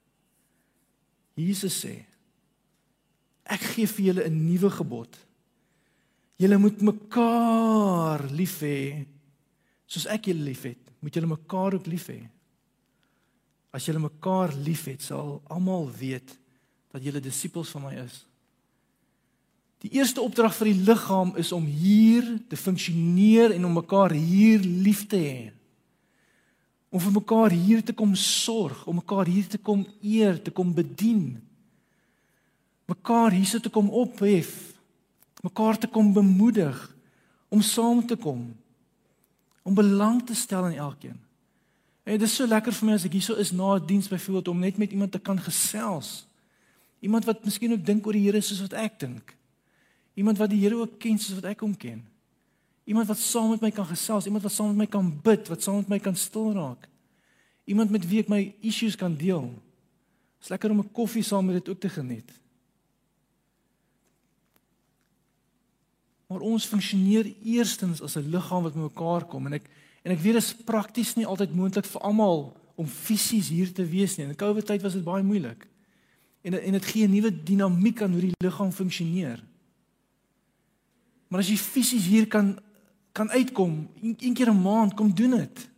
Jesus 1.40 1.76
sê: 1.80 1.94
Ek 3.48 3.62
gee 3.72 3.88
vir 3.88 4.04
julle 4.08 4.24
'n 4.28 4.36
nuwe 4.44 4.70
gebod. 4.70 5.12
Julle 6.36 6.58
moet 6.58 6.82
mekaar 6.82 8.28
lief 8.30 8.60
hê 8.60 9.06
soos 9.86 10.06
ek 10.06 10.28
julle 10.28 10.44
liefhet. 10.50 10.80
Moet 11.00 11.14
julle 11.14 11.26
mekaar 11.26 11.74
ook 11.74 11.86
lief 11.86 12.08
hê. 12.08 12.20
As 13.72 13.86
julle 13.86 14.00
mekaar 14.00 14.52
liefhet, 14.52 15.00
sal 15.02 15.40
almal 15.48 15.88
weet 15.88 16.28
dat 16.92 17.02
julle 17.02 17.20
disippels 17.20 17.70
van 17.72 17.82
my 17.82 17.94
is. 18.04 18.26
Die 19.80 19.90
eerste 19.98 20.20
opdrag 20.20 20.54
vir 20.54 20.72
die 20.72 20.84
liggaam 20.84 21.36
is 21.36 21.52
om 21.52 21.64
hier 21.66 22.38
te 22.48 22.56
funksioneer 22.56 23.52
en 23.56 23.64
om 23.64 23.80
mekaar 23.80 24.12
hier 24.12 24.60
lief 24.60 25.06
te 25.08 25.16
hê. 25.16 25.61
Om 26.92 27.00
vir 27.00 27.14
mekaar 27.16 27.54
hier 27.56 27.80
te 27.80 27.94
kom 27.96 28.12
sorg, 28.18 28.84
om 28.86 28.98
mekaar 29.00 29.26
hier 29.26 29.46
te 29.48 29.58
kom 29.58 29.86
eer, 30.04 30.36
te 30.44 30.52
kom 30.52 30.74
bedien. 30.76 31.40
Mekaar 32.90 33.32
hier 33.32 33.60
te 33.64 33.72
kom 33.72 33.88
ophef, 33.88 34.52
mekaar 35.40 35.78
te 35.80 35.88
kom 35.88 36.12
bemoedig, 36.12 36.76
om 37.48 37.64
saam 37.64 38.04
te 38.06 38.16
kom, 38.16 38.44
om 39.64 39.74
belang 39.74 40.20
te 40.26 40.36
stel 40.36 40.68
in 40.68 40.76
elkeen. 40.76 41.16
En 42.04 42.18
dit 42.18 42.28
is 42.28 42.34
so 42.34 42.46
lekker 42.50 42.74
vir 42.74 42.88
my 42.88 42.98
as 42.98 43.06
ek 43.06 43.16
hierso 43.16 43.38
is 43.38 43.52
na 43.54 43.76
'n 43.78 43.86
diens 43.86 44.08
byvoorbeeld 44.08 44.48
om 44.48 44.58
net 44.58 44.76
met 44.76 44.92
iemand 44.92 45.12
te 45.12 45.18
kan 45.18 45.38
gesels. 45.40 46.26
Iemand 47.00 47.24
wat 47.24 47.44
miskien 47.44 47.72
ook 47.72 47.86
dink 47.86 48.06
oor 48.06 48.12
die 48.12 48.26
Here 48.26 48.40
soos 48.40 48.60
wat 48.60 48.72
ek 48.72 49.00
dink. 49.00 49.36
Iemand 50.14 50.38
wat 50.38 50.50
die 50.50 50.60
Here 50.60 50.76
ook 50.76 50.98
ken 50.98 51.18
soos 51.18 51.34
wat 51.40 51.44
ek 51.44 51.60
hom 51.60 51.76
ken. 51.76 52.02
Iemand 52.84 53.06
wat 53.06 53.18
saam 53.18 53.50
met 53.50 53.60
my 53.60 53.70
kan 53.70 53.86
gesels, 53.86 54.26
iemand 54.26 54.42
wat 54.42 54.52
saam 54.52 54.72
met 54.72 54.76
my 54.76 54.86
kan 54.86 55.20
bid, 55.22 55.48
wat 55.48 55.62
saam 55.62 55.76
met 55.76 55.88
my 55.88 55.98
kan 55.98 56.16
stil 56.16 56.52
raak. 56.52 56.88
Iemand 57.64 57.90
met 57.90 58.06
wie 58.08 58.22
ek 58.24 58.28
my 58.28 58.54
issues 58.60 58.96
kan 58.98 59.14
deel. 59.16 59.52
Dit's 60.38 60.50
lekker 60.50 60.70
om 60.70 60.80
'n 60.80 60.92
koffie 60.92 61.22
saam 61.22 61.46
met 61.46 61.54
dit 61.54 61.68
ook 61.68 61.80
te 61.80 61.88
geniet. 61.88 62.32
Maar 66.26 66.40
ons 66.40 66.66
funksioneer 66.66 67.34
eerstens 67.44 68.02
as 68.02 68.16
'n 68.16 68.30
liggaam 68.30 68.62
wat 68.62 68.74
mekaar 68.74 69.24
kom 69.24 69.46
en 69.46 69.52
ek 69.52 69.70
en 70.02 70.10
ek 70.10 70.18
weet 70.18 70.32
dit 70.32 70.42
is 70.42 70.54
prakties 70.64 71.14
nie 71.14 71.26
altyd 71.26 71.54
moontlik 71.54 71.84
vir 71.84 72.00
almal 72.00 72.56
om 72.74 72.86
fisies 72.86 73.48
hier 73.48 73.72
te 73.72 73.84
wees 73.84 74.16
nie. 74.16 74.24
In 74.24 74.32
die 74.32 74.44
COVID 74.44 74.66
tyd 74.66 74.82
was 74.82 74.92
dit 74.92 75.04
baie 75.04 75.22
moeilik. 75.22 75.66
En 76.42 76.62
en 76.62 76.72
dit 76.72 76.84
gee 76.84 77.06
'n 77.06 77.10
nuwe 77.10 77.42
dinamiek 77.42 78.02
aan 78.02 78.12
hoe 78.12 78.20
die 78.20 78.32
liggaam 78.44 78.72
funksioneer. 78.72 79.44
Maar 81.28 81.40
as 81.40 81.48
jy 81.48 81.56
fisies 81.56 82.06
hier 82.06 82.26
kan 82.26 82.58
kan 83.12 83.30
uitkom, 83.30 83.88
een, 84.02 84.16
een 84.18 84.34
keer 84.34 84.50
'n 84.50 84.62
maand, 84.62 84.94
kom 84.94 85.14
doen 85.14 85.30
dit. 85.30 85.68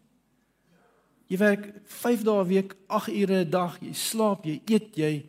Jy 1.27 1.37
werk 1.37 1.73
5 1.85 2.23
dae 2.23 2.43
'n 2.45 2.47
week, 2.47 2.77
8 2.87 3.09
ure 3.09 3.45
'n 3.45 3.51
dag, 3.51 3.79
jy 3.81 3.93
slaap, 3.93 4.45
jy 4.45 4.63
eet, 4.65 4.97
jy 4.97 5.25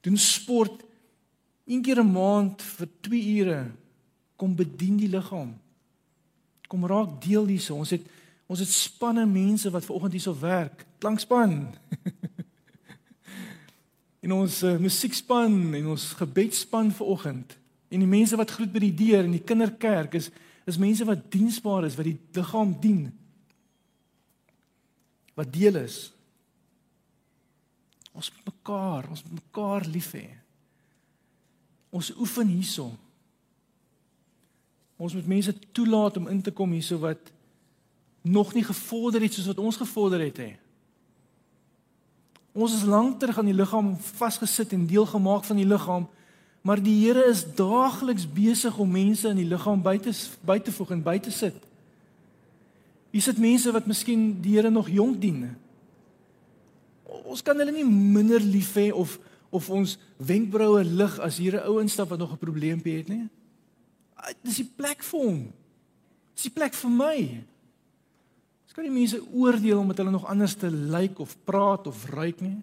doen 0.00 0.16
sport. 0.16 0.82
Een 1.66 1.82
keer 1.82 2.00
'n 2.00 2.12
maand 2.12 2.62
vir 2.62 2.88
2 3.00 3.38
ure 3.38 3.70
kom 4.36 4.54
bedien 4.56 4.96
die 4.96 5.08
liggaam. 5.08 5.58
Kom 6.68 6.86
raak 6.86 7.20
deel 7.22 7.46
hierso. 7.46 7.74
Ons 7.74 7.90
het 7.90 8.06
ons 8.46 8.58
het 8.58 8.68
spanne 8.68 9.26
mense 9.26 9.70
wat 9.70 9.84
ver 9.84 9.94
oggend 9.94 10.12
hierso 10.12 10.34
werk. 10.40 10.86
Klankspan. 10.98 11.74
en 14.24 14.32
ons 14.32 14.62
uh, 14.62 14.76
musiekspan 14.78 15.74
en 15.74 15.86
ons 15.86 16.12
gebedspan 16.18 16.90
ver 16.92 17.06
oggend. 17.06 17.58
En 17.88 17.98
die 17.98 18.08
mense 18.08 18.36
wat 18.36 18.50
groet 18.50 18.72
by 18.72 18.78
die 18.78 18.94
deur 18.94 19.24
in 19.24 19.36
die 19.36 19.44
kinderkerk 19.44 20.14
is 20.18 20.30
is 20.64 20.78
mense 20.78 21.04
wat 21.04 21.30
diensbaar 21.32 21.84
is, 21.84 21.96
wat 21.96 22.08
die 22.08 22.18
liggaam 22.36 22.74
dien. 22.80 23.04
Wat 25.34 25.52
deel 25.52 25.80
is. 25.80 26.12
Ons 28.12 28.32
mekaar, 28.44 29.08
ons 29.10 29.24
mekaar 29.30 29.86
lief 29.88 30.12
hê. 30.18 30.26
Ons 31.90 32.12
oefen 32.18 32.50
hierso. 32.50 32.90
Ons 35.00 35.14
moet 35.16 35.26
mense 35.26 35.54
toelaat 35.72 36.18
om 36.20 36.28
in 36.28 36.42
te 36.42 36.52
kom 36.52 36.72
hierso 36.76 37.00
wat 37.02 37.32
nog 38.20 38.52
nie 38.54 38.64
gevorder 38.64 39.22
het 39.24 39.32
soos 39.32 39.48
wat 39.48 39.62
ons 39.62 39.78
gevorder 39.80 40.20
het 40.20 40.36
hè. 40.42 40.50
Ons 42.52 42.74
is 42.74 42.84
lank 42.84 43.20
terug 43.20 43.38
aan 43.38 43.48
die 43.48 43.56
liggaam 43.56 43.94
vasgesit 44.18 44.74
en 44.76 44.86
deel 44.90 45.06
gemaak 45.06 45.46
van 45.46 45.56
die 45.56 45.68
liggaam. 45.68 46.08
Maar 46.60 46.82
die 46.82 47.06
Here 47.06 47.24
is 47.24 47.44
daagliks 47.56 48.26
besig 48.28 48.76
om 48.78 48.90
mense 48.90 49.28
in 49.28 49.40
die 49.40 49.48
liggaam 49.48 49.82
buite 49.82 50.12
buite 50.44 50.72
voeg 50.72 50.90
en 50.90 51.02
buite 51.02 51.32
sit. 51.32 51.56
Hier 53.10 53.24
sit 53.24 53.40
mense 53.40 53.72
wat 53.72 53.88
miskien 53.90 54.40
die 54.42 54.58
Here 54.58 54.70
nog 54.70 54.90
jonk 54.92 55.20
dien. 55.20 55.48
Ons 57.24 57.42
kan 57.42 57.58
hulle 57.58 57.72
nie 57.74 57.86
minder 57.86 58.40
lief 58.40 58.74
hê 58.78 58.90
of 58.92 59.18
of 59.50 59.66
ons 59.74 59.96
wenkbroue 60.22 60.84
lig 60.86 61.16
as 61.18 61.40
hier 61.42 61.58
'n 61.58 61.66
ou 61.66 61.80
instap 61.80 62.08
wat 62.08 62.18
nog 62.18 62.32
'n 62.32 62.38
probleempie 62.38 62.96
het 62.96 63.08
nie. 63.08 63.28
Dis 64.42 64.56
die 64.56 64.70
plek 64.76 65.02
vir 65.02 65.20
hom. 65.20 65.52
Dis 66.34 66.42
die 66.42 66.54
plek 66.54 66.74
vir 66.74 66.90
my. 66.90 67.44
Ons 68.64 68.72
kan 68.72 68.84
nie 68.84 69.00
mense 69.00 69.18
oordeel 69.32 69.78
omdat 69.78 69.96
hulle 69.96 70.10
nog 70.10 70.26
anders 70.26 70.54
te 70.54 70.70
lyk 70.70 71.18
of 71.18 71.36
praat 71.44 71.86
of 71.86 72.04
ruik 72.10 72.40
nie. 72.40 72.62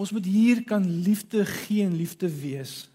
Ons 0.00 0.14
moet 0.16 0.24
hier 0.24 0.62
kan 0.64 0.84
liefde 1.04 1.44
gee 1.44 1.84
en 1.84 1.96
liefde 1.96 2.30
wees. 2.40 2.88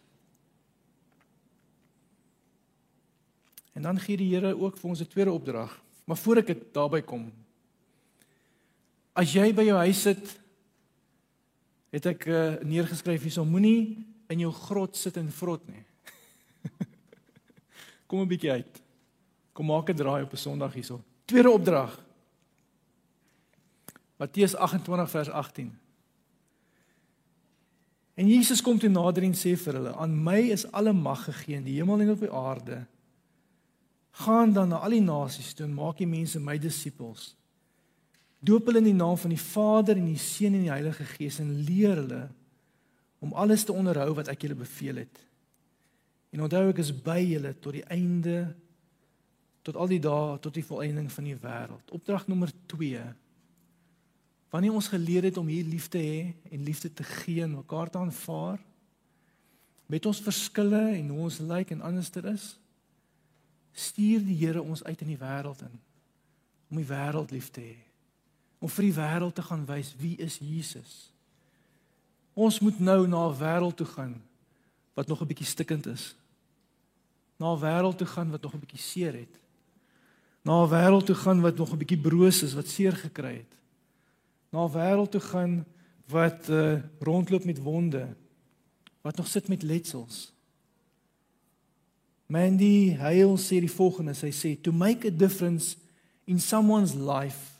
En 3.77 3.85
dan 3.85 3.99
gee 3.99 4.17
die 4.17 4.31
Here 4.33 4.55
ook 4.57 4.77
vir 4.77 4.89
ons 4.89 5.01
'n 5.01 5.07
tweede 5.07 5.31
opdrag. 5.31 5.81
Maar 6.05 6.17
voor 6.17 6.37
ek 6.37 6.47
dit 6.47 6.73
daarby 6.73 7.01
kom. 7.01 7.31
As 9.13 9.33
jy 9.33 9.53
by 9.53 9.63
jou 9.63 9.77
huis 9.77 10.01
sit, 10.01 10.39
het 11.89 12.05
ek 12.05 12.25
uh, 12.25 12.55
neergeskryf 12.63 13.21
hierso 13.21 13.45
moenie 13.45 14.05
in 14.27 14.39
jou 14.39 14.51
grot 14.51 14.97
sit 14.97 15.17
en 15.17 15.31
vrot 15.31 15.67
nie. 15.67 15.85
kom 18.07 18.21
'n 18.21 18.27
bietjie 18.27 18.51
uit. 18.51 18.81
Kom 19.53 19.65
maak 19.65 19.89
'n 19.89 19.95
draai 19.95 20.23
op 20.23 20.33
'n 20.33 20.37
Sondag 20.37 20.73
hierso. 20.73 21.03
Tweede 21.25 21.49
opdrag. 21.49 22.01
Matteus 24.17 24.55
28 24.55 25.09
vers 25.09 25.29
18. 25.29 25.84
En 28.15 28.27
Jesus 28.27 28.61
kom 28.63 28.79
toe 28.79 28.89
nader 28.89 29.25
en 29.27 29.35
sê 29.35 29.55
vir 29.59 29.75
hulle: 29.75 29.95
"Aan 29.95 30.15
my 30.23 30.39
is 30.55 30.65
alle 30.71 30.93
mag 30.93 31.25
gegee 31.27 31.57
in 31.57 31.63
die 31.63 31.75
hemel 31.79 32.01
en 32.01 32.13
op 32.15 32.19
die 32.19 32.31
aarde. 32.31 32.85
Gaan 34.11 34.53
dan 34.53 34.69
na 34.69 34.77
al 34.77 34.95
die 34.95 35.01
nasies 35.01 35.53
toe 35.53 35.65
en 35.65 35.73
maak 35.73 35.97
die 35.97 36.07
mense 36.07 36.39
my 36.39 36.57
disippels. 36.57 37.35
Doop 38.39 38.65
hulle 38.65 38.77
in 38.77 38.91
die 38.93 38.93
naam 38.93 39.17
van 39.17 39.29
die 39.29 39.41
Vader 39.41 39.97
en 39.97 40.05
die 40.05 40.21
Seun 40.21 40.53
en 40.53 40.61
die 40.61 40.71
Heilige 40.71 41.03
Gees 41.03 41.39
en 41.39 41.63
leer 41.65 41.95
hulle 41.95 42.29
om 43.19 43.33
alles 43.33 43.63
te 43.63 43.73
onderhou 43.73 44.13
wat 44.15 44.27
ek 44.27 44.45
julle 44.45 44.55
beveel 44.55 45.01
het. 45.01 45.19
En 46.31 46.45
onthou 46.45 46.69
ek 46.69 46.79
is 46.83 46.93
by 46.93 47.19
julle 47.23 47.55
tot 47.59 47.73
die 47.73 47.85
einde 47.91 48.55
tot 49.65 49.75
al 49.75 49.89
die 49.89 49.99
dae 49.99 50.37
tot 50.39 50.53
die 50.53 50.63
volëinding 50.63 51.07
van 51.11 51.23
die 51.23 51.37
wêreld. 51.41 51.91
Opdrag 51.91 52.27
nommer 52.27 52.51
2. 52.67 53.01
Wanneer 54.55 54.71
ons 54.71 54.87
geleer 54.87 55.23
het 55.27 55.37
om 55.37 55.47
hier 55.51 55.65
lief 55.67 55.89
te 55.91 55.99
hê 55.99 56.31
en 56.47 56.63
liefde 56.63 56.93
te 56.93 57.03
gee 57.03 57.43
en 57.43 57.57
mekaar 57.57 57.89
te 57.89 57.97
aanvaar 57.99 58.61
met 59.85 60.05
ons 60.05 60.21
verskille 60.23 60.79
en 60.93 61.09
hoe 61.11 61.25
ons 61.27 61.39
lyk 61.43 61.73
en 61.75 61.81
anderster 61.83 62.25
is, 62.31 62.45
stuur 63.75 64.23
die 64.23 64.37
Here 64.39 64.61
ons 64.63 64.83
uit 64.83 65.01
in 65.03 65.11
die 65.11 65.19
wêreld 65.19 65.65
in 65.65 65.73
om 66.71 66.79
die 66.79 66.87
wêreld 66.87 67.33
lief 67.35 67.49
te 67.51 67.65
hê. 67.65 67.75
Om 68.63 68.71
vir 68.71 68.87
die 68.87 68.95
wêreld 68.95 69.35
te 69.35 69.43
gaan 69.43 69.65
wys 69.67 69.91
wie 69.99 70.15
is 70.23 70.39
Jesus. 70.39 70.93
Ons 72.33 72.61
moet 72.63 72.79
nou 72.79 73.07
na 73.07 73.27
'n 73.27 73.37
wêreld 73.39 73.75
toe 73.75 73.87
gaan 73.91 74.15
wat 74.95 75.07
nog 75.07 75.21
'n 75.21 75.27
bietjie 75.27 75.51
stikkend 75.51 75.85
is. 75.85 76.15
Na 77.35 77.51
'n 77.51 77.59
wêreld 77.59 77.97
toe 77.97 78.07
gaan 78.07 78.31
wat 78.31 78.41
nog 78.41 78.53
'n 78.55 78.63
bietjie 78.63 78.79
seer 78.79 79.13
het. 79.13 79.35
Na 80.41 80.63
'n 80.63 80.69
wêreld 80.69 81.05
toe 81.05 81.15
gaan 81.15 81.41
wat 81.41 81.57
nog 81.57 81.73
'n 81.73 81.77
bietjie 81.77 82.01
broos 82.01 82.43
is, 82.43 82.53
wat 82.53 82.67
seer 82.67 82.95
gekry 82.95 83.35
het. 83.35 83.54
Na 84.49 84.65
'n 84.65 84.71
wêreld 84.71 85.11
toe 85.11 85.21
gaan 85.21 85.65
wat 86.07 86.49
uh, 86.49 86.81
rondloop 86.99 87.45
met 87.45 87.59
wonde, 87.59 88.15
wat 89.01 89.15
nog 89.15 89.27
sit 89.27 89.47
met 89.47 89.61
letsels. 89.61 90.33
Mandy 92.25 92.95
Hale 92.95 93.37
sê 93.37 93.59
die 93.59 93.71
volgende, 93.71 94.13
sy 94.13 94.31
sê 94.31 94.61
to 94.61 94.71
make 94.71 95.07
a 95.07 95.11
difference 95.11 95.77
in 96.25 96.39
someone's 96.39 96.93
life 96.93 97.55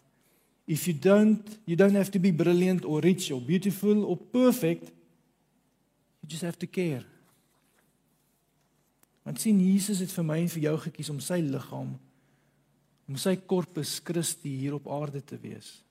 if 0.67 0.87
you 0.87 0.93
don't 0.93 1.59
you 1.65 1.75
don't 1.75 1.95
have 1.95 2.11
to 2.11 2.19
be 2.19 2.31
brilliant 2.31 2.85
or 2.85 2.99
rich 3.01 3.31
or 3.31 3.39
beautiful 3.39 4.03
or 4.05 4.17
perfect 4.17 4.89
you 6.21 6.27
just 6.27 6.41
have 6.41 6.57
to 6.57 6.67
care 6.67 7.05
want 9.23 9.41
sien 9.41 9.59
Jesus 9.61 10.01
het 10.01 10.13
vir 10.13 10.25
my 10.25 10.39
en 10.41 10.49
vir 10.49 10.65
jou 10.69 10.75
gekies 10.87 11.13
om 11.13 11.21
sy 11.21 11.37
liggaam 11.45 11.93
om 13.05 13.17
sy 13.21 13.35
korpus 13.37 13.99
Christi 14.05 14.55
hier 14.63 14.77
op 14.79 14.89
aarde 14.89 15.21
te 15.21 15.37
wees 15.37 15.84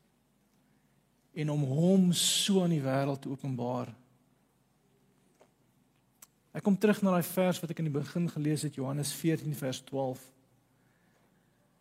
en 1.34 1.50
om 1.50 1.62
hom 1.66 2.12
so 2.12 2.62
aan 2.62 2.74
die 2.76 2.84
wêreld 2.84 3.22
te 3.24 3.32
openbaar 3.32 3.92
Ek 6.54 6.62
kom 6.62 6.76
terug 6.78 7.00
na 7.02 7.16
daai 7.16 7.26
vers 7.26 7.58
wat 7.58 7.72
ek 7.74 7.80
in 7.82 7.88
die 7.88 7.98
begin 7.98 8.28
gelees 8.30 8.62
het 8.62 8.76
Johannes 8.78 9.10
14 9.18 9.54
vers 9.58 9.82
12 9.90 10.22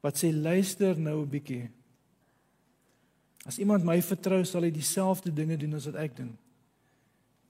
wat 0.04 0.18
sê 0.20 0.34
luister 0.34 0.97
nou 0.97 1.22
'n 1.22 1.30
bietjie 1.30 1.70
As 3.43 3.60
iemand 3.60 3.84
my 3.84 3.99
vertrou, 4.04 4.39
sal 4.47 4.64
hy 4.64 4.72
dieselfde 4.72 5.32
dinge 5.36 5.58
doen 5.60 5.76
as 5.76 5.88
wat 5.89 5.99
ek 5.99 6.16
doen. 6.16 6.32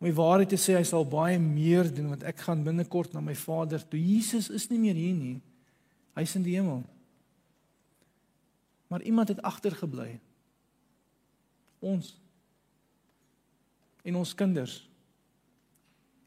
Om 0.01 0.09
die 0.09 0.17
waarheid 0.17 0.49
te 0.51 0.57
sê, 0.59 0.75
hy 0.75 0.85
sal 0.87 1.05
baie 1.07 1.37
meer 1.39 1.87
doen 1.93 2.09
want 2.15 2.25
ek 2.27 2.41
gaan 2.47 2.65
binnekort 2.65 3.13
na 3.13 3.21
my 3.21 3.35
Vader 3.37 3.83
toe. 3.85 4.01
Jesus 4.01 4.49
is 4.49 4.65
nie 4.71 4.81
meer 4.81 4.97
hier 4.97 5.13
nie. 5.15 5.37
Hy's 6.17 6.33
in 6.37 6.45
die 6.45 6.57
hemel. 6.57 6.81
Maar 8.89 9.05
iemand 9.05 9.31
het 9.33 9.41
agtergebly. 9.45 10.17
Ons 11.83 12.13
en 14.03 14.19
ons 14.19 14.33
kinders 14.35 14.77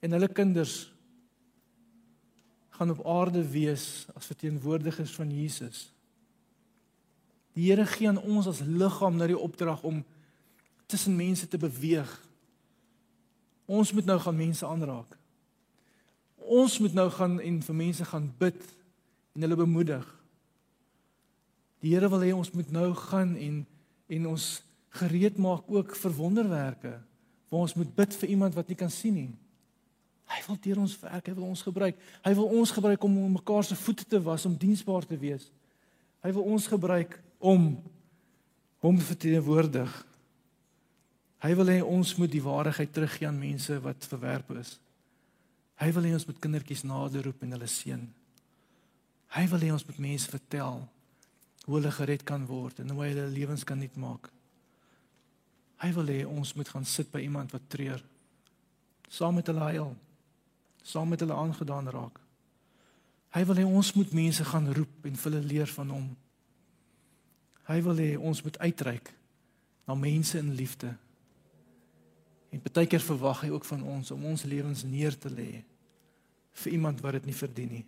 en 0.04 0.14
hulle 0.16 0.28
kinders 0.32 0.76
gaan 2.76 2.92
op 2.92 3.00
aarde 3.08 3.40
wees 3.48 4.04
as 4.14 4.28
verteenwoordigers 4.28 5.14
van 5.16 5.30
Jesus. 5.32 5.86
Die 7.56 7.70
Here 7.70 7.86
gee 7.88 8.08
aan 8.08 8.20
ons 8.20 8.48
as 8.50 8.60
liggaam 8.60 9.16
nou 9.16 9.28
die 9.30 9.38
opdrag 9.38 9.80
om 9.88 10.02
tussen 10.86 11.16
mense 11.16 11.48
te 11.48 11.58
beweeg. 11.58 12.10
Ons 13.66 13.94
moet 13.96 14.04
nou 14.04 14.18
gaan 14.20 14.36
mense 14.36 14.66
aanraak. 14.66 15.16
Ons 16.36 16.76
moet 16.78 16.92
nou 16.94 17.08
gaan 17.10 17.40
en 17.40 17.62
vir 17.64 17.78
mense 17.80 18.04
gaan 18.04 18.28
bid 18.38 18.60
en 19.34 19.46
hulle 19.46 19.58
bemoedig. 19.58 20.04
Die 21.80 21.94
Here 21.94 22.12
wil 22.12 22.22
hê 22.22 22.34
ons 22.36 22.52
moet 22.52 22.70
nou 22.70 22.92
gaan 23.08 23.34
en 23.40 23.64
en 24.06 24.26
ons 24.30 24.44
gereed 24.88 25.36
maak 25.38 25.66
ook 25.70 25.96
vir 25.96 26.14
wonderwerke. 26.16 26.94
Waar 27.48 27.66
ons 27.66 27.74
moet 27.74 27.94
bid 27.94 28.14
vir 28.14 28.28
iemand 28.28 28.54
wat 28.54 28.68
nie 28.68 28.78
kan 28.78 28.90
sien 28.90 29.14
nie. 29.14 29.32
Hy 30.26 30.40
wil 30.48 30.58
deur 30.62 30.80
ons 30.82 30.96
werk, 30.98 31.28
hy 31.28 31.34
wil 31.36 31.46
ons 31.46 31.62
gebruik. 31.62 31.98
Hy 32.24 32.32
wil 32.34 32.48
ons 32.58 32.72
gebruik 32.74 33.04
om 33.06 33.14
mekaar 33.36 33.64
se 33.64 33.78
voete 33.78 34.06
te 34.10 34.20
was, 34.22 34.46
om 34.46 34.56
diensbaar 34.58 35.06
te 35.06 35.18
wees. 35.18 35.46
Hy 36.24 36.32
wil 36.34 36.48
ons 36.56 36.66
gebruik 36.66 37.14
om 37.38 37.76
hom 38.82 38.98
verteenwoordig. 38.98 39.92
Hy 41.44 41.52
wil 41.54 41.70
hê 41.70 41.78
ons 41.84 42.14
moet 42.18 42.32
die 42.32 42.42
waarheid 42.42 42.92
teruggee 42.92 43.28
aan 43.28 43.38
mense 43.38 43.78
wat 43.84 44.08
verwerp 44.10 44.50
is. 44.58 44.76
Hy 45.78 45.90
wil 45.94 46.08
hê 46.08 46.14
ons 46.16 46.26
moet 46.26 46.38
kindertjies 46.42 46.86
nader 46.88 47.26
roep 47.28 47.42
en 47.44 47.54
hulle 47.54 47.68
seën. 47.70 48.02
Hy 49.36 49.44
wil 49.52 49.66
hê 49.66 49.72
ons 49.74 49.84
moet 49.86 49.98
mense 50.08 50.32
vertel 50.32 50.80
hoe 51.66 51.74
hulle 51.76 51.92
gered 51.92 52.22
kan 52.26 52.46
word 52.48 52.80
en 52.82 52.94
hoe 52.94 53.04
hulle 53.04 53.26
lewens 53.34 53.66
kan 53.68 53.78
nuut 53.78 53.98
maak. 54.00 54.30
Hy 55.82 55.90
wil 55.96 56.12
hê 56.12 56.20
ons 56.24 56.54
moet 56.56 56.68
gaan 56.68 56.86
sit 56.88 57.10
by 57.12 57.20
iemand 57.24 57.52
wat 57.52 57.68
treur. 57.68 58.02
Saam 59.12 59.36
met 59.38 59.46
hulle 59.50 59.66
huil. 59.72 59.90
Saam 60.82 61.08
met 61.12 61.20
hulle 61.20 61.36
aangedaan 61.36 61.90
raak. 61.92 62.20
Hy 63.36 63.42
wil 63.44 63.60
hê 63.60 63.66
ons 63.68 63.92
moet 63.98 64.12
mense 64.16 64.44
gaan 64.48 64.70
roep 64.72 65.08
en 65.08 65.18
hulle 65.24 65.42
leer 65.44 65.72
van 65.76 65.90
hom. 65.92 66.06
Hy 67.66 67.80
wil 67.84 67.98
hê 68.00 68.12
ons 68.16 68.42
moet 68.46 68.58
uitreik 68.62 69.10
na 69.86 69.94
mense 69.98 70.38
in 70.38 70.54
liefde. 70.56 70.94
En 72.54 72.62
baie 72.62 72.88
keer 72.88 73.02
verwag 73.02 73.42
hy 73.44 73.50
ook 73.52 73.66
van 73.68 73.82
ons 73.82 74.10
om 74.14 74.24
ons 74.30 74.46
lewens 74.48 74.86
neer 74.86 75.18
te 75.18 75.30
lê 75.30 75.50
vir 76.56 76.72
iemand 76.72 77.02
wat 77.04 77.18
dit 77.18 77.28
nie 77.28 77.36
verdien 77.36 77.72
nie. 77.74 77.84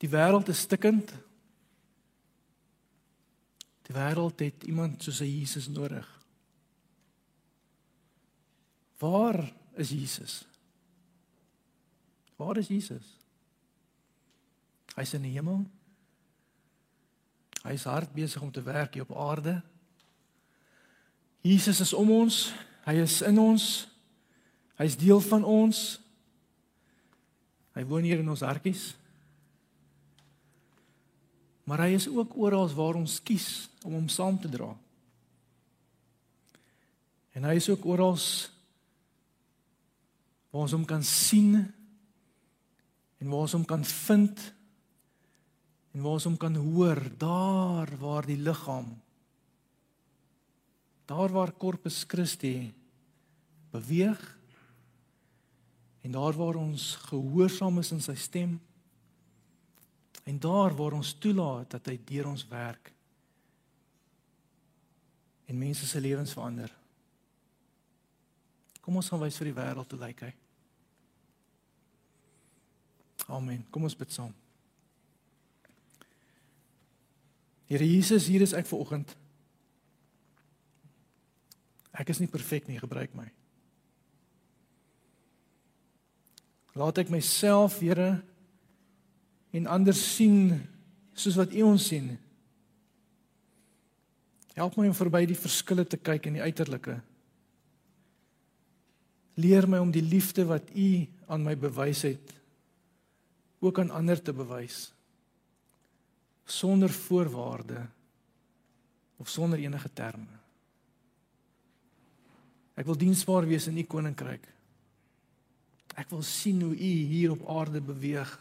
Die 0.00 0.08
wêreld 0.08 0.48
is 0.48 0.62
stikkend. 0.64 1.10
Die 3.90 3.98
wêreld 3.98 4.38
het 4.38 4.62
iemand 4.70 5.02
soos 5.02 5.18
Jesus 5.18 5.66
nodig. 5.66 6.06
Waar 9.02 9.52
is 9.74 9.90
Jesus? 9.90 10.44
Waar 12.38 12.56
is 12.56 12.68
Jesus? 12.70 13.16
Hy's 14.94 15.16
in 15.18 15.26
die 15.26 15.32
hemel. 15.34 15.64
Hy 17.64 17.74
is 17.74 17.88
hard 17.90 18.14
besig 18.14 18.42
om 18.46 18.52
te 18.54 18.62
werk 18.62 18.94
hier 18.94 19.08
op 19.08 19.16
aarde. 19.18 19.56
Jesus 21.42 21.82
is 21.82 21.92
om 21.92 22.14
ons. 22.14 22.52
Hy 22.86 22.94
is 23.02 23.18
in 23.26 23.42
ons. 23.42 23.66
Hy 24.78 24.86
is 24.86 24.98
deel 25.02 25.18
van 25.26 25.42
ons. 25.42 25.82
Hy 27.74 27.82
woon 27.90 28.06
hier 28.06 28.22
in 28.22 28.30
ons 28.30 28.46
hartjies. 28.46 28.92
Maar 31.70 31.84
hy 31.86 31.92
is 31.94 32.08
ook 32.10 32.34
oral 32.34 32.66
waar 32.74 32.96
ons 32.98 33.20
kies 33.22 33.68
om 33.86 33.94
hom 33.94 34.08
saam 34.10 34.34
te 34.42 34.48
dra. 34.50 34.72
En 37.38 37.46
hy 37.46 37.54
is 37.60 37.68
ook 37.70 37.84
oral 37.86 38.18
waar 40.50 40.64
ons 40.66 40.74
hom 40.74 40.86
kan 40.88 41.04
sien 41.06 41.60
en 43.20 43.28
waar 43.28 43.44
ons 43.46 43.54
hom 43.54 43.66
kan 43.68 43.84
vind 43.86 44.42
en 45.94 46.02
waar 46.02 46.16
ons 46.18 46.26
hom 46.26 46.38
kan 46.42 46.58
hoor 46.58 46.98
daar 47.20 47.92
waar 48.02 48.26
die 48.26 48.38
liggaam 48.40 48.88
daar 51.10 51.30
waar 51.34 51.52
korpus 51.54 52.02
Christi 52.08 52.72
beweeg 53.70 54.20
en 56.02 56.18
daar 56.18 56.34
waar 56.38 56.58
ons 56.58 56.94
gehoorsaam 57.10 57.78
is 57.82 57.92
in 57.94 58.02
sy 58.02 58.16
stem 58.18 58.58
en 60.24 60.38
daar 60.38 60.74
waar 60.76 60.96
ons 60.98 61.14
toelaat 61.22 61.70
dat 61.76 61.86
hy 61.92 61.96
deur 62.10 62.28
ons 62.32 62.46
werk 62.50 62.92
en 65.46 65.58
mense 65.58 65.86
se 65.86 66.00
lewens 66.00 66.34
verander 66.36 66.72
kom 68.80 68.96
ons 69.00 69.08
gaan 69.12 69.22
wys 69.22 69.38
vir 69.40 69.50
die 69.50 69.58
wêreld 69.62 69.96
hoe 69.96 70.04
lyk 70.04 70.28
hy 70.28 70.34
Amen 73.30 73.66
kom 73.70 73.84
ons 73.86 73.94
bid 73.94 74.10
saam 74.10 74.32
Here 77.70 77.86
Jesus, 77.86 78.26
hier 78.26 78.42
is 78.42 78.50
ek 78.50 78.66
ver 78.66 78.80
oggend. 78.82 79.12
Ek 81.94 82.08
is 82.10 82.18
nie 82.18 82.26
perfek 82.26 82.66
nie, 82.66 82.80
gebruik 82.82 83.12
my. 83.14 83.28
Laat 86.74 86.98
ek 86.98 87.12
myself, 87.14 87.78
Here, 87.78 88.24
en 89.50 89.66
ander 89.66 89.94
sien 89.96 90.52
soos 91.14 91.38
wat 91.38 91.54
U 91.54 91.62
ons 91.72 91.86
sien. 91.90 92.12
Help 94.54 94.76
my 94.76 94.88
om 94.90 94.96
verby 94.96 95.24
die 95.30 95.38
verskille 95.38 95.86
te 95.86 95.98
kyk 95.98 96.28
in 96.28 96.38
die 96.38 96.44
uiterlike. 96.44 96.98
Leer 99.40 99.66
my 99.70 99.80
om 99.82 99.92
die 99.94 100.04
liefde 100.04 100.44
wat 100.48 100.70
U 100.74 100.90
aan 101.30 101.46
my 101.46 101.56
bewys 101.58 102.04
het 102.08 102.36
ook 103.60 103.78
aan 103.78 103.92
ander 103.92 104.22
te 104.22 104.32
bewys 104.32 104.88
sonder 106.44 106.90
voorwaarde 106.90 107.86
of 109.16 109.28
sonder 109.28 109.58
enige 109.58 109.92
terme. 109.92 110.38
Ek 112.74 112.88
wil 112.88 112.96
diensbaar 112.98 113.46
wees 113.46 113.68
in 113.68 113.78
u 113.78 113.84
koninkryk. 113.84 114.46
Ek 115.94 116.08
wil 116.10 116.24
sien 116.26 116.62
hoe 116.64 116.72
u 116.74 116.90
hier 117.12 117.34
op 117.34 117.44
aarde 117.46 117.82
beweeg. 117.84 118.32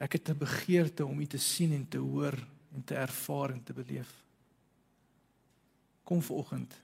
Ek 0.00 0.12
het 0.16 0.28
'n 0.28 0.38
begeerte 0.38 1.04
om 1.04 1.20
u 1.20 1.26
te 1.26 1.38
sien 1.38 1.72
en 1.72 1.88
te 1.88 1.98
hoor 1.98 2.34
en 2.72 2.84
te 2.84 2.94
ervaar 2.94 3.50
en 3.50 3.62
te 3.62 3.72
beleef. 3.72 4.24
Kom 6.02 6.22
vanoggend. 6.22 6.74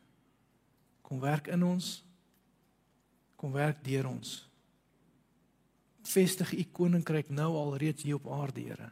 Kom 1.03 1.21
werk 1.21 1.47
in 1.47 1.63
ons. 1.65 2.05
Kom 3.37 3.53
werk 3.53 3.85
deur 3.85 4.07
ons. 4.07 4.49
Vestig 6.03 6.53
u 6.53 6.65
koninkryk 6.73 7.29
nou 7.29 7.55
al 7.57 7.77
reeds 7.77 8.03
hier 8.03 8.15
op 8.15 8.29
aarde, 8.31 8.61
Here. 8.61 8.91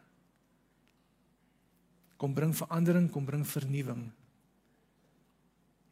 Kom 2.16 2.35
bring 2.35 2.57
verandering, 2.57 3.11
kom 3.11 3.25
bring 3.25 3.47
vernuwing. 3.47 4.11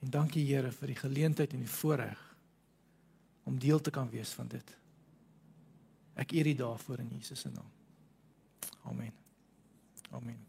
En 0.01 0.11
dankie 0.11 0.45
Here 0.47 0.73
vir 0.73 0.87
die 0.87 0.97
geleentheid 0.97 1.53
en 1.53 1.59
die 1.59 1.69
voorreg 1.69 2.37
om 3.45 3.59
deel 3.59 3.81
te 3.81 3.91
kan 3.91 4.11
wees 4.11 4.33
van 4.33 4.49
dit. 4.49 4.77
Ek 6.15 6.33
eer 6.33 6.47
U 6.47 6.55
daarvoor 6.55 6.99
in 6.99 7.09
Jesus 7.19 7.41
se 7.41 7.51
naam. 7.51 7.82
Amen. 8.87 9.13
Amen. 10.13 10.47